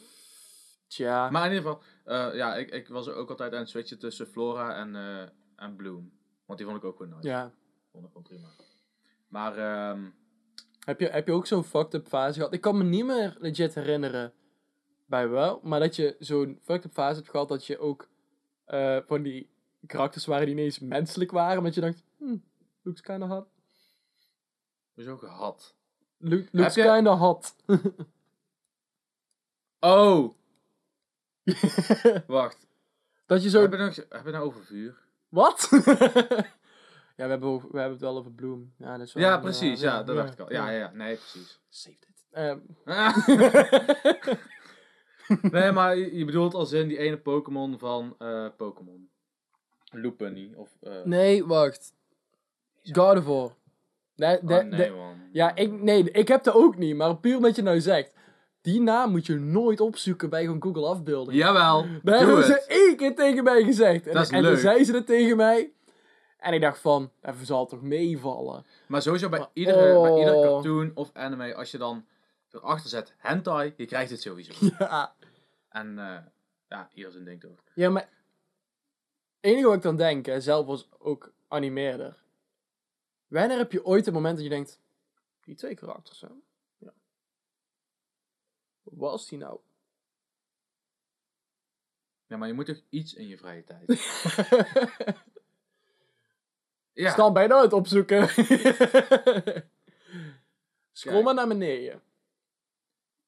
Tja. 0.87 1.29
Maar 1.29 1.45
in 1.51 1.53
ieder 1.55 1.69
geval, 1.71 1.81
eh, 2.29 2.35
ja, 2.35 2.55
ik, 2.55 2.69
ik 2.71 2.87
was 2.87 3.09
ook 3.09 3.29
altijd 3.29 3.53
aan 3.53 3.59
het 3.59 3.69
switchen 3.69 3.99
tussen 3.99 4.27
Flora 4.27 4.75
en, 4.75 4.95
eh, 4.95 5.65
en 5.65 5.75
Bloom. 5.75 6.11
Want 6.45 6.59
die 6.59 6.67
vond 6.67 6.79
ik 6.79 6.85
ook 6.89 6.97
gewoon 6.97 7.13
nice. 7.15 7.27
Ja. 7.27 7.51
Vond 7.91 8.03
ik 8.05 8.09
gewoon 8.11 8.27
prima. 8.27 8.47
Maar, 9.27 9.57
ehm, 9.57 9.99
Heb 10.85 10.99
je, 10.99 11.07
heb 11.07 11.27
je 11.27 11.33
ook 11.33 11.47
zo'n 11.47 11.63
fucked 11.63 11.93
up 11.93 12.07
fase 12.07 12.33
gehad? 12.33 12.53
Ik 12.53 12.61
kan 12.61 12.77
me 12.77 12.83
niet 12.83 13.05
meer 13.05 13.35
legit 13.39 13.75
herinneren. 13.75 14.33
Bij 15.05 15.29
wel. 15.29 15.59
Maar 15.63 15.79
dat 15.79 15.95
je 15.95 16.15
zo'n 16.19 16.59
fucked 16.63 16.85
up 16.85 16.93
fase 16.93 17.15
hebt 17.15 17.29
gehad 17.29 17.47
dat 17.47 17.65
je 17.65 17.79
ook 17.79 18.07
eh, 18.65 18.97
van 19.07 19.21
die 19.21 19.49
karakters 19.87 20.25
waren 20.25 20.45
die 20.45 20.55
ineens 20.55 20.79
menselijk 20.79 21.31
waren. 21.31 21.57
Omdat 21.57 21.73
je 21.75 21.81
dacht, 21.81 22.03
hmm, 22.17 22.43
looks 22.81 23.01
kinda 23.01 23.27
hot. 23.27 23.47
hoezo 24.93 25.17
gehad? 25.17 25.75
Looks 26.17 26.75
je- 26.75 26.81
kinda 26.83 27.15
hot. 27.17 27.55
Oh! 29.79 30.33
Wacht. 32.27 32.67
dat 33.25 33.43
je 33.43 33.49
zo... 33.49 33.61
Heb 33.61 33.71
je, 33.71 33.77
nog, 33.77 33.95
heb 33.95 34.25
je 34.25 34.31
nou 34.31 34.45
over 34.45 34.63
vuur? 34.65 34.97
Wat? 35.29 35.67
ja, 37.17 37.25
we 37.25 37.29
hebben, 37.29 37.55
we 37.57 37.61
hebben 37.61 37.91
het 37.91 37.99
wel 38.01 38.17
over 38.17 38.31
Bloom. 38.31 38.73
Ja, 38.77 38.97
dat 38.97 39.07
is 39.07 39.13
wel 39.13 39.23
Ja, 39.23 39.35
een, 39.35 39.41
precies. 39.41 39.79
Ja, 39.81 40.03
dat 40.03 40.15
dacht 40.15 40.33
ik 40.33 40.39
al. 40.39 40.51
Ja, 40.51 40.69
ja, 40.69 40.77
ja. 40.77 40.91
Nee, 40.91 41.15
precies. 41.15 41.59
Save 41.69 41.95
it. 41.95 42.25
Ehm, 42.31 42.59
nee, 45.41 45.71
maar 45.71 45.97
je 45.97 46.15
je 46.17 46.25
bedoelt 46.25 46.53
als 46.53 46.71
in 46.71 46.87
die 46.87 46.97
ene 46.97 47.17
Pokémon 47.17 47.79
van 47.79 48.15
eh 48.17 48.47
Pokémon. 48.57 49.09
Loopany. 49.93 50.51
Of, 50.55 50.69
eh 50.81 50.91
nee, 51.03 51.45
wacht. 51.45 51.93
Gardevoir. 52.83 53.51
Nee, 54.15 54.37
oh, 54.37 54.43
nee, 54.43 54.69
de- 54.69 54.93
man. 54.95 55.15
ja, 55.31 55.55
ik, 55.55 55.71
nee, 55.71 56.11
ik 56.11 56.27
heb 56.27 56.43
dat 56.43 56.53
ook 56.55 56.77
niet. 56.77 56.95
Maar 56.95 57.17
puur 57.17 57.35
omdat 57.35 57.55
je 57.55 57.61
nou 57.61 57.81
zegt. 57.81 58.11
Die 58.61 58.81
naam 58.81 59.11
moet 59.11 59.25
je 59.25 59.35
nooit 59.35 59.79
opzoeken 59.79 60.29
bij 60.29 60.43
gewoon 60.43 60.61
Google 60.63 60.85
afbeelding. 60.87 61.37
Jawel, 61.37 61.81
Dat 61.85 62.01
doe 62.03 62.13
hebben 62.15 62.43
ze 62.43 62.65
één 62.67 62.95
keer 62.95 63.15
tegen 63.15 63.43
mij 63.43 63.63
gezegd. 63.63 64.07
En, 64.07 64.13
Dat 64.13 64.23
is 64.23 64.29
en 64.29 64.41
leuk. 64.41 64.57
zei 64.57 64.83
ze 64.83 64.93
het 64.93 65.05
tegen 65.05 65.37
mij. 65.37 65.71
En 66.37 66.53
ik 66.53 66.61
dacht 66.61 66.79
van, 66.79 67.11
even 67.21 67.45
zal 67.45 67.59
het 67.59 67.69
toch 67.69 67.81
meevallen. 67.81 68.65
Maar 68.87 69.01
sowieso 69.01 69.29
bij 69.29 69.39
Maar- 69.39 69.49
iedere, 69.53 70.01
bij 70.01 70.17
ieder 70.19 70.35
oh. 70.35 70.41
cartoon 70.41 70.91
of 70.93 71.09
anime, 71.13 71.55
als 71.55 71.71
je 71.71 71.77
dan 71.77 72.05
erachter 72.51 72.89
zet 72.89 73.13
hentai, 73.17 73.73
je 73.77 73.85
krijgt 73.85 74.11
het 74.11 74.21
sowieso. 74.21 74.51
Ja. 74.79 75.13
En 75.69 75.99
eh, 75.99 76.17
ja, 76.69 76.89
ieder 76.93 77.11
zijn 77.11 77.23
ding 77.23 77.41
toch. 77.41 77.63
Ja, 77.75 77.89
maar... 77.89 78.09
Het 79.43 79.51
enige 79.51 79.67
wat 79.67 79.75
ik 79.75 79.81
dan 79.81 79.95
denk, 79.95 80.25
hè, 80.25 80.41
zelf 80.41 80.65
was 80.65 80.89
ook 80.97 81.33
animeerder. 81.47 82.23
Wanneer 83.27 83.57
heb 83.57 83.71
je 83.71 83.85
ooit 83.85 84.07
een 84.07 84.13
moment 84.13 84.35
dat 84.35 84.43
je 84.43 84.49
denkt... 84.49 84.79
Die 85.43 85.55
twee 85.55 85.75
karakters, 85.75 86.21
hè? 86.21 86.27
Ja. 86.77 86.93
Wat 88.83 88.93
was 89.11 89.27
die 89.27 89.37
nou? 89.37 89.59
Ja, 92.25 92.37
maar 92.37 92.47
je 92.47 92.53
moet 92.53 92.65
toch 92.65 92.81
iets 92.89 93.13
in 93.13 93.27
je 93.27 93.37
vrije 93.37 93.63
tijd. 93.63 93.87
Ja, 96.93 97.31
bijna 97.31 97.61
het 97.61 97.73
opzoeken. 97.73 98.27
Scroll 100.91 101.13
Kijk. 101.13 101.23
maar 101.23 101.33
naar 101.33 101.47
beneden. 101.47 102.01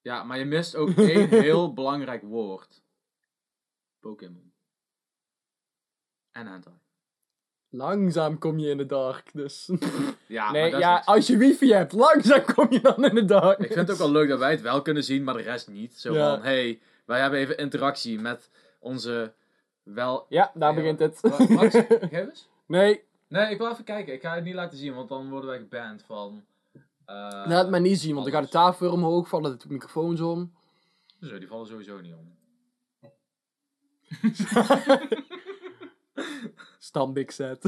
ja, 0.01 0.23
maar 0.23 0.37
je 0.37 0.45
mist 0.45 0.75
ook 0.75 0.89
één 0.89 1.29
heel 1.47 1.73
belangrijk 1.73 2.21
woord. 2.21 2.81
Pokémon. 3.99 4.54
En 6.35 6.47
hentai. 6.47 6.75
Langzaam 7.69 8.37
kom 8.37 8.59
je 8.59 8.69
in 8.69 8.77
de 8.77 8.85
dark, 8.85 9.29
dus... 9.33 9.69
Ja, 10.27 10.51
nee, 10.51 10.61
maar 10.61 10.71
dat 10.71 10.79
is 10.79 10.85
ja, 10.85 11.01
als 11.05 11.27
je 11.27 11.37
wifi 11.37 11.73
hebt, 11.73 11.91
langzaam 11.91 12.45
kom 12.53 12.67
je 12.71 12.79
dan 12.81 13.05
in 13.05 13.15
de 13.15 13.25
dark. 13.25 13.59
Ik 13.59 13.65
vind 13.71 13.79
het 13.87 13.91
ook 13.91 13.97
wel 13.97 14.11
leuk 14.11 14.29
dat 14.29 14.39
wij 14.39 14.51
het 14.51 14.61
wel 14.61 14.81
kunnen 14.81 15.03
zien, 15.03 15.23
maar 15.23 15.33
de 15.37 15.41
rest 15.41 15.67
niet. 15.67 15.99
Zo 15.99 16.13
Ja. 16.13 16.35
van, 16.35 16.43
hey, 16.43 16.79
wij 17.05 17.19
hebben 17.21 17.39
even 17.39 17.57
interactie 17.57 18.19
met 18.19 18.49
onze 18.79 19.33
wel... 19.83 20.25
Ja, 20.29 20.51
daar 20.53 20.69
Ja, 20.69 20.75
begint 20.75 20.99
het. 20.99 21.19
Wa- 21.21 21.45
Max, 21.53 21.73
geef 21.77 22.11
eens. 22.11 22.49
nee, 22.65 23.03
Nee, 23.27 23.51
ik 23.51 23.57
wil 23.57 23.71
even 23.71 23.83
kijken. 23.83 24.13
Ik 24.13 24.21
ga 24.21 24.35
het 24.35 24.43
niet 24.43 24.53
laten 24.53 24.77
zien, 24.77 24.93
want 24.95 25.09
dan 25.09 25.29
worden 25.29 25.49
wij 25.49 25.59
geband 25.59 26.03
van... 26.03 26.45
eh, 27.05 27.43
laat 27.45 27.69
me 27.69 27.79
niet 27.79 27.99
zien, 27.99 28.13
want 28.13 28.25
dan 28.25 28.35
gaat 28.35 28.43
de 28.43 28.49
tafel 28.49 28.85
weer 28.85 28.95
omhoog 28.95 29.27
vallen, 29.27 29.59
de 29.59 29.65
microfoons 29.67 30.21
om. 30.21 30.53
Zo, 31.21 31.37
die 31.39 31.47
vallen 31.47 31.67
sowieso 31.67 32.01
niet 32.01 32.13
om. 32.13 32.33
Stam 36.79 37.13
big 37.13 37.31
set. 37.31 37.63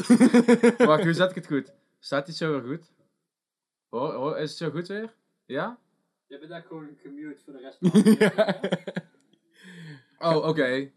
Wacht, 0.77 1.03
hoe 1.03 1.13
zet 1.13 1.29
ik 1.29 1.35
het 1.35 1.47
goed? 1.47 1.73
Staat 1.99 2.25
dit 2.25 2.35
zo 2.35 2.51
weer 2.51 2.77
goed? 2.77 2.91
Hoor, 3.89 4.13
hoor, 4.13 4.37
is 4.37 4.49
het 4.49 4.57
zo 4.57 4.69
goed 4.69 4.87
weer? 4.87 5.13
Ja? 5.45 5.79
Je 6.27 6.37
bent 6.39 6.49
daar 6.49 6.61
gewoon 6.61 6.97
gemute 7.01 7.43
voor 7.43 7.53
de 7.53 7.59
rest 7.59 7.77
van 7.79 7.89
de 8.01 8.95
Oh, 10.19 10.47
oké. 10.47 10.91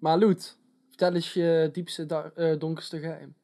Maar 0.00 0.18
Loet, 0.18 0.58
vertel 0.88 1.14
eens 1.14 1.32
je 1.32 1.68
diepste, 1.72 2.32
eh, 2.34 2.58
donkerste 2.58 2.98
geheim. 2.98 3.36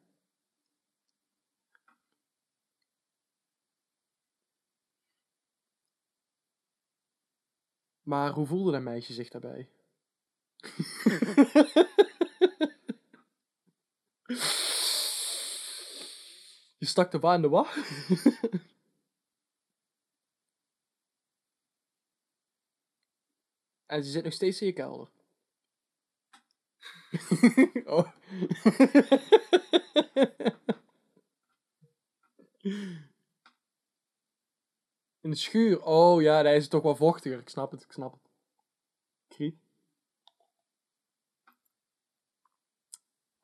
Maar 8.01 8.31
hoe 8.31 8.45
voelde 8.45 8.71
dat 8.71 8.81
meisje 8.81 9.13
zich 9.13 9.29
daarbij? 9.29 9.69
Je 16.77 16.85
stak 16.85 17.11
de 17.11 17.19
waar 17.19 17.35
in 17.35 17.41
de 17.41 17.49
wa? 17.49 17.73
en 23.85 24.03
ze 24.03 24.11
zit 24.11 24.23
nog 24.23 24.33
steeds 24.33 24.61
in 24.61 24.67
je 24.67 24.73
kelder. 24.73 25.09
oh. 27.85 28.11
In 35.21 35.29
de 35.29 35.35
schuur. 35.35 35.83
Oh 35.83 36.21
ja, 36.21 36.43
daar 36.43 36.55
is 36.55 36.61
het 36.61 36.71
toch 36.71 36.83
wel 36.83 36.95
vochtiger. 36.95 37.39
Ik 37.39 37.49
snap 37.49 37.71
het, 37.71 37.83
ik 37.83 37.91
snap 37.91 38.13
het. 38.13 38.31
Kriet. 39.27 39.64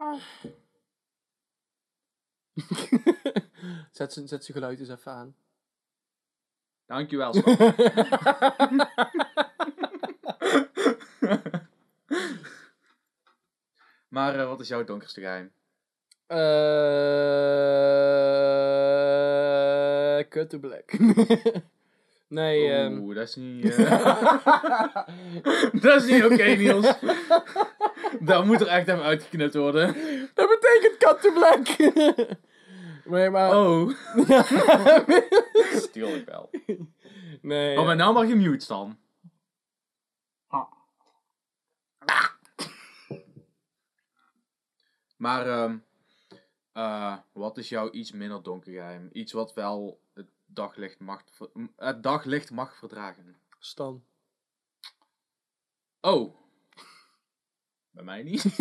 zet 3.91 4.13
zijn 4.13 4.27
zet 4.27 4.45
zijn 4.45 4.57
geluid 4.57 4.79
eens 4.79 4.89
even 4.89 5.11
aan. 5.11 5.35
Dankjewel, 6.85 7.33
Stan. 7.37 7.57
maar 14.15 14.39
eh, 14.39 14.47
wat 14.47 14.59
is 14.59 14.67
jouw 14.67 14.83
donkerste 14.83 15.21
geheim? 15.21 15.51
Eh, 16.27 16.37
cut 20.29 20.49
to 20.49 20.59
black. 20.59 20.97
Nee, 22.31 22.71
ehm 22.71 22.97
Oeh, 22.97 23.15
dat 23.15 23.27
is 23.27 23.35
niet... 23.35 23.75
eh, 23.75 24.95
dat 25.81 26.03
is 26.03 26.11
niet 26.11 26.23
oké, 26.23 26.43
Niels. 26.43 26.93
Dat 28.19 28.45
moet 28.45 28.61
er 28.61 28.67
echt 28.67 28.87
even 28.87 29.03
uitgeknipt 29.03 29.53
worden. 29.53 29.95
dat 30.33 30.49
betekent 30.59 30.97
cut 30.97 31.21
to 31.21 31.33
black. 31.33 31.77
nee, 33.05 33.29
maar... 33.29 33.57
Oh. 33.57 33.91
Tuurlijk 35.91 36.29
wel. 36.29 36.49
nee. 37.41 37.79
Oh, 37.79 37.85
maar 37.85 37.95
nou 37.95 38.13
mag 38.13 38.27
je 38.27 38.35
mute 38.35 38.63
staan. 38.63 38.99
Maar, 45.21 45.47
ehm, 45.47 45.77
eh, 46.71 47.17
wat 47.31 47.57
is 47.57 47.69
jouw 47.69 47.91
iets 47.91 48.11
minder 48.11 48.43
donker 48.43 48.71
geheim? 48.71 49.09
Iets 49.11 49.31
wat 49.31 49.53
wel 49.53 50.00
daglicht 50.53 50.99
mag, 50.99 51.21
ver- 51.31 51.49
m- 51.53 51.73
het 51.75 52.03
daglicht 52.03 52.51
mag 52.51 52.75
verdragen. 52.77 53.35
Stan. 53.59 54.03
Oh. 56.01 56.35
Bij 57.91 58.03
mij 58.03 58.23
niet. 58.23 58.45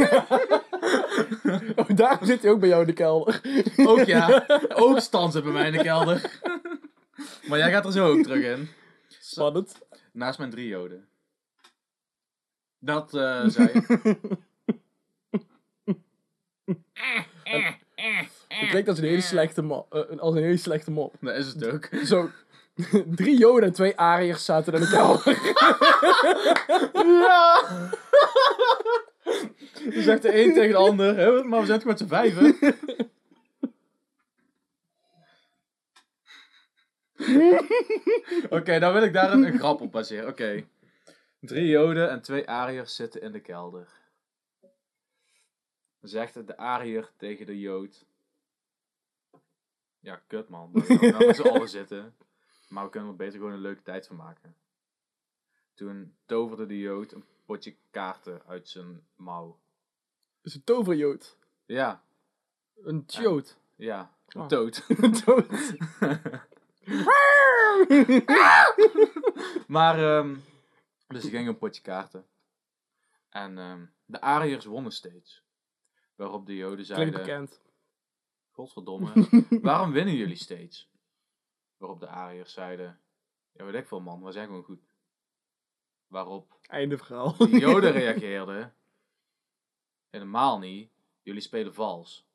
Oh, 1.77 1.89
daarom 1.95 2.27
zit 2.27 2.43
hij 2.43 2.51
ook 2.51 2.61
bij 2.61 2.69
jou 2.69 2.81
in 2.81 2.87
de 2.87 2.93
kelder. 2.93 3.41
Ook 3.91 4.05
ja. 4.05 4.45
Ook 4.69 4.99
Stan 5.01 5.33
zit 5.33 5.43
bij 5.43 5.53
mij 5.53 5.67
in 5.67 5.73
de 5.73 5.83
kelder. 5.83 6.41
maar 7.49 7.59
jij 7.59 7.71
gaat 7.71 7.85
er 7.85 7.93
zo 7.93 8.09
ook 8.13 8.23
terug 8.23 8.59
in. 8.59 8.69
Spannend. 9.09 9.79
Naast 10.13 10.39
mijn 10.39 10.51
drie 10.51 10.67
joden. 10.67 11.09
Dat 12.79 13.15
eh 13.15 13.45
zei 13.47 13.73
Het 18.59 18.69
klinkt 18.69 18.89
als 18.89 18.99
een 18.99 19.05
hele 19.05 19.21
slechte 19.21 19.63
mop. 19.63 19.95
eh, 19.95 20.19
als 20.19 20.35
een 20.35 20.43
hele 20.43 20.57
slechte 20.57 20.91
mop. 20.91 21.15
Dat 21.21 21.37
is 21.37 21.47
het 21.47 21.67
ook. 21.73 21.89
Zo, 22.05 22.31
drie 23.21 23.39
joden 23.39 23.65
en 23.69 23.73
twee 23.73 23.97
ariërs 23.97 24.45
zaten 24.45 24.75
in 24.75 24.81
de 24.81 24.89
kelder. 24.97 25.39
Ja! 27.07 27.65
Je 29.91 30.03
zegt 30.03 30.23
de 30.23 30.43
een 30.43 30.55
tegen 30.55 30.71
de 30.71 30.77
ander, 30.77 31.17
hè, 31.17 31.43
maar 31.43 31.61
we 31.61 31.67
zijn 31.67 31.79
toch 31.79 31.89
met 31.89 31.99
z'n 31.99 32.07
vijven? 32.07 32.57
Oké, 38.51 38.79
dan 38.79 38.93
wil 38.93 39.03
ik 39.03 39.13
daar 39.13 39.33
een, 39.33 39.45
een 39.45 39.59
grap 39.59 39.81
op 39.81 39.93
baseren. 39.93 40.29
Oké. 40.29 40.65
Drie 41.41 41.67
joden 41.67 42.11
en 42.11 42.23
twee 42.23 42.49
ariërs 42.49 42.95
zitten 42.95 43.21
in 43.21 43.33
de 43.33 43.41
kelder. 43.41 43.89
Dan 46.01 46.11
zegt 46.11 46.47
de 46.47 46.57
ariër 46.57 47.11
tegen 47.17 47.47
de 47.47 47.59
jood. 47.59 48.05
Ja, 50.01 50.23
kut 50.27 50.49
man. 50.49 50.71
We 50.73 50.81
gaan 50.83 51.11
nou 51.11 51.27
met 51.27 51.37
z'n 51.37 51.43
allen 51.49 51.69
zitten. 51.69 52.17
Maar 52.69 52.85
we 52.85 52.91
kunnen 52.91 53.11
er 53.11 53.17
beter 53.17 53.39
gewoon 53.39 53.53
een 53.53 53.61
leuke 53.61 53.83
tijd 53.83 54.07
van 54.07 54.17
maken. 54.17 54.57
Toen 55.75 56.17
toverde 56.27 56.67
de 56.67 56.79
jood 56.79 57.13
een 57.13 57.25
potje 57.45 57.77
kaarten 57.91 58.43
uit 58.47 58.69
zijn 58.69 59.07
mouw. 59.17 59.47
Dat 60.41 60.53
is 60.53 60.55
een 60.55 60.65
toverjood. 60.65 61.39
Ja, 61.67 62.03
Een 62.75 63.05
jood. 63.07 63.59
ja, 63.77 64.15
een 64.29 64.41
Oh. 64.41 64.47
toad. 64.47 64.85
Een 64.89 65.21
dood. 65.25 65.49
maar, 69.77 69.99
ehm, 69.99 70.37
dus 71.07 71.25
er 71.25 71.31
ging 71.31 71.49
een 71.49 71.59
potje 71.59 71.83
kaarten. 71.83 72.27
En 73.29 73.59
ehm, 73.59 73.85
de 74.05 74.21
Ariërs 74.21 74.65
wonnen 74.65 74.93
steeds. 74.93 75.43
Waarop 76.15 76.47
de 76.47 76.57
Joden 76.57 76.85
Klinkt 76.85 76.95
zeiden: 76.95 77.21
bekend. 77.21 77.61
Godverdomme, 78.61 79.13
waarom 79.63 79.93
winnen 79.93 80.15
jullie 80.15 80.37
steeds? 80.37 80.91
Waarop 81.77 82.01
de 82.01 82.07
Ariërs 82.07 82.53
zeiden: 82.53 83.01
Ja, 83.53 83.65
weet 83.65 83.75
ik 83.75 83.87
veel, 83.87 84.01
man, 84.01 84.23
we 84.23 84.33
zijn 84.33 84.47
gewoon 84.47 84.63
goed. 84.63 84.81
Waarop 86.07 86.59
Einde 86.63 86.99
verhaal. 86.99 87.37
de 87.37 87.59
Joden 87.59 87.93
reageerden: 88.03 88.75
Helemaal 90.11 90.59
niet, 90.59 90.91
jullie 91.23 91.41
spelen 91.41 91.75
vals. 91.75 92.27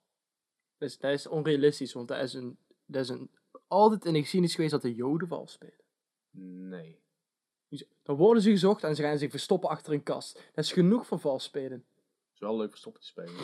Dus 0.78 0.98
dat 0.98 1.12
is 1.12 1.28
onrealistisch, 1.28 1.94
want 1.94 2.08
dat 2.08 2.22
is, 2.22 2.34
een, 2.34 2.58
dat 2.86 3.04
is 3.04 3.10
een, 3.10 3.32
altijd 3.68 4.06
in 4.06 4.14
de 4.14 4.22
geschiedenis 4.22 4.56
geweest 4.56 4.74
dat 4.74 4.82
de 4.82 4.96
Joden 4.96 5.28
vals 5.28 5.52
spelen. 5.52 5.84
Nee. 6.70 7.04
Dus 7.68 7.86
Dan 8.04 8.16
worden 8.16 8.44
ze 8.44 8.50
gezocht 8.50 8.84
en 8.84 8.96
ze 8.96 9.02
gaan 9.02 9.18
zich 9.18 9.30
verstoppen 9.30 9.70
achter 9.70 9.94
een 9.94 10.04
kast. 10.04 10.34
Dat 10.54 10.66
is 10.66 10.72
genoeg 10.72 11.08
voor 11.08 11.20
vals 11.20 11.44
spelen. 11.44 11.86
Het 11.88 12.34
is 12.34 12.40
wel 12.40 12.58
leuk 12.58 12.70
verstoppen 12.70 13.02
te 13.02 13.08
spelen. 13.08 13.36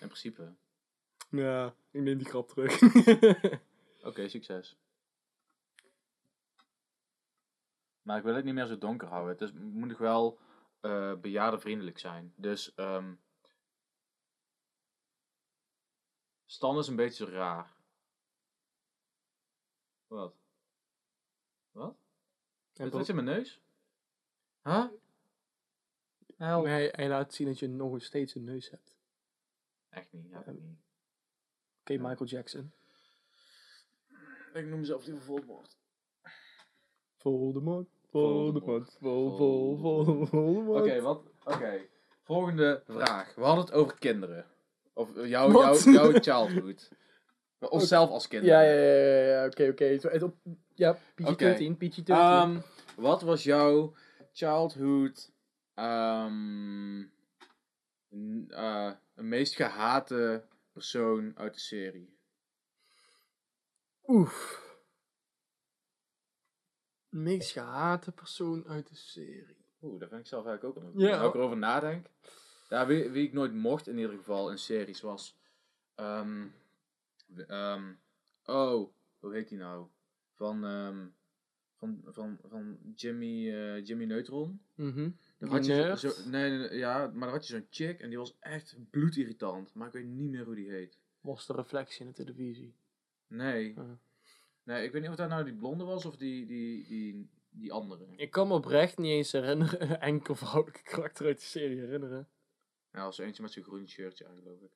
In 0.00 0.10
principe. 0.10 0.54
Ja, 1.36 1.74
ik 1.90 2.00
neem 2.00 2.18
die 2.18 2.26
grap 2.26 2.48
terug. 2.48 2.82
Oké, 4.08 4.28
succes. 4.28 4.76
Maar 8.02 8.16
ik 8.16 8.22
wil 8.22 8.34
het 8.34 8.44
niet 8.44 8.54
meer 8.54 8.66
zo 8.66 8.78
donker 8.78 9.08
houden. 9.08 9.32
Het 9.32 9.40
is, 9.40 9.52
moet 9.52 9.88
nog 9.88 9.98
wel 9.98 10.38
eh 10.80 11.14
bejaardenvriendelijk 11.14 11.98
zijn. 11.98 12.32
Dus, 12.36 12.74
ehm 12.74 13.14
Stan 16.44 16.78
is 16.78 16.88
een 16.88 16.96
beetje 16.96 17.30
raar. 17.30 17.76
Wat? 20.06 20.36
Wat? 21.70 21.96
En 22.74 22.84
Is 22.86 22.92
dat 22.92 23.08
in 23.08 23.14
mijn 23.14 23.26
neus? 23.26 23.60
Huh? 24.62 24.86
Help. 26.36 26.64
hij, 26.64 26.92
hij 26.96 27.08
laat 27.08 27.34
zien 27.34 27.46
dat 27.46 27.58
je 27.58 27.68
nog 27.68 28.02
steeds 28.02 28.34
een 28.34 28.44
neus 28.44 28.70
hebt. 28.70 28.96
Echt 29.88 30.12
niet, 30.12 30.32
heb 30.32 30.48
ik 30.48 30.60
Oké, 31.84 31.92
Michael 31.98 32.24
Jackson. 32.24 32.72
Ik 34.54 34.66
noem 34.66 34.78
mezelf 34.78 35.04
die 35.04 35.14
Voldemort. 35.14 35.76
Voldemort, 37.16 37.88
Voldemort, 38.10 38.96
vol, 39.00 39.36
vol, 39.36 39.76
vol, 39.76 40.04
vol, 40.04 40.26
Voldemort. 40.26 40.80
Oké, 40.80 41.00
wat? 41.00 41.22
Oké. 41.44 41.86
Volgende 42.22 42.82
vraag. 42.86 43.34
We 43.34 43.42
hadden 43.42 43.64
het 43.64 43.74
over 43.74 43.98
kinderen. 43.98 44.46
Of 44.92 45.16
eh, 45.16 45.28
jouw, 45.28 45.50
Wat? 45.50 45.82
jouw, 45.82 45.92
jouw 45.92 46.20
childhood. 46.20 46.88
Onszelf 47.58 48.10
als 48.10 48.28
kinderen. 48.28 48.54
Ja, 48.58 48.70
ja, 48.70 48.80
ja, 48.80 49.04
ja, 49.04 49.26
ja, 49.40 49.46
oké, 49.46 49.68
oké. 49.68 49.98
Zo, 49.98 50.08
het 50.08 50.22
op- 50.22 50.36
Ja, 50.74 50.92
PG-13, 51.14 51.26
Oké. 51.26 51.74
PG-13. 51.78 52.04
Ehm, 52.06 52.60
wat 52.96 53.22
was 53.22 53.42
jouw 53.42 53.94
childhood 54.32 55.32
ehm 55.74 56.98
n- 58.14 58.46
eh, 58.48 58.90
een 59.14 59.28
meest 59.28 59.54
gehate 59.54 60.44
persoon 60.74 61.32
uit 61.38 61.54
de 61.54 61.60
serie? 61.60 62.18
Oef. 64.06 64.62
Meest 67.08 67.50
gehate 67.52 68.12
persoon 68.12 68.66
uit 68.66 68.88
de 68.88 68.94
serie. 68.96 69.64
Oeh, 69.82 70.00
dat 70.00 70.08
vind 70.08 70.20
ik 70.20 70.26
zelf 70.26 70.46
eigenlijk 70.46 70.78
ook 70.78 70.84
een 70.84 70.98
Ja. 71.00 71.16
Nou 71.16 71.28
ik 71.28 71.34
erover 71.34 71.56
nadenk. 71.56 72.06
Ja, 72.68 72.86
wie, 72.86 73.08
wie 73.10 73.26
ik 73.26 73.32
nooit 73.32 73.52
mocht 73.54 73.86
in 73.86 73.98
ieder 73.98 74.16
geval 74.16 74.50
in 74.50 74.58
series 74.58 75.00
was... 75.00 75.36
ehm, 75.94 76.46
de- 77.26 77.46
ehm, 77.46 77.92
oh, 78.44 78.90
hoe 79.18 79.32
heet 79.34 79.48
die 79.48 79.58
nou? 79.58 79.86
Van, 80.32 80.64
ehm, 80.64 81.06
van, 81.76 82.00
van, 82.06 82.38
van 82.44 82.78
Jimmy, 82.94 83.52
eh, 83.54 83.84
Jimmy 83.86 84.04
Neutron. 84.04 84.62
Mhm. 84.74 85.10
Dan 85.44 85.54
had 85.54 85.66
je 85.66 85.94
zo, 85.98 86.30
nee, 86.30 86.50
nee, 86.50 86.78
ja, 86.78 86.98
maar 86.98 87.26
dan 87.26 87.28
had 87.28 87.46
je 87.46 87.52
zo'n 87.52 87.66
chick 87.70 88.00
en 88.00 88.08
die 88.08 88.18
was 88.18 88.36
echt 88.40 88.76
bloedirritant. 88.90 89.74
Maar 89.74 89.86
ik 89.86 89.92
weet 89.92 90.06
niet 90.06 90.30
meer 90.30 90.44
hoe 90.44 90.54
die 90.54 90.70
heet. 90.70 90.98
Was 91.20 91.46
de 91.46 91.52
reflectie 91.52 92.00
in 92.00 92.06
de 92.06 92.24
televisie. 92.24 92.74
Nee. 93.26 93.74
Nee, 94.62 94.84
ik 94.84 94.92
weet 94.92 95.02
niet 95.02 95.10
of 95.10 95.16
dat 95.16 95.28
nou 95.28 95.44
die 95.44 95.54
blonde 95.54 95.84
was 95.84 96.04
of 96.04 96.16
die, 96.16 96.46
die, 96.46 96.86
die, 96.86 97.30
die 97.50 97.72
andere. 97.72 98.06
Ik 98.16 98.30
kan 98.30 98.48
me 98.48 98.54
oprecht 98.54 98.98
niet 98.98 99.10
eens 99.10 99.32
herinneren, 99.32 100.00
enkel 100.00 100.34
vrouwelijke 100.34 100.82
karakter 100.82 101.26
uit 101.26 101.38
de 101.38 101.44
serie 101.44 101.78
herinneren. 101.78 102.28
Ja, 102.92 103.04
was 103.04 103.18
eentje 103.18 103.42
met 103.42 103.52
zo'n 103.52 103.62
groen 103.62 103.88
shirtje 103.88 104.26
aan, 104.26 104.36
geloof 104.36 104.60
ik. 104.60 104.72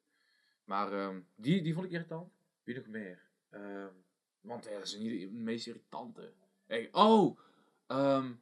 Maar 0.65 0.93
ehm, 0.93 1.21
die, 1.37 1.63
die 1.63 1.75
vond 1.75 1.87
ik 1.87 1.93
irritant. 1.93 2.33
Wie 2.63 2.75
nog 2.75 2.87
meer? 2.87 3.23
Ehm, 3.51 3.93
want 4.41 4.65
ja, 4.65 4.71
dat 4.71 4.83
is 4.83 4.99
niet 4.99 5.21
de 5.21 5.31
meest 5.31 5.67
irritante. 5.67 6.33
Hey, 6.67 6.89
oh! 6.93 7.39
ehm, 7.87 8.33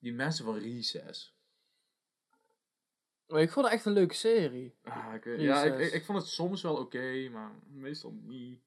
die 0.00 0.12
mensen 0.12 0.44
van 0.44 0.58
Recess. 0.58 1.34
Maar 3.26 3.40
ik 3.40 3.50
vond 3.50 3.66
het 3.66 3.74
echt 3.74 3.84
een 3.84 3.92
leuke 3.92 4.14
serie. 4.14 4.74
Ah, 4.84 5.14
ik, 5.14 5.24
weet- 5.24 5.40
ja, 5.40 5.62
ik, 5.62 5.72
Recess. 5.72 5.88
ik, 5.94 6.00
ik 6.00 6.04
vond 6.06 6.18
het 6.18 6.26
soms 6.28 6.62
wel 6.62 6.76
oké, 6.76 7.28
maar 7.28 7.50
meestal 7.68 8.12
niet. 8.22 8.60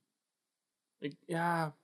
Ik, 0.97 1.15
ja, 1.25 1.75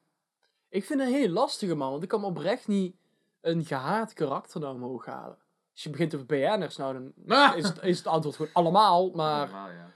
ik 0.69 0.83
vind 0.85 0.99
het 0.99 1.09
een 1.09 1.15
heel 1.15 1.29
lastige 1.29 1.75
man, 1.75 1.91
want 1.91 2.03
ik 2.03 2.09
kan 2.09 2.23
oprecht 2.23 2.67
niet 2.67 2.95
een 3.41 3.65
gehaat 3.65 4.13
karakter 4.13 4.59
naar 4.59 4.73
omhoog 4.73 5.05
halen. 5.05 5.37
Als 5.71 5.83
je 5.83 5.89
begint 5.89 6.13
over 6.15 6.25
BN'ers, 6.27 6.77
nou 6.77 6.93
dan 6.93 7.13
Ah! 7.37 7.57
is 7.57 7.67
het, 7.67 7.81
is 7.83 7.97
het 7.97 8.07
antwoord 8.07 8.35
gewoon 8.35 8.53
allemaal, 8.53 9.09
maar, 9.11 9.45
Normaal, 9.47 9.69
ja. 9.71 9.91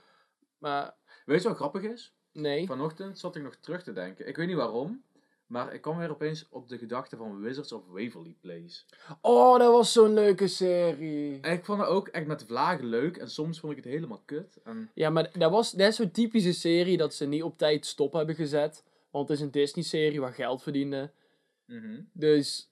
maar 0.58 0.96
Weet 1.26 1.42
je 1.42 1.48
wat 1.48 1.58
grappig 1.58 1.82
is? 1.84 2.14
nee. 2.32 2.66
Vanochtend 2.68 3.20
zat 3.20 3.36
ik 3.36 3.44
nog 3.44 3.56
terug 3.56 3.84
te 3.84 3.94
denken. 3.94 4.28
Ik 4.28 4.36
weet 4.36 4.48
niet 4.48 4.56
waarom. 4.56 5.04
Maar 5.54 5.74
ik 5.74 5.82
kwam 5.82 5.98
weer 5.98 6.10
opeens 6.10 6.48
op 6.50 6.68
de 6.68 6.78
gedachte 6.78 7.18
van 7.18 7.42
Wizards 7.42 7.72
of 7.72 7.84
Waverly 7.88 8.36
Place. 8.42 8.82
Oh, 9.22 9.60
dat 9.60 9.72
was 9.72 9.92
zo'n 9.92 10.14
leuke 10.14 10.48
serie. 10.48 11.40
En 11.42 11.52
ik 11.52 11.66
vond 11.66 11.80
het 11.80 11.88
ook 11.90 12.08
echt 12.08 12.28
met 12.28 12.44
vlagen 12.48 12.86
leuk. 12.86 13.18
En 13.18 13.30
soms 13.30 13.60
vond 13.60 13.78
ik 13.78 13.84
het 13.84 13.94
helemaal 13.94 14.22
kut. 14.26 14.60
En 14.64 14.90
Ja, 14.94 15.10
maar 15.10 15.30
dat, 15.38 15.52
was, 15.52 15.72
dat 15.72 15.88
is 15.88 15.96
zo'n 15.96 16.12
typische 16.12 16.54
serie 16.54 16.98
dat 16.98 17.14
ze 17.14 17.26
niet 17.26 17.44
op 17.44 17.58
tijd 17.58 17.86
stop 17.86 18.14
hebben 18.14 18.36
gezet. 18.36 18.84
Want 19.12 19.28
het 19.28 19.38
is 19.38 19.44
een 19.44 19.52
Disney-serie 19.52 20.22
waar 20.22 20.34
geld 20.34 20.64
verdiende. 20.64 21.12
Mhm. 21.66 22.02
Dus 22.12 22.70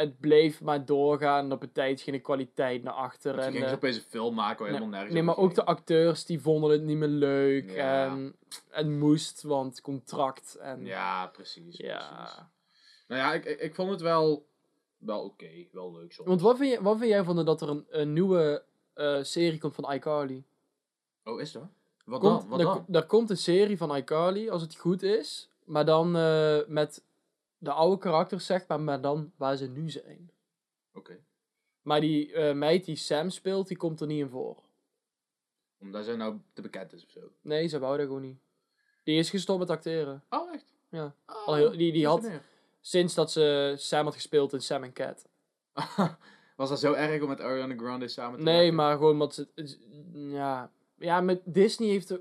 het 0.00 0.20
bleef 0.20 0.60
maar 0.60 0.84
doorgaan 0.84 1.44
en 1.44 1.52
op 1.52 1.62
een 1.62 1.72
tijd 1.72 2.00
ging 2.00 2.16
de 2.16 2.22
kwaliteit 2.22 2.82
naar 2.82 2.92
achter. 2.92 3.32
Toen 3.32 3.42
En, 3.42 3.52
gingen 3.52 3.68
ze 3.68 3.74
eh, 3.74 3.76
opeens 3.76 3.96
een 3.96 4.02
film 4.02 4.34
maken 4.34 4.58
waar 4.58 4.68
helemaal 4.68 4.88
nergens 4.88 5.12
nee, 5.12 5.22
maar 5.22 5.36
ook 5.36 5.54
de 5.54 5.64
acteurs 5.64 6.24
die 6.24 6.40
vonden 6.40 6.70
het 6.70 6.82
niet 6.82 6.96
meer 6.96 7.08
leuk. 7.08 7.70
Ja. 7.70 8.06
En 8.06 8.36
het 8.68 8.88
moest, 8.88 9.42
want 9.42 9.80
contract. 9.80 10.54
En, 10.54 10.76
ging. 10.76 10.88
Ja, 10.88 11.26
precies. 11.26 11.76
Ja. 11.76 12.14
precies. 12.16 12.38
Nou 13.08 13.20
ja, 13.20 13.32
ik, 13.32 13.44
ik, 13.44 13.60
ik 13.60 13.74
vond 13.74 13.90
het 13.90 14.00
wel, 14.00 14.46
wel 14.98 15.24
oké. 15.24 15.50
wel 15.72 15.92
leuk 15.92 16.12
soms. 16.12 16.28
Want 16.28 16.40
wat 16.40 16.56
vind, 16.56 16.72
je, 16.72 16.82
wat 16.82 16.98
vind 16.98 17.10
jij 17.10 17.24
van 17.24 17.44
dat 17.44 17.60
er 17.60 17.68
een, 17.68 17.86
een 17.90 18.12
nieuwe 18.12 18.62
eh, 18.94 19.18
serie 19.22 19.58
komt 19.58 19.74
van 19.74 19.92
iCarly? 19.92 20.44
Oh, 21.24 21.40
is 21.40 21.52
dat? 21.52 21.68
Wat 22.04 22.20
Komt, 22.20 22.40
dan? 22.40 22.48
Wat 22.48 22.58
er, 22.58 22.64
dan? 22.64 22.84
er 22.90 23.06
komt 23.06 23.30
een 23.30 23.36
serie 23.36 23.76
van 23.76 23.96
iCarly, 23.96 24.48
als 24.48 24.62
het 24.62 24.76
goed 24.76 25.02
is. 25.02 25.48
Maar 25.64 25.84
dan 25.84 26.16
eh, 26.16 26.58
met 26.66 27.02
de 27.62 27.72
oude 27.72 27.98
karakters, 27.98 28.46
zeg 28.46 28.66
maar, 28.66 28.80
maar 28.80 29.00
dan 29.00 29.32
waar 29.36 29.56
ze 29.56 29.66
nu 29.68 29.90
zijn. 29.90 30.30
Oké. 30.94 31.18
Maar 31.82 32.00
die 32.00 32.32
eh, 32.32 32.54
meid 32.54 32.84
die 32.84 32.96
Sam 32.96 33.30
speelt, 33.30 33.68
die 33.68 33.76
komt 33.76 34.00
er 34.00 34.06
niet 34.06 34.20
in 34.20 34.28
voor. 34.28 34.62
Omdat 35.80 36.04
zij 36.04 36.16
nou 36.16 36.38
te 36.52 36.62
bekend 36.62 36.92
is 36.92 37.04
of 37.04 37.10
zo. 37.10 37.20
Nee, 37.40 37.66
ze 37.68 37.78
wou 37.78 37.96
dat 37.96 38.06
gewoon 38.06 38.22
niet. 38.22 38.38
Die 39.02 39.18
is 39.18 39.30
gestopt 39.30 39.58
met 39.58 39.70
acteren. 39.70 40.24
Oh, 40.30 40.54
echt? 40.54 40.74
Ja. 40.88 41.14
Oh, 41.26 41.46
Al 41.46 41.54
heel- 41.54 41.76
die- 41.76 41.92
die 41.92 42.06
had-. 42.06 42.30
Sinds 42.80 43.14
dat 43.14 43.30
ze 43.30 43.74
Sam 43.78 44.04
had 44.04 44.14
gespeeld 44.14 44.52
in 44.52 44.60
Sam 44.60 44.92
Cat. 44.92 45.28
Was 46.56 46.68
dat 46.68 46.80
zo 46.80 46.92
erg 46.92 47.22
om 47.22 47.28
met 47.28 47.40
Ariana 47.40 47.74
Grande 47.76 48.08
samen 48.08 48.38
te 48.38 48.44
Nee, 48.44 48.54
werken? 48.56 48.74
maar 48.74 48.96
gewoon 48.96 49.18
wat 49.18 49.34
ze... 49.34 49.48
Ja, 50.12 50.70
ja 50.98 51.20
met 51.20 51.40
Disney 51.44 51.88
heeft 51.88 52.10
er... 52.10 52.20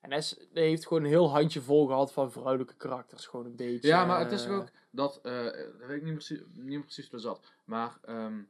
En 0.00 0.10
hij 0.10 0.22
heeft 0.52 0.86
gewoon 0.86 1.02
een 1.02 1.08
heel 1.08 1.30
handje 1.30 1.60
vol 1.60 1.86
gehad 1.86 2.12
van 2.12 2.32
vrouwelijke 2.32 2.74
karakters. 2.76 3.26
Gewoon 3.26 3.46
een 3.46 3.56
beetje... 3.56 3.88
Ja, 3.88 4.04
maar 4.04 4.18
het 4.20 4.32
is 4.32 4.46
ook 4.48 4.68
dat, 4.90 5.20
eh 5.22 5.44
dat 5.44 5.86
weet 5.86 5.96
ik 5.96 6.02
niet 6.02 6.14
precies, 6.14 6.40
niet 6.52 6.80
precies 6.80 7.10
dat 7.10 7.20
zat, 7.20 7.52
maar 7.64 7.98
ehm, 8.04 8.42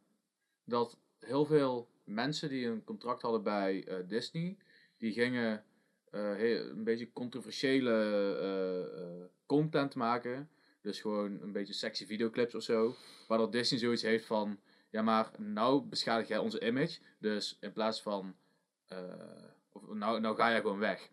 dat 0.65 0.99
heel 1.19 1.45
veel 1.45 1.89
mensen 2.05 2.49
die 2.49 2.67
een 2.67 2.85
contract 2.85 3.23
hadden 3.23 3.43
bij 3.43 3.85
eh, 3.85 3.97
Disney, 4.09 4.57
die 4.97 5.13
gingen 5.13 5.65
eh, 6.11 6.69
een 6.69 6.85
beetje 6.85 7.13
controversiële 7.13 9.31
content 9.47 9.95
maken. 9.95 10.51
Dus 10.83 11.01
gewoon 11.01 11.43
een 11.43 11.53
beetje 11.53 11.73
sexy 11.73 12.07
videoclips 12.07 12.55
of 12.55 12.63
zo. 12.63 12.95
Waardoor 13.29 13.51
Disney 13.51 13.81
zoiets 13.81 14.03
heeft 14.03 14.27
van, 14.27 14.61
ja 14.91 15.03
maar 15.03 15.31
nou 15.39 15.83
beschadig 15.83 16.29
jij 16.29 16.39
onze 16.39 16.67
image. 16.67 16.99
Dus 17.19 17.57
in 17.61 17.73
plaats 17.73 18.03
van, 18.03 18.35
of, 19.73 19.93
nou, 19.93 20.21
nou 20.21 20.37
ga 20.37 20.51
jij 20.51 20.61
gewoon 20.61 20.79
weg. 20.79 21.11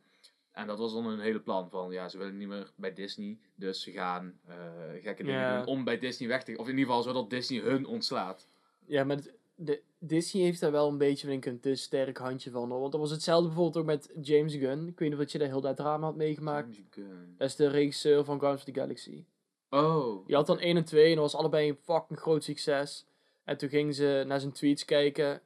En 0.58 0.68
dat 0.68 0.78
was 0.80 0.94
dan 0.94 1.06
hun 1.06 1.20
hele 1.20 1.40
plan 1.40 1.70
van, 1.70 1.92
ja, 1.92 2.10
ze 2.10 2.18
willen 2.18 2.38
niet 2.38 2.48
meer 2.48 2.72
bij 2.76 2.94
Disney, 2.94 3.38
dus 3.56 3.82
ze 3.82 3.92
gaan 3.92 4.40
eh, 4.48 4.56
gekke 5.02 5.24
dingen 5.24 5.40
Ja. 5.42 5.58
doen 5.58 5.66
om 5.66 5.84
bij 5.84 6.00
Disney 6.00 6.28
weg 6.30 6.44
te 6.44 6.58
Of 6.58 6.66
in 6.68 6.78
ieder 6.78 6.86
geval 6.86 7.04
zodat 7.04 7.30
Disney 7.30 7.60
hun 7.60 7.86
ontslaat. 7.86 8.48
Ja, 8.86 9.04
maar 9.04 9.16
het- 9.16 9.34
de, 9.56 9.82
Disney 10.00 10.44
heeft 10.44 10.60
daar 10.60 10.72
wel 10.72 10.88
een 10.88 10.98
beetje, 10.98 11.28
vind 11.28 11.46
ik, 11.46 11.52
een 11.52 11.60
te 11.60 11.76
sterk 11.76 12.18
handje 12.18 12.52
van. 12.52 12.70
Hoor. 12.70 12.80
Want 12.80 12.92
dat 12.92 13.02
was 13.02 13.12
hetzelfde 13.12 13.48
bijvoorbeeld 13.48 13.78
ook 13.78 13.86
met 13.86 14.12
James 14.22 14.54
Gunn. 14.56 14.88
Ik 14.88 15.00
weet 15.00 15.10
niet 15.10 15.20
of 15.20 15.32
je 15.32 15.38
dat 15.38 15.48
heel 15.48 15.62
dat 15.62 15.76
drama 15.78 16.06
had 16.06 16.16
meegemaakt. 16.16 16.76
James 16.76 16.88
Gunn. 16.92 17.36
Dat 17.38 17.48
is 17.50 17.56
de 17.56 17.68
regisseur 17.68 18.24
van 18.24 18.40
Guardians 18.40 18.68
of 18.68 18.74
the 18.74 18.80
Galaxy. 18.80 19.24
Oh. 19.70 20.28
Je 20.28 20.36
had 20.36 20.46
dan 20.48 20.60
1 20.60 20.78
en 20.78 20.86
2 20.86 21.04
en 21.10 21.12
dat 21.16 21.32
was 21.32 21.36
allebei 21.36 21.70
een 21.70 21.78
fucking 21.84 22.20
groot 22.20 22.44
succes. 22.44 23.06
En 23.44 23.58
toen 23.58 23.70
gingen 23.70 23.94
ze 23.94 24.24
naar 24.28 24.40
zijn 24.40 24.52
tweets 24.52 24.86
kijken 24.86 25.42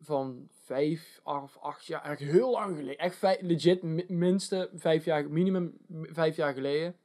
van 0.00 0.48
5 0.50 1.20
of 1.24 1.58
8 1.60 1.86
jaar, 1.86 2.02
eigenlijk 2.02 2.36
heel 2.36 2.50
lang 2.50 2.76
geleden. 2.76 2.98
Echt 2.98 3.16
vijf, 3.16 3.40
legit 3.40 3.82
mi- 3.82 4.04
minste 4.08 4.70
5 4.74 5.04
jaar, 5.04 5.30
minimum 5.30 5.76
5 5.90 6.36
jaar 6.36 6.52
geleden. 6.54 6.96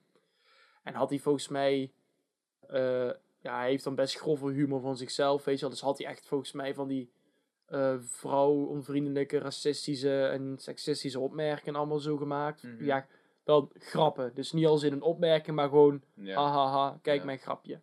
En 0.84 0.94
had 0.94 1.10
hij 1.10 1.20
volgens 1.20 1.48
mij, 1.48 1.92
eh, 2.68 3.12
ja, 3.40 3.58
hij 3.58 3.70
heeft 3.70 3.84
dan 3.84 3.96
best 3.96 4.18
grove 4.20 4.52
humor 4.52 4.82
van 4.82 4.98
zichzelf, 4.98 5.44
weet 5.44 5.56
je 5.56 5.62
wel. 5.62 5.70
Dus 5.70 5.82
had 5.82 5.98
hij 5.98 6.08
echt 6.08 6.26
volgens 6.28 6.52
mij 6.52 6.74
van 6.74 6.88
die 6.88 7.12
eh 7.66 7.96
vrouw 8.00 8.66
onvriendelijke, 8.66 9.38
racistische 9.38 10.26
en 10.28 10.56
seksistische 10.58 11.20
opmerkingen 11.20 11.76
allemaal 11.80 12.00
zo 12.00 12.18
gemaakt. 12.18 12.64
Mhm. 12.64 12.84
Ja, 12.86 13.08
dan 13.44 13.70
grappen. 13.74 14.32
Dus 14.36 14.52
niet 14.52 14.66
als 14.66 14.84
in 14.84 14.94
een 14.94 15.02
opmerking, 15.02 15.56
maar 15.56 15.70
gewoon 15.70 16.02
Ja. 16.14 16.36
Hahaha, 16.36 17.00
kijk 17.02 17.20
Ja. 17.20 17.26
mijn 17.26 17.38
grapje. 17.38 17.80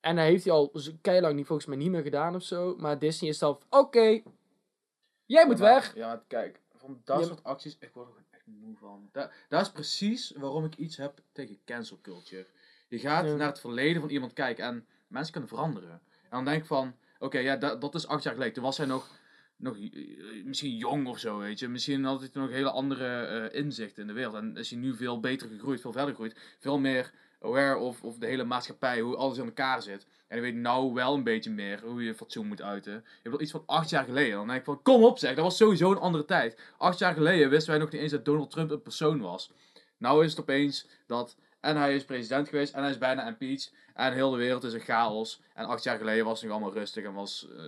En 0.00 0.16
hij 0.16 0.26
heeft 0.28 0.44
hij 0.44 0.52
al 0.52 0.72
keilang 1.00 1.34
niet, 1.36 1.46
volgens 1.46 1.68
mij 1.68 1.76
niet 1.76 1.90
meer 1.90 2.02
gedaan 2.02 2.34
of 2.34 2.42
zo. 2.42 2.76
Maar 2.78 2.98
Disney 2.98 3.30
is 3.30 3.38
zelf, 3.38 3.58
oké, 3.68 4.00
jij 4.00 5.46
moet 5.46 5.58
Ja, 5.58 5.64
maar- 5.64 5.74
weg. 5.74 5.94
Ja, 5.94 6.24
kijk, 6.26 6.60
van 6.76 7.00
dat 7.04 7.20
Ja, 7.20 7.26
soort 7.26 7.44
acties, 7.44 7.76
ik 7.80 7.90
word 7.92 8.06
er 8.06 8.12
gewoon 8.12 8.28
echt 8.30 8.46
moe 8.46 8.76
van. 8.76 9.08
Da 9.12 9.30
dat 9.48 9.60
is 9.60 9.70
precies 9.70 10.32
waarom 10.36 10.64
ik 10.64 10.74
iets 10.76 10.96
heb 10.96 11.20
tegen 11.32 11.58
cancel 11.64 11.98
culture. 12.02 12.46
Je 12.88 12.98
gaat 12.98 13.26
Ja. 13.26 13.34
naar 13.34 13.46
het 13.48 13.60
verleden 13.60 14.00
van 14.00 14.10
iemand 14.10 14.32
kijken 14.32 14.64
en 14.64 14.86
mensen 15.06 15.32
kunnen 15.32 15.50
veranderen. 15.50 15.90
En 16.22 16.30
dan 16.30 16.44
denk 16.44 16.60
ik 16.60 16.66
van, 16.66 16.94
oké, 17.18 17.38
ja, 17.38 17.56
dat, 17.56 17.80
dat 17.80 17.94
is 17.94 18.06
acht 18.06 18.22
jaar 18.22 18.32
geleden. 18.32 18.54
Toen 18.54 18.62
was 18.62 18.76
hij 18.76 18.86
nog, 18.86 19.18
nog 19.56 19.76
eh, 19.78 20.44
misschien 20.44 20.76
jong 20.76 21.06
of 21.06 21.18
zo, 21.18 21.38
weet 21.38 21.58
je. 21.58 21.68
Misschien 21.68 22.04
had 22.04 22.20
hij 22.20 22.28
toen 22.28 22.42
nog 22.42 22.50
hele 22.50 22.70
andere 22.70 23.24
eh, 23.26 23.58
inzichten 23.60 24.02
in 24.02 24.08
de 24.08 24.14
wereld. 24.14 24.34
En 24.34 24.56
is 24.56 24.70
hij 24.70 24.78
nu 24.78 24.94
veel 24.96 25.20
beter 25.20 25.48
gegroeid, 25.48 25.80
veel 25.80 25.92
verder 25.92 26.10
gegroeid. 26.10 26.56
Veel 26.58 26.78
meer 26.78 27.12
aware 27.40 27.78
of, 27.78 28.02
of 28.02 28.18
de 28.18 28.26
hele 28.26 28.44
maatschappij, 28.44 29.00
hoe 29.00 29.16
alles 29.16 29.38
in 29.38 29.44
elkaar 29.44 29.82
zit. 29.82 30.02
En 30.02 30.38
hij 30.38 30.40
weet 30.40 30.54
nou 30.54 30.92
wel 30.92 31.14
een 31.14 31.24
beetje 31.24 31.50
meer 31.50 31.80
hoe 31.84 32.04
je 32.04 32.14
fatsoen 32.14 32.46
moet 32.46 32.62
uiten. 32.62 32.92
Je 32.92 33.02
hebt 33.22 33.34
al 33.34 33.40
iets 33.40 33.50
van 33.50 33.62
acht 33.66 33.90
jaar 33.90 34.04
geleden. 34.04 34.36
Dan 34.36 34.46
denk 34.46 34.58
ik 34.58 34.64
van, 34.64 34.82
kom 34.82 35.04
op 35.04 35.18
zeg, 35.18 35.34
dat 35.34 35.44
was 35.44 35.56
sowieso 35.56 35.90
een 35.90 35.98
andere 35.98 36.24
tijd. 36.24 36.60
Acht 36.78 36.98
jaar 36.98 37.14
geleden 37.14 37.50
wisten 37.50 37.70
wij 37.70 37.80
nog 37.80 37.90
niet 37.90 38.00
eens 38.00 38.12
dat 38.12 38.24
Donald 38.24 38.50
Trump 38.50 38.70
een 38.70 38.82
persoon 38.82 39.20
was. 39.20 39.52
Nou 39.96 40.24
is 40.24 40.30
het 40.30 40.40
opeens 40.40 40.88
dat, 41.06 41.36
en 41.60 41.76
hij 41.76 41.94
is 41.94 42.04
president 42.04 42.48
geweest, 42.48 42.74
en 42.74 42.82
hij 42.82 42.90
is 42.90 42.98
bijna 42.98 43.26
impeached. 43.26 43.72
En 43.94 44.12
heel 44.12 44.30
de 44.30 44.36
wereld 44.36 44.64
is 44.64 44.72
een 44.72 44.80
chaos. 44.80 45.40
En 45.54 45.64
acht 45.64 45.82
jaar 45.82 45.98
geleden 45.98 46.24
was 46.24 46.40
het 46.40 46.48
nog 46.48 46.58
allemaal 46.58 46.78
rustig 46.78 47.04
en 47.04 47.14
was 47.14 47.48
eh, 47.56 47.64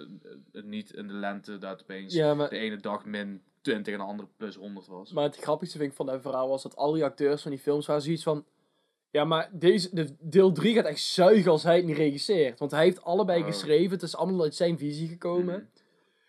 het 0.52 0.64
niet 0.64 0.92
in 0.92 1.06
de 1.08 1.14
lente 1.14 1.58
dat 1.58 1.82
opeens 1.82 2.14
Ja, 2.14 2.34
maar, 2.34 2.48
de 2.48 2.58
ene 2.58 2.76
dag 2.76 3.04
min 3.04 3.42
20 3.60 3.92
en 3.92 3.98
de 3.98 4.04
andere 4.04 4.28
plus 4.36 4.56
100 4.56 4.86
was. 4.86 5.12
maar 5.12 5.24
het 5.24 5.36
grappigste 5.36 5.78
vind 5.78 5.90
ik 5.90 5.96
van 5.96 6.06
dat 6.06 6.20
verhaal 6.20 6.48
was 6.48 6.62
dat 6.62 6.76
al 6.76 6.92
die 6.92 7.04
acteurs 7.04 7.42
van 7.42 7.50
die 7.50 7.60
films 7.60 7.86
waren 7.86 8.02
zoiets 8.02 8.22
van... 8.22 8.44
Ja, 9.12 9.24
maar 9.24 9.48
deze, 9.52 9.94
de, 9.94 10.16
deel 10.20 10.52
3 10.52 10.74
gaat 10.74 10.84
echt 10.84 11.00
zuigen 11.00 11.50
als 11.50 11.62
hij 11.62 11.76
het 11.76 11.84
niet 11.84 11.96
regisseert. 11.96 12.58
Want 12.58 12.70
hij 12.70 12.82
heeft 12.84 13.02
allebei 13.02 13.40
Oh. 13.40 13.46
geschreven, 13.46 13.90
het 13.90 14.02
is 14.02 14.16
allemaal 14.16 14.42
uit 14.42 14.54
zijn 14.54 14.78
visie 14.78 15.08
gekomen. 15.08 15.54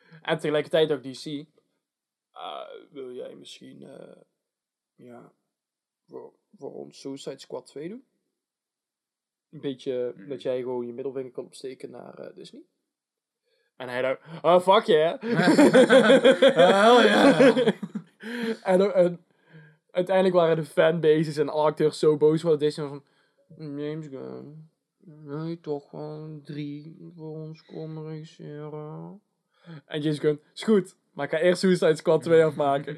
Mhm. 0.10 0.22
En 0.22 0.40
tegelijkertijd 0.40 0.92
ook 0.92 1.04
DC. 1.04 1.26
Uh, 1.26 1.46
wil 2.92 3.12
jij 3.14 3.36
misschien, 3.36 3.84
eh, 3.84 4.16
ja, 4.96 5.32
voor, 6.08 6.34
voor 6.58 6.74
ons 6.74 7.00
Suicide 7.00 7.40
Squad 7.40 7.66
2 7.66 7.90
doen? 7.90 8.04
Een 9.52 9.62
beetje 9.62 10.14
Mhm. 10.16 10.30
dat 10.30 10.42
jij 10.42 10.60
gewoon 10.60 10.86
je 10.88 10.94
middelvinger 10.94 11.32
kan 11.32 11.46
opsteken 11.46 11.90
naar 11.90 12.14
eh, 12.20 12.36
Disney. 12.36 12.62
En 13.76 13.90
hij 13.90 14.02
dacht, 14.02 14.20
oh 14.42 14.60
fuck 14.60 14.84
yeah. 14.86 15.22
Hell 16.72 17.06
yeah. 17.06 17.68
en, 18.74 18.82
ook- 18.82 18.92
en 18.94 19.26
uiteindelijk 19.94 20.36
waren 20.36 20.56
de 20.56 20.64
fanbases 20.66 21.38
en 21.38 21.50
alle 21.50 21.64
acteurs 21.64 22.00
zo 22.00 22.18
boos 22.18 22.42
voor 22.42 22.58
Disney. 22.60 22.88
Van, 22.88 23.04
James 23.58 24.08
Gunn, 24.08 24.70
wil 25.24 25.46
je 25.46 25.60
toch 25.60 25.92
wel 25.92 26.40
drie 26.44 26.98
voor 27.16 27.36
ons 27.38 27.64
komen 27.66 28.08
regisseren? 28.08 29.22
En 29.86 30.02
James 30.02 30.20
Gunn, 30.20 30.40
is 30.54 30.64
goed, 30.64 30.96
maar 31.14 31.26
ik 31.26 31.32
ga 31.32 31.38
eerst 31.40 31.60
Suicide 31.62 31.96
Squad 31.96 32.24
2 32.24 32.44
afmaken. 32.50 32.98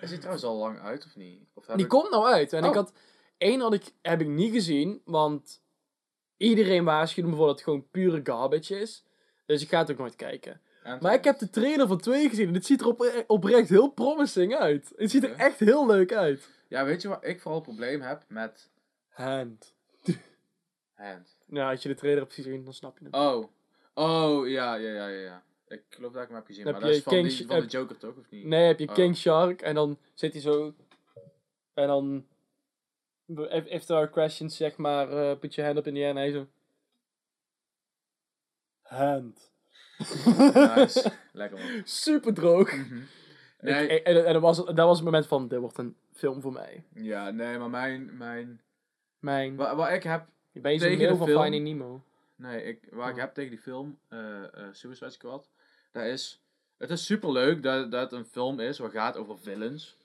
Is 0.00 0.08
hij 0.10 0.18
trouwens 0.18 0.44
al 0.44 0.56
lang 0.56 0.78
uit 0.80 1.04
of 1.04 1.16
niet? 1.16 1.42
Of 1.54 1.66
Die 1.66 1.76
ik- 1.84 1.88
komt 1.88 2.10
nou 2.10 2.24
uit. 2.26 2.52
En 2.52 2.64
ik 2.64 2.70
Oh. 2.70 2.76
had, 2.76 2.92
één 3.38 3.60
had 3.60 3.74
ik, 3.74 3.92
heb 4.02 4.20
ik 4.20 4.28
niet 4.28 4.52
gezien, 4.52 5.00
want 5.04 5.62
iedereen 6.36 6.84
waarschuwde 6.84 7.30
me 7.30 7.36
voor 7.36 7.46
dat 7.46 7.54
het 7.54 7.64
gewoon 7.64 7.88
pure 7.90 8.20
garbage 8.24 8.80
is. 8.80 9.04
Dus 9.46 9.62
ik 9.62 9.68
ga 9.68 9.78
het 9.78 9.90
ook 9.90 9.98
nooit 9.98 10.16
kijken. 10.16 10.60
Maar 11.00 11.14
ik 11.14 11.24
heb 11.24 11.38
de 11.38 11.50
trailer 11.50 11.86
van 11.86 11.98
2 12.00 12.28
gezien 12.28 12.48
en 12.48 12.54
het 12.54 12.66
ziet 12.66 12.80
er 12.80 12.86
opre- 12.86 13.24
oprecht 13.26 13.68
heel 13.68 13.88
promising 13.88 14.54
uit. 14.54 14.92
Het 14.96 15.10
ziet 15.10 15.24
er 15.24 15.34
echt 15.34 15.58
heel 15.58 15.86
leuk 15.86 16.12
uit. 16.12 16.48
Ja, 16.68 16.84
weet 16.84 17.02
je 17.02 17.08
wat 17.08 17.24
ik 17.24 17.40
vooral 17.40 17.58
een 17.58 17.64
probleem 17.66 18.00
heb 18.00 18.24
met 18.28 18.70
Hand. 19.08 19.74
Hand? 20.94 21.36
Nou, 21.46 21.70
als 21.70 21.82
je 21.82 21.88
de 21.88 21.94
trailer 21.94 22.20
hebt 22.22 22.34
gezien, 22.34 22.64
dan 22.64 22.72
snap 22.74 22.98
je 22.98 23.04
het. 23.04 23.14
Oh. 23.14 23.48
Oh, 23.94 24.48
ja, 24.48 24.74
ja, 24.74 24.90
ja, 24.90 25.06
ja, 25.08 25.20
ja. 25.20 25.42
Ik 25.68 25.82
geloof 25.88 26.12
dat 26.12 26.22
ik 26.22 26.28
hem 26.28 26.36
heb 26.36 26.46
gezien, 26.46 26.64
Heb 26.64 26.72
maar 26.72 26.82
dat 26.82 26.90
is 26.90 26.96
je 26.96 27.02
van, 27.02 27.12
King 27.12 27.28
die, 27.28 27.46
van 27.46 27.54
heb- 27.56 27.64
de 27.64 27.70
Joker 27.70 27.96
toch, 27.98 28.16
of 28.16 28.30
niet? 28.30 28.44
Nee, 28.44 28.66
heb 28.66 28.78
je 28.78 28.88
Oh. 28.88 28.94
King 28.94 29.16
Shark 29.16 29.62
en 29.62 29.74
dan 29.74 29.98
zit 30.14 30.32
hij 30.32 30.42
zo. 30.42 30.74
En 31.74 31.86
dan. 31.86 32.26
if- 33.50 33.66
If 33.66 33.84
there 33.84 33.98
are 33.98 34.10
questions, 34.10 34.56
zeg 34.56 34.76
maar, 34.76 35.10
eh, 35.10 35.38
put 35.38 35.54
your 35.54 35.70
hand 35.72 35.86
up 35.86 35.86
in 35.86 35.94
the 35.94 36.00
air 36.00 36.08
en 36.10 36.16
hij 36.16 36.30
zo. 36.30 36.46
Hand. 38.82 39.52
Nice. 39.98 41.12
Lekker 41.32 41.58
man. 41.58 41.82
Super 41.84 42.34
droog. 42.34 42.72
Mhm. 42.76 42.98
Nee, 43.60 43.86
ik- 43.86 44.02
en, 44.06 44.26
en 44.26 44.32
dat, 44.32 44.42
was, 44.42 44.56
dat 44.56 44.76
was 44.76 44.96
het 44.96 45.04
moment 45.04 45.26
van, 45.26 45.48
dit 45.48 45.58
wordt 45.58 45.78
een 45.78 45.96
film 46.12 46.40
voor 46.40 46.52
mij. 46.52 46.82
ja, 46.94 47.30
nee, 47.30 47.58
maar 47.58 47.70
mijn, 47.70 48.16
mijn, 48.16 48.60
Mijn, 49.18 49.56
wat, 49.56 49.76
wat 49.76 49.90
ik 49.90 50.02
heb, 50.02 50.26
je 50.52 50.60
bent 50.60 50.80
zo'n 50.80 50.88
tegen 50.90 51.02
mail 51.04 51.12
de 51.12 51.18
van 51.18 51.26
film- 51.26 51.40
Finding 51.42 51.64
Nemo. 51.64 52.02
nee, 52.36 52.62
ik, 52.64 52.78
waar 52.90 53.08
ik 53.08 53.14
Oh. 53.14 53.20
heb 53.20 53.34
tegen 53.34 53.50
die 53.50 53.58
film, 53.60 53.98
eh 54.08 54.42
eh 54.42 54.48
Suicide 54.72 55.10
Squad, 55.10 55.48
dat 55.92 56.04
is, 56.04 56.40
het 56.78 56.90
is 56.90 57.04
super 57.04 57.32
leuk 57.32 57.62
dat, 57.62 57.90
dat 57.90 58.10
het 58.10 58.20
een 58.20 58.26
film 58.26 58.60
is 58.60 58.78
wat 58.78 58.90
gaat 58.90 59.16
over 59.16 59.38
villains. 59.38 59.96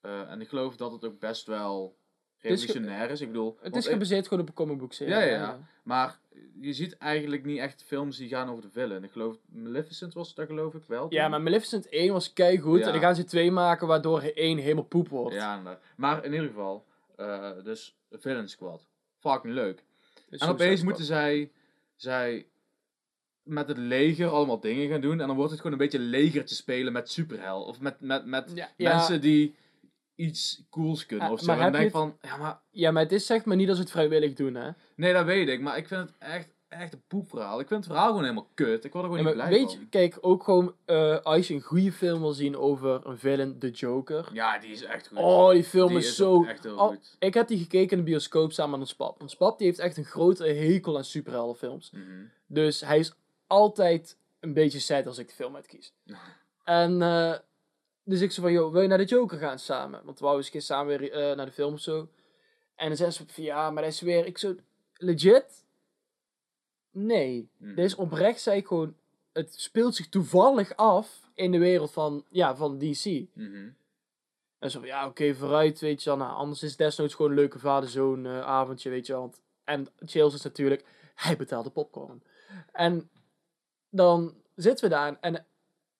Eh, 0.00 0.30
en 0.30 0.40
ik 0.40 0.48
geloof 0.48 0.76
dat 0.76 0.92
het 0.92 1.04
ook 1.04 1.18
best 1.20 1.46
wel 1.46 1.96
revolutionair 2.38 3.10
is. 3.10 3.20
Ik 3.20 3.26
bedoel, 3.28 3.58
Het 3.62 3.76
is 3.76 3.84
ik- 3.86 3.92
gebaseerd 3.92 4.28
gewoon 4.28 4.42
op 4.42 4.48
een 4.48 4.54
comic 4.54 4.78
book 4.78 4.92
serie. 4.92 5.14
Ja, 5.14 5.20
ja, 5.20 5.30
ja. 5.36 5.58
Maar 5.82 6.18
je 6.60 6.72
ziet 6.72 6.96
eigenlijk 6.96 7.44
niet 7.44 7.58
echt 7.58 7.82
films 7.82 8.16
die 8.16 8.28
gaan 8.28 8.48
over 8.50 8.62
de 8.62 8.70
villain. 8.70 9.04
Ik 9.04 9.10
geloof, 9.10 9.36
Maleficent 9.46 10.14
was 10.14 10.34
dat 10.34 10.46
geloof 10.46 10.74
ik 10.74 10.84
wel. 10.86 11.06
Ja, 11.10 11.22
toen. 11.22 11.30
maar 11.30 11.42
Maleficent 11.42 11.88
1 11.88 12.12
was 12.12 12.32
keigoed. 12.32 12.78
Ja. 12.78 12.86
En 12.86 12.92
dan 12.92 13.00
gaan 13.00 13.14
ze 13.14 13.24
2 13.24 13.50
maken 13.50 13.86
waardoor 13.86 14.20
1 14.22 14.58
helemaal 14.58 14.84
poep 14.84 15.08
wordt. 15.08 15.34
Ja, 15.34 15.78
maar 15.96 16.24
in 16.24 16.32
ieder 16.32 16.46
geval, 16.48 16.84
eh, 17.16 17.50
dus 17.64 17.96
Villain 18.10 18.48
Squad. 18.48 18.88
Fucking 19.18 19.54
leuk. 19.54 19.84
Dus 20.28 20.40
en 20.40 20.48
opeens 20.48 20.82
moeten 20.82 21.04
zij, 21.04 21.50
zij 21.96 22.46
met 23.42 23.68
het 23.68 23.78
leger 23.78 24.28
allemaal 24.28 24.60
dingen 24.60 24.88
gaan 24.88 25.00
doen. 25.00 25.20
En 25.20 25.26
dan 25.26 25.36
wordt 25.36 25.50
het 25.50 25.60
gewoon 25.60 25.76
een 25.76 25.84
beetje 25.84 25.98
legertje 25.98 26.54
spelen 26.54 26.92
met 26.92 27.10
superheld. 27.10 27.66
Of 27.66 27.80
met, 27.80 28.00
met, 28.00 28.26
met 28.26 28.52
Ja, 28.54 28.70
ja. 28.76 28.96
mensen 28.96 29.20
die 29.20 29.54
iets 30.16 30.62
cools 30.70 31.06
kunnen 31.06 31.30
of 31.30 31.40
zo. 31.40 31.46
maar 31.46 31.60
En 31.66 31.72
denk 31.72 31.90
van, 31.90 32.16
ja 32.22 32.36
maar, 32.36 32.60
Ja, 32.70 32.90
maar 32.90 33.02
het 33.02 33.12
is 33.12 33.26
zeg 33.26 33.44
maar 33.44 33.56
niet 33.56 33.68
als 33.68 33.76
ze 33.76 33.82
het 33.82 33.92
vrijwillig 33.92 34.32
doen, 34.34 34.54
hè. 34.54 34.70
nee 34.96 35.12
dat 35.12 35.24
weet 35.24 35.48
ik. 35.48 35.60
Maar 35.60 35.76
ik 35.76 35.86
vind 35.88 36.00
het 36.00 36.12
echt, 36.18 36.48
echt 36.68 36.92
een 36.92 37.02
poepverhaal. 37.08 37.60
Ik 37.60 37.66
vind 37.68 37.80
het 37.80 37.88
verhaal 37.92 38.08
gewoon 38.08 38.22
helemaal 38.22 38.48
kut. 38.54 38.84
Ik 38.84 38.92
word 38.92 39.04
er 39.04 39.10
gewoon 39.10 39.24
Ja, 39.26 39.32
niet 39.34 39.34
blij 39.46 39.48
weet 39.58 39.70
van. 39.70 39.80
je, 39.80 39.88
kijk, 39.88 40.18
ook 40.20 40.44
gewoon 40.44 40.74
eh, 40.84 41.18
als 41.22 41.48
je 41.48 41.54
een 41.54 41.60
goede 41.60 41.92
film 41.92 42.20
wil 42.20 42.32
zien 42.32 42.56
over 42.56 43.06
een 43.06 43.18
villain, 43.18 43.58
The 43.58 43.70
Joker. 43.70 44.28
Ja, 44.32 44.58
die 44.58 44.70
is 44.70 44.82
echt 44.82 45.08
goed. 45.08 45.18
Oh, 45.18 45.50
die 45.50 45.64
film 45.64 45.88
Die 45.88 45.98
is, 45.98 46.06
is 46.06 46.16
zo... 46.16 46.44
echt 46.44 46.62
heel 46.64 46.76
Oh, 46.78 46.88
goed. 46.88 47.16
ik 47.18 47.34
heb 47.34 47.48
die 47.48 47.58
gekeken 47.58 47.98
in 47.98 48.04
de 48.04 48.10
bioscoop 48.10 48.52
samen 48.52 48.70
met 48.70 48.80
ons 48.80 48.94
pap. 48.96 49.20
Ons 49.20 49.36
pap 49.36 49.58
die 49.58 49.66
heeft 49.66 49.78
echt 49.78 49.96
een 49.96 50.04
grote 50.04 50.44
hekel 50.44 50.96
aan 50.96 51.04
superheldenfilms. 51.04 51.90
Mhm. 51.90 52.02
Dus 52.46 52.80
hij 52.80 52.98
is 52.98 53.12
altijd 53.46 54.16
een 54.40 54.52
beetje 54.52 54.78
sad 54.78 55.06
als 55.06 55.18
ik 55.18 55.28
de 55.28 55.34
film 55.34 55.54
uitkies. 55.54 55.92
En 56.64 57.02
eh, 57.02 57.34
dus 58.08 58.20
ik 58.20 58.32
zei 58.32 58.46
van, 58.46 58.54
joh, 58.54 58.72
wil 58.72 58.82
je 58.82 58.88
naar 58.88 58.98
de 58.98 59.04
Joker 59.04 59.38
gaan 59.38 59.58
samen? 59.58 60.04
Want 60.04 60.18
we 60.18 60.24
wouden 60.24 60.36
eens 60.36 60.46
een 60.46 60.52
keer 60.52 60.62
samen 60.62 60.98
weer 60.98 61.12
eh, 61.12 61.36
naar 61.36 61.46
de 61.46 61.52
film 61.52 61.72
of 61.72 61.80
zo. 61.80 62.08
En 62.74 62.88
dan 62.88 62.96
zei 62.96 63.10
ze 63.10 63.24
van, 63.26 63.44
ja, 63.44 63.70
maar 63.70 63.82
dat 63.82 63.92
is 63.92 64.00
weer... 64.00 64.26
Ik 64.26 64.38
zo, 64.38 64.56
legit? 64.96 65.64
Nee. 66.90 67.48
Dit 67.58 67.78
is 67.78 67.94
oprecht, 67.94 68.40
zei 68.40 68.58
ik 68.58 68.66
gewoon... 68.66 68.94
Het 69.32 69.60
speelt 69.60 69.94
zich 69.94 70.08
toevallig 70.08 70.76
af 70.76 71.30
in 71.34 71.52
de 71.52 71.58
wereld 71.58 71.92
van, 71.92 72.24
ja, 72.30 72.56
van 72.56 72.78
DC. 72.78 73.04
Mhm. 73.32 73.68
En 74.58 74.70
zo 74.70 74.78
van, 74.78 74.88
ja, 74.88 75.06
oké, 75.06 75.34
vooruit, 75.34 75.80
weet 75.80 76.02
je 76.02 76.10
wel. 76.10 76.18
Nou, 76.18 76.32
anders 76.32 76.62
is 76.62 76.68
het 76.68 76.78
desnoods 76.78 77.14
gewoon 77.14 77.30
een 77.30 77.36
leuke 77.36 77.58
vader-zoon 77.58 78.26
eh, 78.26 78.40
avondje, 78.40 78.90
weet 78.90 79.06
je 79.06 79.12
wel. 79.12 79.22
Want, 79.22 79.40
en 79.64 79.88
chills 79.98 80.34
is 80.34 80.42
natuurlijk, 80.42 80.84
hij 81.14 81.36
betaalt 81.36 81.64
de 81.64 81.70
popcorn. 81.70 82.22
En 82.72 83.10
dan 83.90 84.34
zitten 84.54 84.84
we 84.84 84.90
daar 84.90 85.16
en 85.20 85.46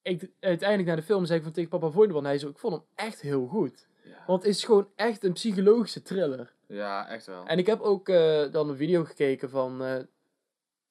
ik, 0.06 0.30
uiteindelijk 0.40 0.88
naar 0.88 0.96
de 0.96 1.02
film 1.02 1.24
zei 1.24 1.38
ik 1.38 1.44
van 1.44 1.52
tegen 1.52 1.70
papa? 1.78 2.02
En 2.18 2.24
hij 2.24 2.38
zo, 2.38 2.48
ik 2.48 2.58
vond 2.58 2.74
hem 2.74 2.82
echt 2.94 3.20
heel 3.20 3.46
goed. 3.46 3.86
Ja. 4.02 4.22
Want 4.26 4.42
het 4.42 4.54
is 4.54 4.64
gewoon 4.64 4.88
echt 4.96 5.24
een 5.24 5.32
psychologische 5.32 6.02
thriller. 6.02 6.52
ja, 6.66 7.08
echt 7.08 7.26
wel. 7.26 7.46
En 7.46 7.58
ik 7.58 7.66
heb 7.66 7.80
ook 7.80 8.08
eh, 8.08 8.52
dan 8.52 8.68
een 8.68 8.76
video 8.76 9.04
gekeken 9.04 9.50
van 9.50 9.84
eh, 9.84 9.96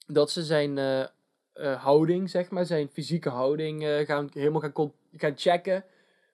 dat 0.08 0.32
ze 0.32 0.44
zijn 0.44 0.78
eh, 0.78 1.84
houding, 1.84 2.30
zeg 2.30 2.50
maar, 2.50 2.66
zijn 2.66 2.90
fysieke 2.90 3.30
houding 3.30 3.84
gaan, 4.06 4.30
helemaal 4.34 4.62
gaan, 4.62 4.92
gaan 5.16 5.34
checken. 5.36 5.84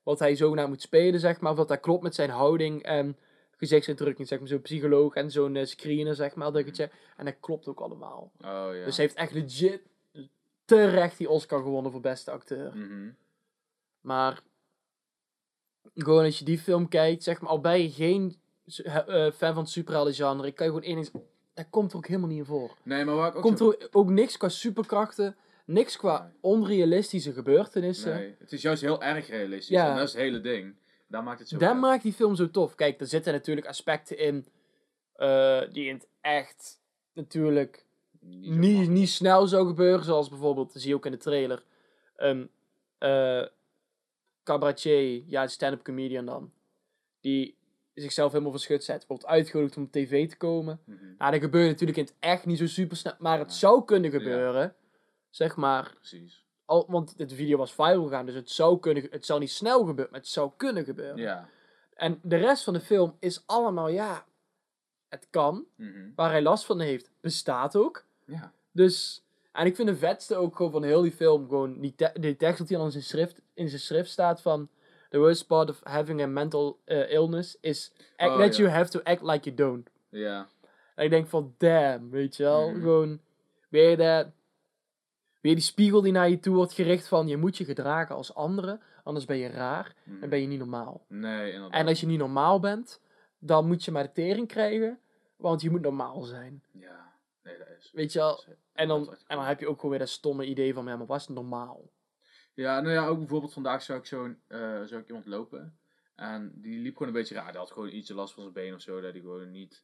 Wat 0.03 0.19
hij 0.19 0.35
zogenaamd 0.35 0.69
moet 0.69 0.81
spelen, 0.81 1.19
zeg 1.19 1.39
maar. 1.39 1.51
Of 1.51 1.57
dat 1.57 1.67
dat 1.67 1.79
klopt 1.79 2.03
met 2.03 2.15
zijn 2.15 2.29
houding 2.29 2.83
en 2.83 3.17
gezichtsuitdrukking, 3.57 4.27
zeg 4.27 4.39
maar. 4.39 4.47
Zo'n 4.47 4.61
psycholoog 4.61 5.13
en 5.13 5.31
zo'n 5.31 5.65
screener, 5.65 6.15
zeg 6.15 6.35
maar. 6.35 6.51
Dat 6.51 6.63
gecheckt. 6.63 6.93
En 7.17 7.25
dat 7.25 7.35
klopt 7.39 7.67
ook 7.67 7.79
allemaal. 7.79 8.31
Oh 8.41 8.69
ja. 8.73 8.85
Dus 8.85 8.97
hij 8.97 9.05
heeft 9.05 9.17
echt 9.17 9.33
legit 9.33 9.81
terecht 10.77 11.17
die 11.17 11.29
Oscar 11.29 11.61
gewonnen 11.61 11.91
voor 11.91 12.01
beste 12.01 12.31
acteur. 12.31 12.75
Mhm. 12.75 13.09
Maar 14.01 14.41
gewoon 15.95 16.23
als 16.23 16.39
je 16.39 16.45
die 16.45 16.59
film 16.59 16.87
kijkt, 16.87 17.23
zeg 17.23 17.41
maar, 17.41 17.49
al 17.49 17.61
ben 17.61 17.81
je 17.81 17.91
geen 17.91 18.39
eh, 18.65 19.31
fan 19.31 19.53
van 19.53 19.63
het 19.63 19.69
superhelden 19.69 20.13
genre, 20.13 20.47
ik 20.47 20.55
kan 20.55 20.65
je 20.65 20.81
gewoon 20.81 21.03
zeggen, 21.03 21.23
dat 21.53 21.69
komt 21.69 21.91
er 21.91 21.97
ook 21.97 22.07
helemaal 22.07 22.29
niet 22.29 22.37
in 22.37 22.45
voor. 22.45 22.77
Nee, 22.83 23.05
maar 23.05 23.15
waar 23.15 23.29
ik 23.29 23.35
ook 23.35 23.41
Komt 23.41 23.57
zo... 23.57 23.71
er 23.71 23.87
ook 23.91 24.09
niks 24.09 24.37
qua 24.37 24.49
superkrachten, 24.49 25.35
niks 25.65 25.97
qua 25.97 26.21
Nee. 26.21 26.31
onrealistische 26.41 27.33
gebeurtenissen. 27.33 28.13
Nee, 28.13 28.35
het 28.39 28.51
is 28.51 28.61
juist 28.61 28.81
heel 28.81 29.01
erg 29.01 29.27
realistisch. 29.27 29.67
Ja. 29.67 29.89
En 29.89 29.95
dat 29.95 30.07
is 30.07 30.13
het 30.13 30.21
hele 30.21 30.41
ding. 30.41 30.75
Daar 31.07 31.23
maakt 31.23 31.39
het 31.39 31.47
zo 31.47 31.57
Dat 31.57 31.75
maakt 31.75 32.03
die 32.03 32.13
film 32.13 32.35
zo 32.35 32.49
tof. 32.49 32.75
Kijk, 32.75 32.99
er 33.01 33.07
zitten 33.07 33.33
natuurlijk 33.33 33.67
aspecten 33.67 34.17
in 34.17 34.47
eh, 35.15 35.61
die 35.71 35.85
in 35.85 35.93
het 35.95 36.07
echt 36.21 36.81
natuurlijk 37.13 37.85
Niet 38.25 38.89
niet, 38.89 39.09
snel 39.09 39.47
zou 39.47 39.67
gebeuren. 39.67 40.05
Zoals 40.05 40.29
bijvoorbeeld, 40.29 40.71
zie 40.75 40.89
je 40.89 40.95
ook 40.95 41.05
in 41.05 41.11
de 41.11 41.17
trailer, 41.17 41.63
een 42.15 42.49
eh 42.97 43.45
cabaretier, 44.43 45.23
ja, 45.27 45.47
stand-up 45.47 45.83
comedian 45.83 46.25
dan, 46.25 46.51
die 47.19 47.57
zichzelf 47.93 48.31
helemaal 48.31 48.51
verschut 48.51 48.83
zet, 48.83 49.07
wordt 49.07 49.25
uitgenodigd 49.25 49.77
om 49.77 49.83
op 49.83 49.91
tv 49.91 50.29
te 50.29 50.37
komen. 50.37 50.81
Mhm. 50.85 51.05
Nou, 51.17 51.31
dat 51.31 51.41
gebeurt 51.41 51.69
natuurlijk 51.69 51.97
in 51.97 52.03
het 52.03 52.15
echt 52.19 52.45
niet 52.45 52.57
zo 52.57 52.67
super 52.67 52.97
snel, 52.97 53.13
maar 53.19 53.39
het 53.39 53.53
zou 53.53 53.85
kunnen 53.85 54.11
gebeuren. 54.11 54.75
Zeg 55.29 55.55
maar, 55.55 55.93
Precies. 55.95 56.45
al, 56.65 56.85
want 56.87 57.17
de 57.17 57.35
video 57.35 57.57
was 57.57 57.73
viral 57.73 58.03
gegaan, 58.03 58.25
dus 58.25 58.35
het 58.35 58.49
zou, 58.49 58.79
kunnen, 58.79 59.07
het 59.09 59.25
zou 59.25 59.39
niet 59.39 59.51
snel 59.51 59.79
gebeuren, 59.79 60.11
maar 60.11 60.19
het 60.19 60.29
zou 60.29 60.51
kunnen 60.57 60.83
gebeuren. 60.83 61.17
Ja. 61.17 61.49
En 61.93 62.19
de 62.23 62.35
rest 62.35 62.63
van 62.63 62.73
de 62.73 62.79
film 62.79 63.15
is 63.19 63.43
allemaal, 63.45 63.87
ja, 63.87 64.25
het 65.09 65.27
kan. 65.29 65.65
Mhm. 65.75 66.09
Waar 66.15 66.31
hij 66.31 66.41
last 66.41 66.65
van 66.65 66.79
heeft, 66.79 67.11
bestaat 67.21 67.75
ook. 67.75 68.05
Ja. 68.31 68.51
Dus, 68.71 69.23
en 69.51 69.65
ik 69.65 69.75
vind 69.75 69.87
de 69.87 69.95
vetste 69.95 70.35
ook 70.35 70.55
gewoon 70.55 70.71
van 70.71 70.83
heel 70.83 71.01
die 71.01 71.11
film, 71.11 71.47
gewoon 71.49 71.79
die, 71.79 71.95
te- 71.95 72.11
die 72.19 72.35
tekst 72.35 72.57
dat 72.57 72.67
hij 72.69 72.77
dan 72.77 72.85
in 72.85 72.91
zijn 72.91 73.03
schrift, 73.03 73.41
in 73.53 73.69
zijn 73.69 73.81
schrift 73.81 74.09
staat 74.09 74.41
van... 74.41 74.69
The 75.09 75.17
worst 75.19 75.47
part 75.47 75.69
of 75.69 75.79
having 75.83 76.21
a 76.21 76.27
mental 76.27 76.79
eh, 76.85 77.11
illness 77.11 77.57
is 77.61 77.91
act 78.17 78.31
Oh, 78.31 78.37
that 78.37 78.55
you 78.55 78.69
have 78.69 78.91
to 78.91 78.99
act 79.03 79.21
like 79.21 79.43
you 79.43 79.55
don't. 79.55 79.89
Ja. 80.09 80.47
En 80.95 81.03
ik 81.03 81.09
denk 81.09 81.27
van, 81.27 81.53
damn, 81.57 82.09
weet 82.09 82.35
je 82.35 82.43
wel. 82.43 82.69
Mhm. 82.69 82.79
Gewoon, 82.79 83.19
weer 83.69 83.97
dat... 83.97 84.27
Weer 85.41 85.53
die 85.53 85.63
spiegel 85.63 86.01
die 86.01 86.11
naar 86.11 86.29
je 86.29 86.39
toe 86.39 86.55
wordt 86.55 86.73
gericht 86.73 87.07
van... 87.07 87.27
Je 87.27 87.37
moet 87.37 87.57
je 87.57 87.65
gedragen 87.65 88.15
als 88.15 88.33
anderen, 88.35 88.81
anders 89.03 89.25
ben 89.25 89.37
je 89.37 89.47
raar 89.47 89.95
en 90.21 90.29
ben 90.29 90.41
je 90.41 90.47
niet 90.47 90.59
normaal. 90.59 91.05
Nee, 91.07 91.51
inderdaad. 91.51 91.79
En 91.79 91.87
als 91.87 91.99
je 91.99 92.07
niet 92.07 92.19
normaal 92.19 92.59
bent, 92.59 93.01
dan 93.39 93.67
moet 93.67 93.83
je 93.85 93.91
maar 93.91 94.03
de 94.03 94.11
tering 94.11 94.47
krijgen, 94.47 94.99
want 95.35 95.61
je 95.61 95.69
moet 95.69 95.81
normaal 95.81 96.21
zijn. 96.21 96.63
Ja. 96.71 97.10
Nee, 97.43 97.57
dat 97.57 97.67
is... 97.77 97.91
Weet 97.93 98.13
je 98.13 98.19
wel? 98.19 98.43
En 98.73 98.87
dan, 98.87 99.09
en 99.27 99.35
dan 99.37 99.45
heb 99.45 99.59
je 99.59 99.67
ook 99.67 99.75
gewoon 99.75 99.89
weer 99.91 99.99
dat 99.99 100.09
stomme 100.09 100.45
idee 100.45 100.73
van, 100.73 100.85
ja, 100.85 100.95
maar 100.97 101.05
wat 101.07 101.19
is 101.19 101.27
normaal? 101.27 101.89
Ja, 102.53 102.79
nou 102.81 102.93
ja, 102.93 103.07
ook 103.07 103.17
bijvoorbeeld 103.17 103.53
vandaag 103.53 103.81
zag 103.81 103.97
ik 103.97 104.05
zo'n, 104.05 104.41
eh 104.47 104.83
zag 104.83 104.99
ik 104.99 105.07
iemand 105.07 105.25
lopen. 105.25 105.79
En 106.15 106.51
die 106.55 106.79
liep 106.79 106.93
gewoon 106.97 107.07
een 107.07 107.19
beetje 107.19 107.35
raar. 107.35 107.51
Die 107.51 107.59
had 107.59 107.71
gewoon 107.71 107.89
ietsje 107.89 108.13
last 108.13 108.33
van 108.33 108.41
zijn 108.43 108.53
been 108.55 108.73
of 108.73 108.81
zo. 108.81 109.01
Dat 109.01 109.11
hij 109.11 109.21
gewoon 109.21 109.51
niet 109.51 109.83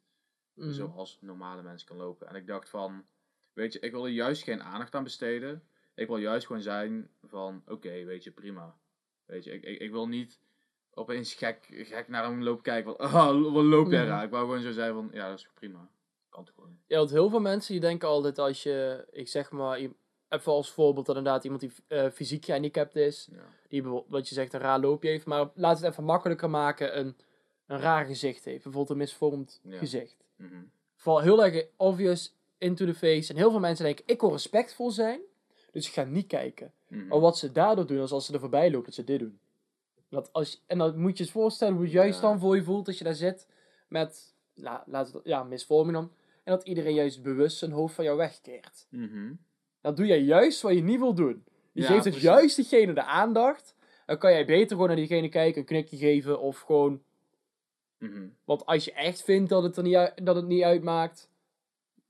Mhm. 0.54 0.72
zoals 0.72 1.18
normale 1.22 1.62
mensen 1.62 1.88
kan 1.88 1.98
lopen. 1.98 2.28
En 2.28 2.36
ik 2.36 2.48
dacht 2.48 2.70
van, 2.70 3.06
weet 3.54 3.74
je, 3.74 3.80
ik 3.80 3.92
wil 3.92 4.06
er 4.06 4.12
juist 4.12 4.44
geen 4.44 4.64
aandacht 4.64 4.96
aan 4.96 5.04
besteden. 5.04 5.68
Ik 5.96 6.08
wil 6.08 6.18
juist 6.18 6.46
gewoon 6.46 6.62
zijn 6.62 7.10
van, 7.24 7.62
oké, 7.68 8.04
weet 8.04 8.24
je, 8.24 8.32
prima. 8.32 8.78
Weet 9.26 9.44
je, 9.44 9.52
ik, 9.52 9.64
ik, 9.64 9.80
ik 9.80 9.92
wil 9.92 10.08
niet 10.08 10.40
opeens 10.94 11.34
gek, 11.34 11.68
gek 11.70 12.08
naar 12.08 12.24
hem 12.24 12.44
lopen 12.44 12.64
kijken 12.64 12.96
van, 12.96 13.10
ah, 13.12 13.26
wat 13.54 13.64
loop 13.64 13.92
jij 13.92 14.02
Mhm. 14.02 14.10
raar? 14.10 14.24
Ik 14.24 14.30
wou 14.30 14.46
gewoon 14.46 14.62
zo 14.62 14.72
zijn 14.72 14.94
van, 14.94 15.10
ja, 15.14 15.30
dat 15.30 15.38
is 15.40 15.48
prima. 15.54 15.90
Ja, 16.88 16.98
want 16.98 17.10
heel 17.10 17.30
veel 17.30 17.40
mensen 17.40 17.72
die 17.72 17.82
denken 17.82 18.08
altijd 18.08 18.40
als 18.40 18.64
je, 18.64 19.08
ik 19.12 19.28
zeg 19.28 19.52
maar, 19.52 19.78
even 20.30 20.52
als 20.52 20.72
voorbeeld 20.72 21.06
dat 21.06 21.16
inderdaad 21.16 21.44
iemand 21.44 21.62
die 21.62 21.72
eh, 21.88 22.10
fysiek 22.10 22.46
gehandicapt 22.46 22.96
is, 22.96 23.28
Ja. 23.32 23.38
die 23.70 23.82
bijvoorbeeld, 23.82 24.12
wat 24.12 24.30
je 24.30 24.36
zegt, 24.36 24.54
een 24.54 24.60
raar 24.60 24.80
loopje 24.80 25.10
heeft, 25.10 25.26
maar 25.26 25.50
laat 25.54 25.80
het 25.80 25.92
even 25.92 26.04
makkelijker 26.04 26.50
maken, 26.50 26.98
een, 27.00 27.16
een 27.66 27.80
raar 27.80 28.06
gezicht 28.06 28.46
heeft. 28.46 28.64
Bijvoorbeeld 28.64 28.90
een 28.90 28.98
misvormd 28.98 29.60
Ja. 29.64 29.78
gezicht. 29.78 30.16
Mhm. 30.36 30.56
Vooral 30.96 31.22
heel 31.22 31.44
erg 31.46 31.66
obvious, 31.76 32.34
into 32.58 32.86
the 32.86 32.94
face. 32.94 33.32
En 33.32 33.38
heel 33.38 33.52
veel 33.52 33.60
mensen 33.60 33.86
denken, 33.86 34.04
ik 34.08 34.22
wil 34.22 34.32
respectvol 34.32 34.92
zijn, 34.92 35.20
dus 35.72 35.88
ik 35.88 35.94
ga 35.94 36.04
niet 36.04 36.28
kijken. 36.28 36.74
Mhm. 36.88 37.08
Maar 37.08 37.20
wat 37.20 37.38
ze 37.38 37.52
daardoor 37.52 37.88
doen, 37.88 38.02
is 38.04 38.12
als 38.12 38.26
ze 38.26 38.34
er 38.34 38.40
voorbij 38.40 38.70
lopen, 38.72 38.86
dat 38.86 38.94
ze 38.94 39.04
dit 39.04 39.20
doen. 39.20 39.40
Dat 40.10 40.30
als, 40.34 40.64
en 40.66 40.78
dan 40.78 41.00
moet 41.00 41.18
je 41.18 41.24
je 41.24 41.32
voorstellen 41.32 41.74
hoe 41.74 41.84
het 41.84 41.92
juist 41.94 42.22
Ja. 42.22 42.28
dan 42.28 42.40
voor 42.40 42.56
je 42.56 42.64
voelt 42.64 42.88
als 42.88 42.98
je 42.98 43.04
daar 43.04 43.16
zit 43.16 43.48
met, 43.88 44.34
nou, 44.54 44.80
laat 44.86 45.12
het, 45.14 45.22
ja, 45.24 45.44
misvorming 45.44 45.98
dan. 45.98 46.12
En 46.48 46.54
dat 46.54 46.64
iedereen 46.68 46.94
juist 46.94 47.22
bewust 47.22 47.58
zijn 47.58 47.72
hoofd 47.72 47.96
van 47.96 48.04
jou 48.04 48.18
wegkeert. 48.18 48.88
Mhm. 48.90 49.34
Dan 49.82 49.96
doe 49.96 50.06
jij 50.06 50.20
juist 50.22 50.62
wat 50.62 50.74
je 50.74 50.82
niet 50.84 51.00
wil 51.00 51.14
doen. 51.14 51.44
Je 51.72 51.82
Ja, 51.82 51.88
geeft 51.88 52.04
het 52.04 52.14
precies. 52.14 52.30
juist 52.30 52.56
diegene 52.56 52.94
de 52.94 53.04
aandacht. 53.04 53.76
Dan 54.06 54.18
kan 54.18 54.32
jij 54.32 54.46
beter 54.46 54.70
gewoon 54.70 54.88
naar 54.88 54.96
diegene 54.96 55.30
kijken, 55.30 55.60
een 55.62 55.68
knikje 55.68 55.98
geven 55.98 56.40
of 56.40 56.60
gewoon... 56.60 57.04
Mhm. 57.98 58.28
Want 58.44 58.66
als 58.66 58.86
je 58.86 58.92
echt 58.94 59.24
vindt 59.24 59.50
dat 59.50 59.64
het 59.64 59.78
er 59.78 59.84
niet, 59.84 60.12
dat 60.24 60.36
het 60.36 60.48
niet 60.48 60.64
uitmaakt, 60.64 61.30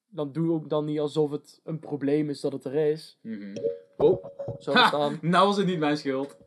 dan 0.07 0.31
doe 0.31 0.51
ook 0.51 0.69
dan 0.69 0.85
niet 0.85 0.99
alsof 0.99 1.31
het 1.31 1.59
een 1.63 1.79
probleem 1.79 2.29
is 2.29 2.41
dat 2.41 2.51
het 2.51 2.63
er 2.65 2.73
is. 2.75 3.17
Mhm. 3.21 3.55
Oh, 3.97 4.23
Ha, 4.65 4.87
staan. 4.87 5.17
nou 5.21 5.47
was 5.47 5.57
het 5.57 5.65
niet 5.65 5.79
mijn 5.79 5.97
schuld. 5.97 6.37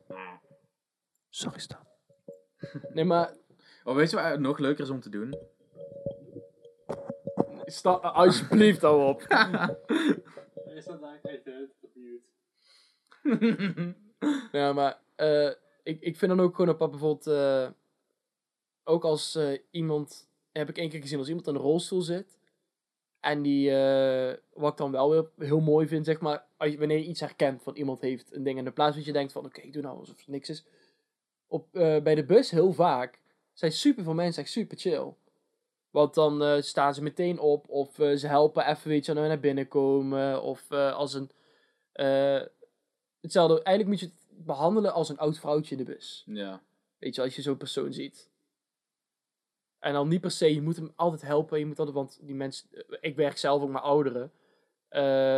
Sorry, 1.29 1.59
staan. 1.59 1.87
Nee, 2.93 3.05
maar 3.05 3.35
Oh, 3.85 3.95
weet 3.95 4.11
je 4.11 4.17
wat 4.17 4.39
nog 4.39 4.59
leuker 4.59 4.85
is 4.85 4.91
om 4.91 5.01
te 5.01 5.09
doen? 5.11 5.35
Sta, 7.71 7.91
alsjeblieft 7.91 8.81
hou 8.81 9.09
op. 9.09 9.23
Is 10.75 10.85
dat? 10.85 11.01
Ja, 14.53 14.73
maar 14.73 14.99
eh, 15.17 15.51
ik, 15.83 16.01
ik 16.01 16.17
vind 16.17 16.37
dan 16.37 16.41
ook 16.41 16.55
gewoon 16.55 16.77
dat 16.77 16.91
bijvoorbeeld, 16.91 17.27
eh, 17.27 17.69
ook 18.85 19.05
als 19.05 19.35
eh, 19.35 19.59
iemand, 19.71 20.29
heb 20.53 20.69
ik 20.69 20.79
één 20.79 20.89
keer 20.89 21.01
gezien, 21.01 21.19
als 21.19 21.29
iemand 21.29 21.47
in 21.47 21.55
een 21.55 21.61
rolstoel 21.61 22.01
zit, 22.01 22.39
en 23.21 23.43
die, 23.43 23.71
wat 24.53 24.73
ik 24.73 24.79
dan 24.79 24.91
wel 24.91 25.11
weer 25.11 25.31
heel 25.37 25.61
mooi 25.61 25.87
vind, 25.87 26.07
zeg 26.07 26.21
maar, 26.21 26.47
als 26.57 26.71
je, 26.71 26.79
wanneer 26.79 26.99
je 26.99 27.05
iets 27.05 27.21
herkent 27.21 27.63
van 27.63 27.77
iemand 27.77 28.01
heeft 28.01 28.35
een 28.35 28.43
ding, 28.43 28.59
in 28.59 28.73
plaats 28.73 28.97
dat 28.97 29.05
je 29.05 29.13
denkt 29.13 29.33
van, 29.33 29.45
oké, 29.45 29.61
ik 29.61 29.73
doe 29.73 29.83
nou 29.83 29.99
alsof 29.99 30.17
het 30.17 30.29
niks 30.29 30.49
is, 30.49 30.65
op, 31.47 31.69
bij 31.73 32.15
de 32.15 32.25
bus 32.25 32.51
heel 32.51 32.73
vaak 32.73 33.21
zijn 33.53 33.73
super 33.73 34.05
veel 34.05 34.15
mensen 34.15 34.43
echt 34.43 34.53
super 34.53 34.79
chill. 34.79 35.15
Want 35.91 36.15
dan 36.15 36.43
eh, 36.43 36.61
staan 36.61 36.95
ze 36.95 37.03
meteen 37.03 37.39
op, 37.39 37.69
of 37.69 37.99
eh, 37.99 38.17
ze 38.17 38.27
helpen 38.27 38.67
even, 38.67 38.89
weet 38.89 39.07
je, 39.07 39.13
naar 39.13 39.41
binnen 39.41 39.69
komen, 39.69 40.43
of 40.43 40.71
eh, 40.71 40.95
als 40.95 41.15
een... 41.15 41.31
hetzelfde, 43.21 43.63
eigenlijk 43.63 43.87
moet 43.87 44.01
je 44.01 44.07
het 44.07 44.47
behandelen 44.47 44.93
als 44.93 45.09
een 45.09 45.19
oud 45.19 45.39
vrouwtje 45.39 45.77
in 45.77 45.85
de 45.85 45.93
bus. 45.93 46.23
Ja. 46.27 46.63
Weet 46.99 47.15
je, 47.15 47.23
als 47.23 47.37
je 47.37 47.43
zo'n 47.43 47.57
persoon 47.57 47.93
ziet. 47.93 48.31
En 49.79 49.93
dan 49.93 50.09
niet 50.09 50.21
per 50.21 50.31
se, 50.31 50.55
je 50.55 50.63
moet 50.63 50.77
hem 50.77 50.93
altijd 50.97 51.23
helpen. 51.23 51.59
Je 51.59 51.67
moet 51.67 51.79
altijd, 51.79 51.97
want 51.97 52.19
die 52.23 52.35
mensen, 52.35 52.69
ik 53.01 53.17
werk 53.17 53.39
zelf 53.39 53.63
ook 53.63 53.71
met 53.71 53.83
ouderen. 53.83 54.33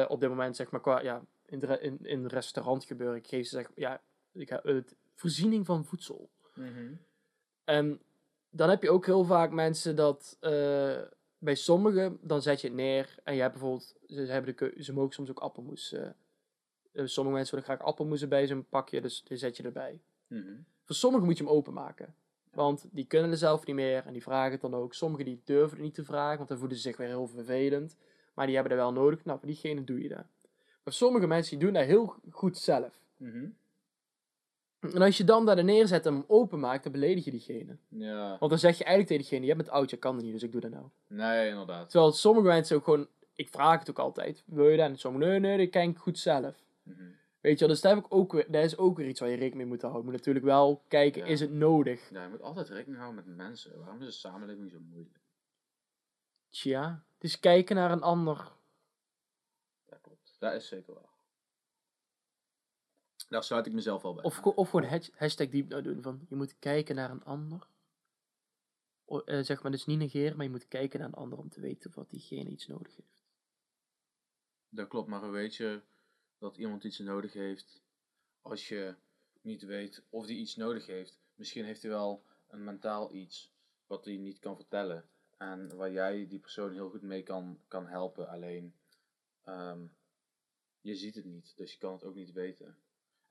op 0.09 0.21
dit 0.21 0.29
moment, 0.29 0.57
zeg 0.57 0.71
maar, 0.71 0.81
qua, 0.81 1.01
ja, 1.03 1.23
in, 1.47 1.59
de, 1.59 1.81
in, 1.81 1.99
in 2.03 2.27
restaurant 2.27 2.85
gebeuren. 2.85 3.17
Ik 3.17 3.27
geef 3.27 3.47
ze, 3.47 3.57
zeg 3.57 3.71
ja, 3.75 4.03
ik 4.33 4.49
heb 4.49 4.65
het 4.65 4.97
voorziening 5.15 5.67
van 5.67 5.85
voedsel. 5.85 6.31
Mhm. 6.55 6.95
En 7.65 8.01
dan 8.55 8.69
heb 8.69 8.83
je 8.83 8.91
ook 8.91 9.07
heel 9.07 9.25
vaak 9.25 9.51
mensen 9.51 9.97
dat 9.97 10.37
eh, 10.41 11.01
bij 11.39 11.55
sommigen, 11.55 12.19
dan 12.21 12.43
zet 12.43 12.61
je 12.61 12.67
het 12.67 12.77
neer 12.77 13.15
en 13.25 13.35
je 13.35 13.41
hebt 13.41 13.53
bijvoorbeeld, 13.53 13.95
ze, 14.07 14.21
hebben 14.21 14.57
de 14.57 14.83
ze 14.83 14.93
mogen 14.93 15.13
soms 15.13 15.31
ook 15.31 15.39
appelmoes. 15.39 15.93
eh, 15.93 16.07
eh, 16.93 17.07
sommige 17.07 17.37
mensen 17.37 17.55
willen 17.55 17.71
graag 17.71 17.87
appelmoes 17.89 18.29
bij 18.29 18.47
zo'n 18.47 18.67
pakje, 18.69 19.01
dus 19.01 19.23
die 19.25 19.37
zet 19.37 19.57
je 19.57 19.63
erbij. 19.63 20.01
Mhm. 20.27 20.55
Voor 20.85 20.95
sommigen 20.95 21.27
moet 21.27 21.39
je 21.39 21.45
hem 21.45 21.53
openmaken. 21.53 22.15
Want 22.53 22.87
die 22.91 23.07
kunnen 23.07 23.31
er 23.31 23.37
zelf 23.37 23.67
niet 23.67 23.77
meer 23.77 24.07
en 24.07 24.13
die 24.13 24.23
vragen 24.23 24.53
het 24.53 24.61
dan 24.61 24.75
ook. 24.75 24.95
Sommigen 24.95 25.25
die 25.25 25.41
durven 25.45 25.77
het 25.77 25.85
niet 25.87 25.95
te 25.95 26.05
vragen, 26.05 26.37
want 26.37 26.49
dan 26.49 26.59
voelen 26.59 26.77
ze 26.77 26.83
zich 26.83 26.97
weer 26.97 27.07
heel 27.07 27.27
vervelend. 27.27 27.97
Maar 28.35 28.47
die 28.47 28.55
hebben 28.55 28.73
er 28.73 28.79
wel 28.79 28.93
nodig. 28.93 29.25
Nou, 29.25 29.39
voor 29.39 29.49
diegene 29.49 29.85
doe 29.85 30.03
je 30.03 30.09
dat. 30.09 30.27
Maar 30.85 30.93
sommige 30.95 31.27
mensen 31.27 31.59
die 31.59 31.67
doen 31.67 31.75
dat 31.75 31.85
heel 31.85 32.15
goed 32.31 32.59
zelf. 32.59 33.01
Mhm. 33.17 33.49
En 34.83 35.03
als 35.03 35.17
je 35.17 35.25
dan 35.25 35.47
daar 35.47 35.65
neerzet 35.65 36.07
en 36.07 36.13
hem 36.13 36.25
openmaakt, 36.27 36.83
dan 36.83 36.93
beledig 36.93 37.25
je 37.25 37.31
diegene. 37.31 37.77
Ja. 37.89 38.37
Want 38.39 38.51
dan 38.51 38.59
zeg 38.59 38.79
je 38.79 38.85
eigenlijk 38.85 39.07
tegen 39.07 39.23
diegene, 39.23 39.47
jij 39.47 39.57
bent 39.57 39.69
oud, 39.71 39.91
je 39.91 39.97
kan 39.97 40.15
het 40.15 40.25
niet, 40.25 40.33
dus 40.33 40.43
ik 40.43 40.53
doe 40.53 40.61
dat 40.61 40.71
nou. 40.71 40.85
Nee, 41.07 41.49
inderdaad. 41.49 41.91
Terwijl 41.91 42.13
sommige 42.13 42.47
mensen 42.47 42.77
ook 42.77 42.85
gewoon, 42.85 43.09
ik 43.35 43.49
vraag 43.49 43.79
het 43.79 43.91
ook 43.91 43.99
altijd, 43.99 44.43
wil 44.47 44.69
je 44.69 44.77
dat? 44.77 44.87
En 44.89 44.99
sommigen, 44.99 45.29
nee, 45.29 45.41
nee, 45.41 45.59
dat 45.59 45.71
kan 45.71 45.89
ik 45.89 45.99
goed 45.99 46.19
zelf. 46.19 46.55
Mhm. 46.83 47.03
Weet 47.41 47.53
je 47.53 47.59
wel, 47.59 47.69
dus 47.69 47.81
daar, 47.81 47.95
heb 47.95 48.05
ik 48.05 48.15
ook 48.15 48.33
weer, 48.33 48.51
daar 48.51 48.63
is 48.63 48.77
ook 48.79 48.97
weer 48.97 49.09
iets 49.09 49.21
waar 49.21 49.29
je 49.29 49.35
rekening 49.37 49.63
mee 49.63 49.67
moet 49.67 49.81
houden. 49.81 50.03
Je 50.03 50.09
moet 50.09 50.17
natuurlijk 50.19 50.45
wel 50.45 50.83
kijken, 50.89 51.21
Ja. 51.21 51.27
is 51.29 51.41
het 51.41 51.53
nodig? 51.53 52.11
Ja, 52.11 52.23
je 52.23 52.29
moet 52.29 52.43
altijd 52.43 52.69
rekening 52.69 53.01
houden 53.01 53.25
met 53.27 53.37
mensen. 53.37 53.79
Waarom 53.79 54.01
is 54.01 54.07
de 54.07 54.13
samenleving 54.13 54.71
zo 54.71 54.79
moeilijk? 54.91 55.17
Tja, 56.51 57.03
dus 57.19 57.41
kijken 57.41 57.77
naar 57.77 57.91
een 57.93 58.03
ander. 58.03 58.37
Dat 59.87 59.99
klopt. 60.03 60.37
Dat 60.39 60.53
is 60.55 60.69
zeker 60.69 60.95
waar. 60.95 61.11
Daar 63.33 63.45
sluit 63.45 63.67
ik 63.67 63.73
mezelf 63.73 64.05
al 64.05 64.15
bij. 64.15 64.25
Of, 64.25 64.43
of 64.43 64.71
gewoon 64.71 64.89
hash- 64.89 65.09
hashtag 65.15 65.49
diep 65.49 65.69
nou 65.69 65.83
doen 65.83 66.03
van, 66.03 66.27
je 66.29 66.37
moet 66.37 66.59
kijken 66.59 66.95
naar 66.95 67.11
een 67.11 67.25
ander. 67.25 67.67
O, 69.05 69.21
eh, 69.21 69.45
zeg 69.45 69.63
maar, 69.63 69.71
dus 69.71 69.87
niet 69.87 69.99
negeren, 69.99 70.37
maar 70.37 70.45
je 70.45 70.51
moet 70.51 70.69
kijken 70.69 70.99
naar 70.99 71.09
een 71.09 71.15
ander 71.15 71.39
om 71.39 71.49
te 71.49 71.61
weten 71.61 71.89
of 71.91 71.95
wat 71.95 72.11
diegene 72.11 72.51
iets 72.51 72.67
nodig 72.67 72.97
heeft. 72.97 73.23
Dat 74.69 74.89
klopt, 74.89 75.09
maar 75.09 75.31
weet 75.31 75.57
je 75.57 75.83
dat 76.39 76.57
iemand 76.57 76.85
iets 76.85 76.99
nodig 76.99 77.33
heeft 77.33 77.83
als 78.43 78.69
je 78.69 78.95
niet 79.41 79.63
weet 79.63 80.03
of 80.09 80.27
die 80.27 80.39
iets 80.39 80.57
nodig 80.57 80.87
heeft? 80.87 81.21
Misschien 81.35 81.65
heeft 81.65 81.83
hij 81.83 81.91
wel 81.91 82.25
een 82.49 82.65
mentaal 82.65 83.15
iets 83.15 83.53
wat 83.87 84.05
hij 84.05 84.17
niet 84.17 84.39
kan 84.39 84.57
vertellen. 84.57 85.09
En 85.37 85.77
waar 85.77 85.93
jij 85.93 86.27
die 86.29 86.39
persoon 86.39 86.73
heel 86.73 86.91
goed 86.91 87.03
mee 87.03 87.23
kan, 87.23 87.61
kan 87.69 87.87
helpen. 87.87 88.29
Alleen, 88.29 88.75
ehm, 89.43 89.87
je 90.81 90.95
ziet 90.95 91.15
het 91.15 91.25
niet, 91.25 91.57
dus 91.57 91.73
je 91.73 91.79
kan 91.79 91.93
het 91.93 92.05
ook 92.05 92.15
niet 92.15 92.33
weten. 92.33 92.77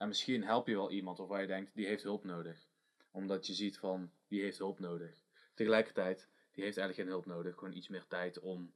En 0.02 0.08
misschien 0.08 0.44
help 0.44 0.68
je 0.68 0.76
wel 0.76 0.92
iemand 0.92 1.20
of 1.20 1.28
waar 1.28 1.42
je 1.42 1.48
denkt, 1.48 1.76
die 1.76 1.86
heeft 1.86 2.04
hulp 2.04 2.24
nodig. 2.24 2.68
Omdat 3.12 3.48
je 3.48 3.54
ziet 3.54 3.78
van, 3.78 4.12
die 4.28 4.42
heeft 4.42 4.58
hulp 4.58 4.80
nodig. 4.80 5.24
Tegelijkertijd, 5.54 6.18
die 6.52 6.64
heeft 6.64 6.78
eigenlijk 6.78 6.96
geen 6.96 7.08
hulp 7.08 7.26
nodig. 7.26 7.56
Gewoon 7.58 7.74
iets 7.74 7.88
meer 7.88 8.06
tijd 8.08 8.40
om 8.40 8.74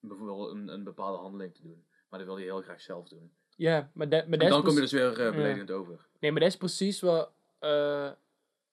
bijvoorbeeld 0.00 0.50
een, 0.50 0.68
een 0.68 0.84
bepaalde 0.84 1.18
handeling 1.18 1.54
te 1.54 1.62
doen. 1.62 1.84
Maar 2.08 2.18
dat 2.18 2.28
wil 2.28 2.38
je 2.38 2.44
heel 2.44 2.62
graag 2.62 2.80
zelf 2.80 3.08
doen. 3.08 3.32
Ja, 3.56 3.90
maar, 3.94 4.08
dat 4.08 4.26
maar 4.28 4.38
dan 4.38 4.62
kom 4.62 4.74
je 4.74 4.80
dus 4.80 4.92
weer 4.92 5.20
eh, 5.20 5.30
beledigend 5.34 5.70
over. 5.70 6.06
Nee, 6.18 6.30
maar 6.32 6.40
dat 6.40 6.48
is 6.50 6.56
precies 6.56 7.00
wat 7.00 7.32
eh, 7.58 8.10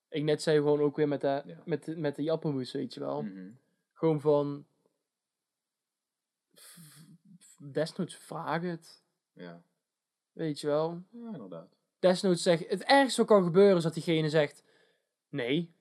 ik 0.09 0.23
net 0.23 0.41
zei, 0.41 0.57
gewoon 0.57 0.79
ook 0.81 0.95
weer 0.95 1.07
met, 1.07 1.21
de, 1.21 1.41
Ja. 1.45 1.61
met, 1.65 1.85
de- 1.85 1.97
met 1.97 2.15
de 2.15 2.31
appelmoes, 2.31 2.71
weet 2.71 2.93
je 2.93 2.99
wel. 2.99 3.21
Mhm. 3.23 3.49
Gewoon 3.93 4.21
van, 4.21 4.65
desnoods 7.57 8.15
vraag 8.15 8.61
het, 8.61 9.03
Ja. 9.33 9.63
Weet 10.33 10.59
je 10.59 10.67
wel. 10.67 11.01
ja, 11.11 11.29
inderdaad. 11.33 11.67
Desnoods 11.99 12.43
zeg, 12.43 12.67
het 12.67 12.83
ergste 12.83 13.21
wat 13.21 13.29
kan 13.29 13.43
gebeuren 13.43 13.77
is 13.77 13.83
dat 13.83 13.93
diegene 13.93 14.29
zegt, 14.29 14.63
nee, 15.29 15.73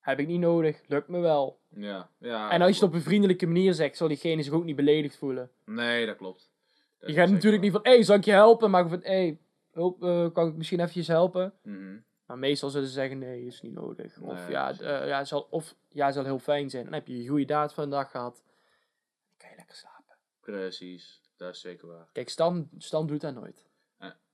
heb 0.00 0.18
ik 0.18 0.26
niet 0.26 0.40
nodig, 0.40 0.80
lukt 0.86 1.08
me 1.08 1.20
wel. 1.20 1.60
Ja, 1.68 2.10
ja. 2.18 2.50
en 2.50 2.60
als 2.62 2.70
je 2.70 2.84
het 2.84 2.88
op 2.88 2.94
een 2.94 3.02
vriendelijke 3.02 3.46
manier 3.46 3.74
zegt, 3.74 3.96
zal 3.96 4.08
diegene 4.08 4.42
zich 4.42 4.52
ook 4.52 4.64
niet 4.64 4.76
beledigd 4.76 5.16
voelen. 5.16 5.50
Nee, 5.64 6.06
dat 6.06 6.16
klopt. 6.16 6.50
Dat 6.98 7.08
Je 7.10 7.14
gaat 7.14 7.30
natuurlijk 7.30 7.62
niet 7.62 7.72
van, 7.72 7.80
hé, 7.82 7.90
hey, 7.90 8.02
zal 8.02 8.16
ik 8.16 8.24
je 8.24 8.32
helpen? 8.32 8.70
Maar 8.70 8.88
van, 8.88 9.00
hé, 9.02 9.08
hey, 9.08 9.38
hulp, 9.70 10.02
eh, 10.02 10.32
kan 10.32 10.48
ik 10.48 10.54
misschien 10.54 10.80
eventjes 10.80 11.08
helpen? 11.08 11.52
Mhm. 11.62 11.96
Maar 12.26 12.38
meestal 12.38 12.70
zullen 12.70 12.86
ze 12.86 12.92
zeggen, 12.92 13.18
nee, 13.18 13.46
is 13.46 13.62
niet 13.62 13.72
nodig. 13.72 14.20
Of, 14.20 14.38
Nee, 14.38 14.50
ja, 14.50 14.70
eh, 14.70 15.08
ja, 15.08 15.24
zal, 15.24 15.46
of 15.50 15.74
ja, 15.88 16.12
zal 16.12 16.24
heel 16.24 16.38
fijn 16.38 16.70
zijn. 16.70 16.84
Dan 16.84 16.92
heb 16.92 17.06
je 17.06 17.22
je 17.22 17.28
goede 17.28 17.44
daad 17.44 17.74
van 17.74 17.84
de 17.84 17.90
dag 17.90 18.10
gehad. 18.10 18.42
Dan 18.44 19.36
kan 19.36 19.50
je 19.50 19.56
lekker 19.56 19.76
slapen. 19.76 20.14
Precies, 20.40 21.20
dat 21.36 21.54
is 21.54 21.60
zeker 21.60 21.88
waar. 21.88 22.08
Kijk, 22.12 22.28
Stan, 22.28 22.68
Stan 22.78 23.06
doet 23.06 23.20
dat 23.20 23.34
nooit. 23.34 23.67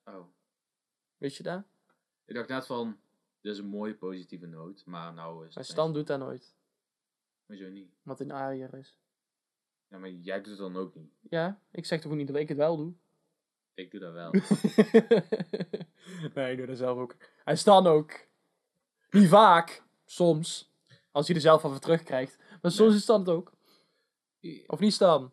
Oh, 0.05 0.27
Weet 1.17 1.37
je 1.37 1.43
dat? 1.43 1.63
ik 2.25 2.35
dacht 2.35 2.49
net 2.49 2.67
van, 2.67 2.99
dit 3.41 3.53
is 3.53 3.59
een 3.59 3.67
mooie 3.67 3.95
positieve 3.95 4.47
noot, 4.47 4.83
maar 4.87 5.13
nou 5.13 5.47
is 5.47 5.55
Maar 5.55 5.65
Stan 5.65 5.93
doet 5.93 6.07
dat 6.07 6.19
nooit. 6.19 6.55
Hoezo 7.47 7.69
niet? 7.69 7.91
Wat 8.03 8.21
een 8.21 8.33
aaier 8.33 8.75
is. 8.75 8.97
Ja, 9.89 9.99
maar 9.99 10.11
jij 10.11 10.37
doet 10.37 10.47
het 10.47 10.59
dan 10.59 10.77
ook 10.77 10.95
niet. 10.95 11.13
Ja, 11.21 11.61
ik 11.71 11.85
zeg 11.87 12.01
toch 12.01 12.11
ook 12.13 12.19
niet 12.19 12.27
dat 12.27 12.37
ik 12.37 12.49
het 12.49 12.57
wel 12.57 12.77
doe? 12.77 12.93
Ik 13.75 13.91
doe 13.91 14.01
dat 14.01 14.13
wel. 14.13 14.31
nee, 16.35 16.51
ik 16.53 16.57
doe 16.57 16.67
dat 16.67 16.79
zelf 16.79 16.99
ook. 16.99 17.17
En 17.45 17.59
Stan 17.59 17.87
ook. 17.87 18.27
Niet 19.11 19.29
vaak. 19.29 19.83
Soms. 20.05 20.73
Als 21.11 21.27
hij 21.27 21.37
er 21.37 21.43
zelf 21.43 21.61
van 21.61 21.79
terugkrijgt. 21.79 22.39
Maar 22.63 22.71
soms 22.71 22.89
Nee. 22.89 22.97
is 22.97 23.03
Stan 23.03 23.21
het 23.21 23.29
ook. 23.29 23.53
Of 24.67 24.81
niet 24.81 24.93
Stan? 24.93 25.33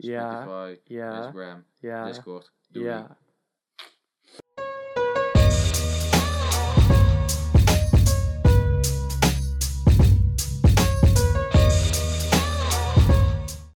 Spotify, 0.00 0.78
yeah, 0.86 0.98
yeah, 0.98 1.20
Instagram, 1.32 1.64
yeah, 1.82 2.08
Discord. 2.08 2.44
yeah, 2.74 3.06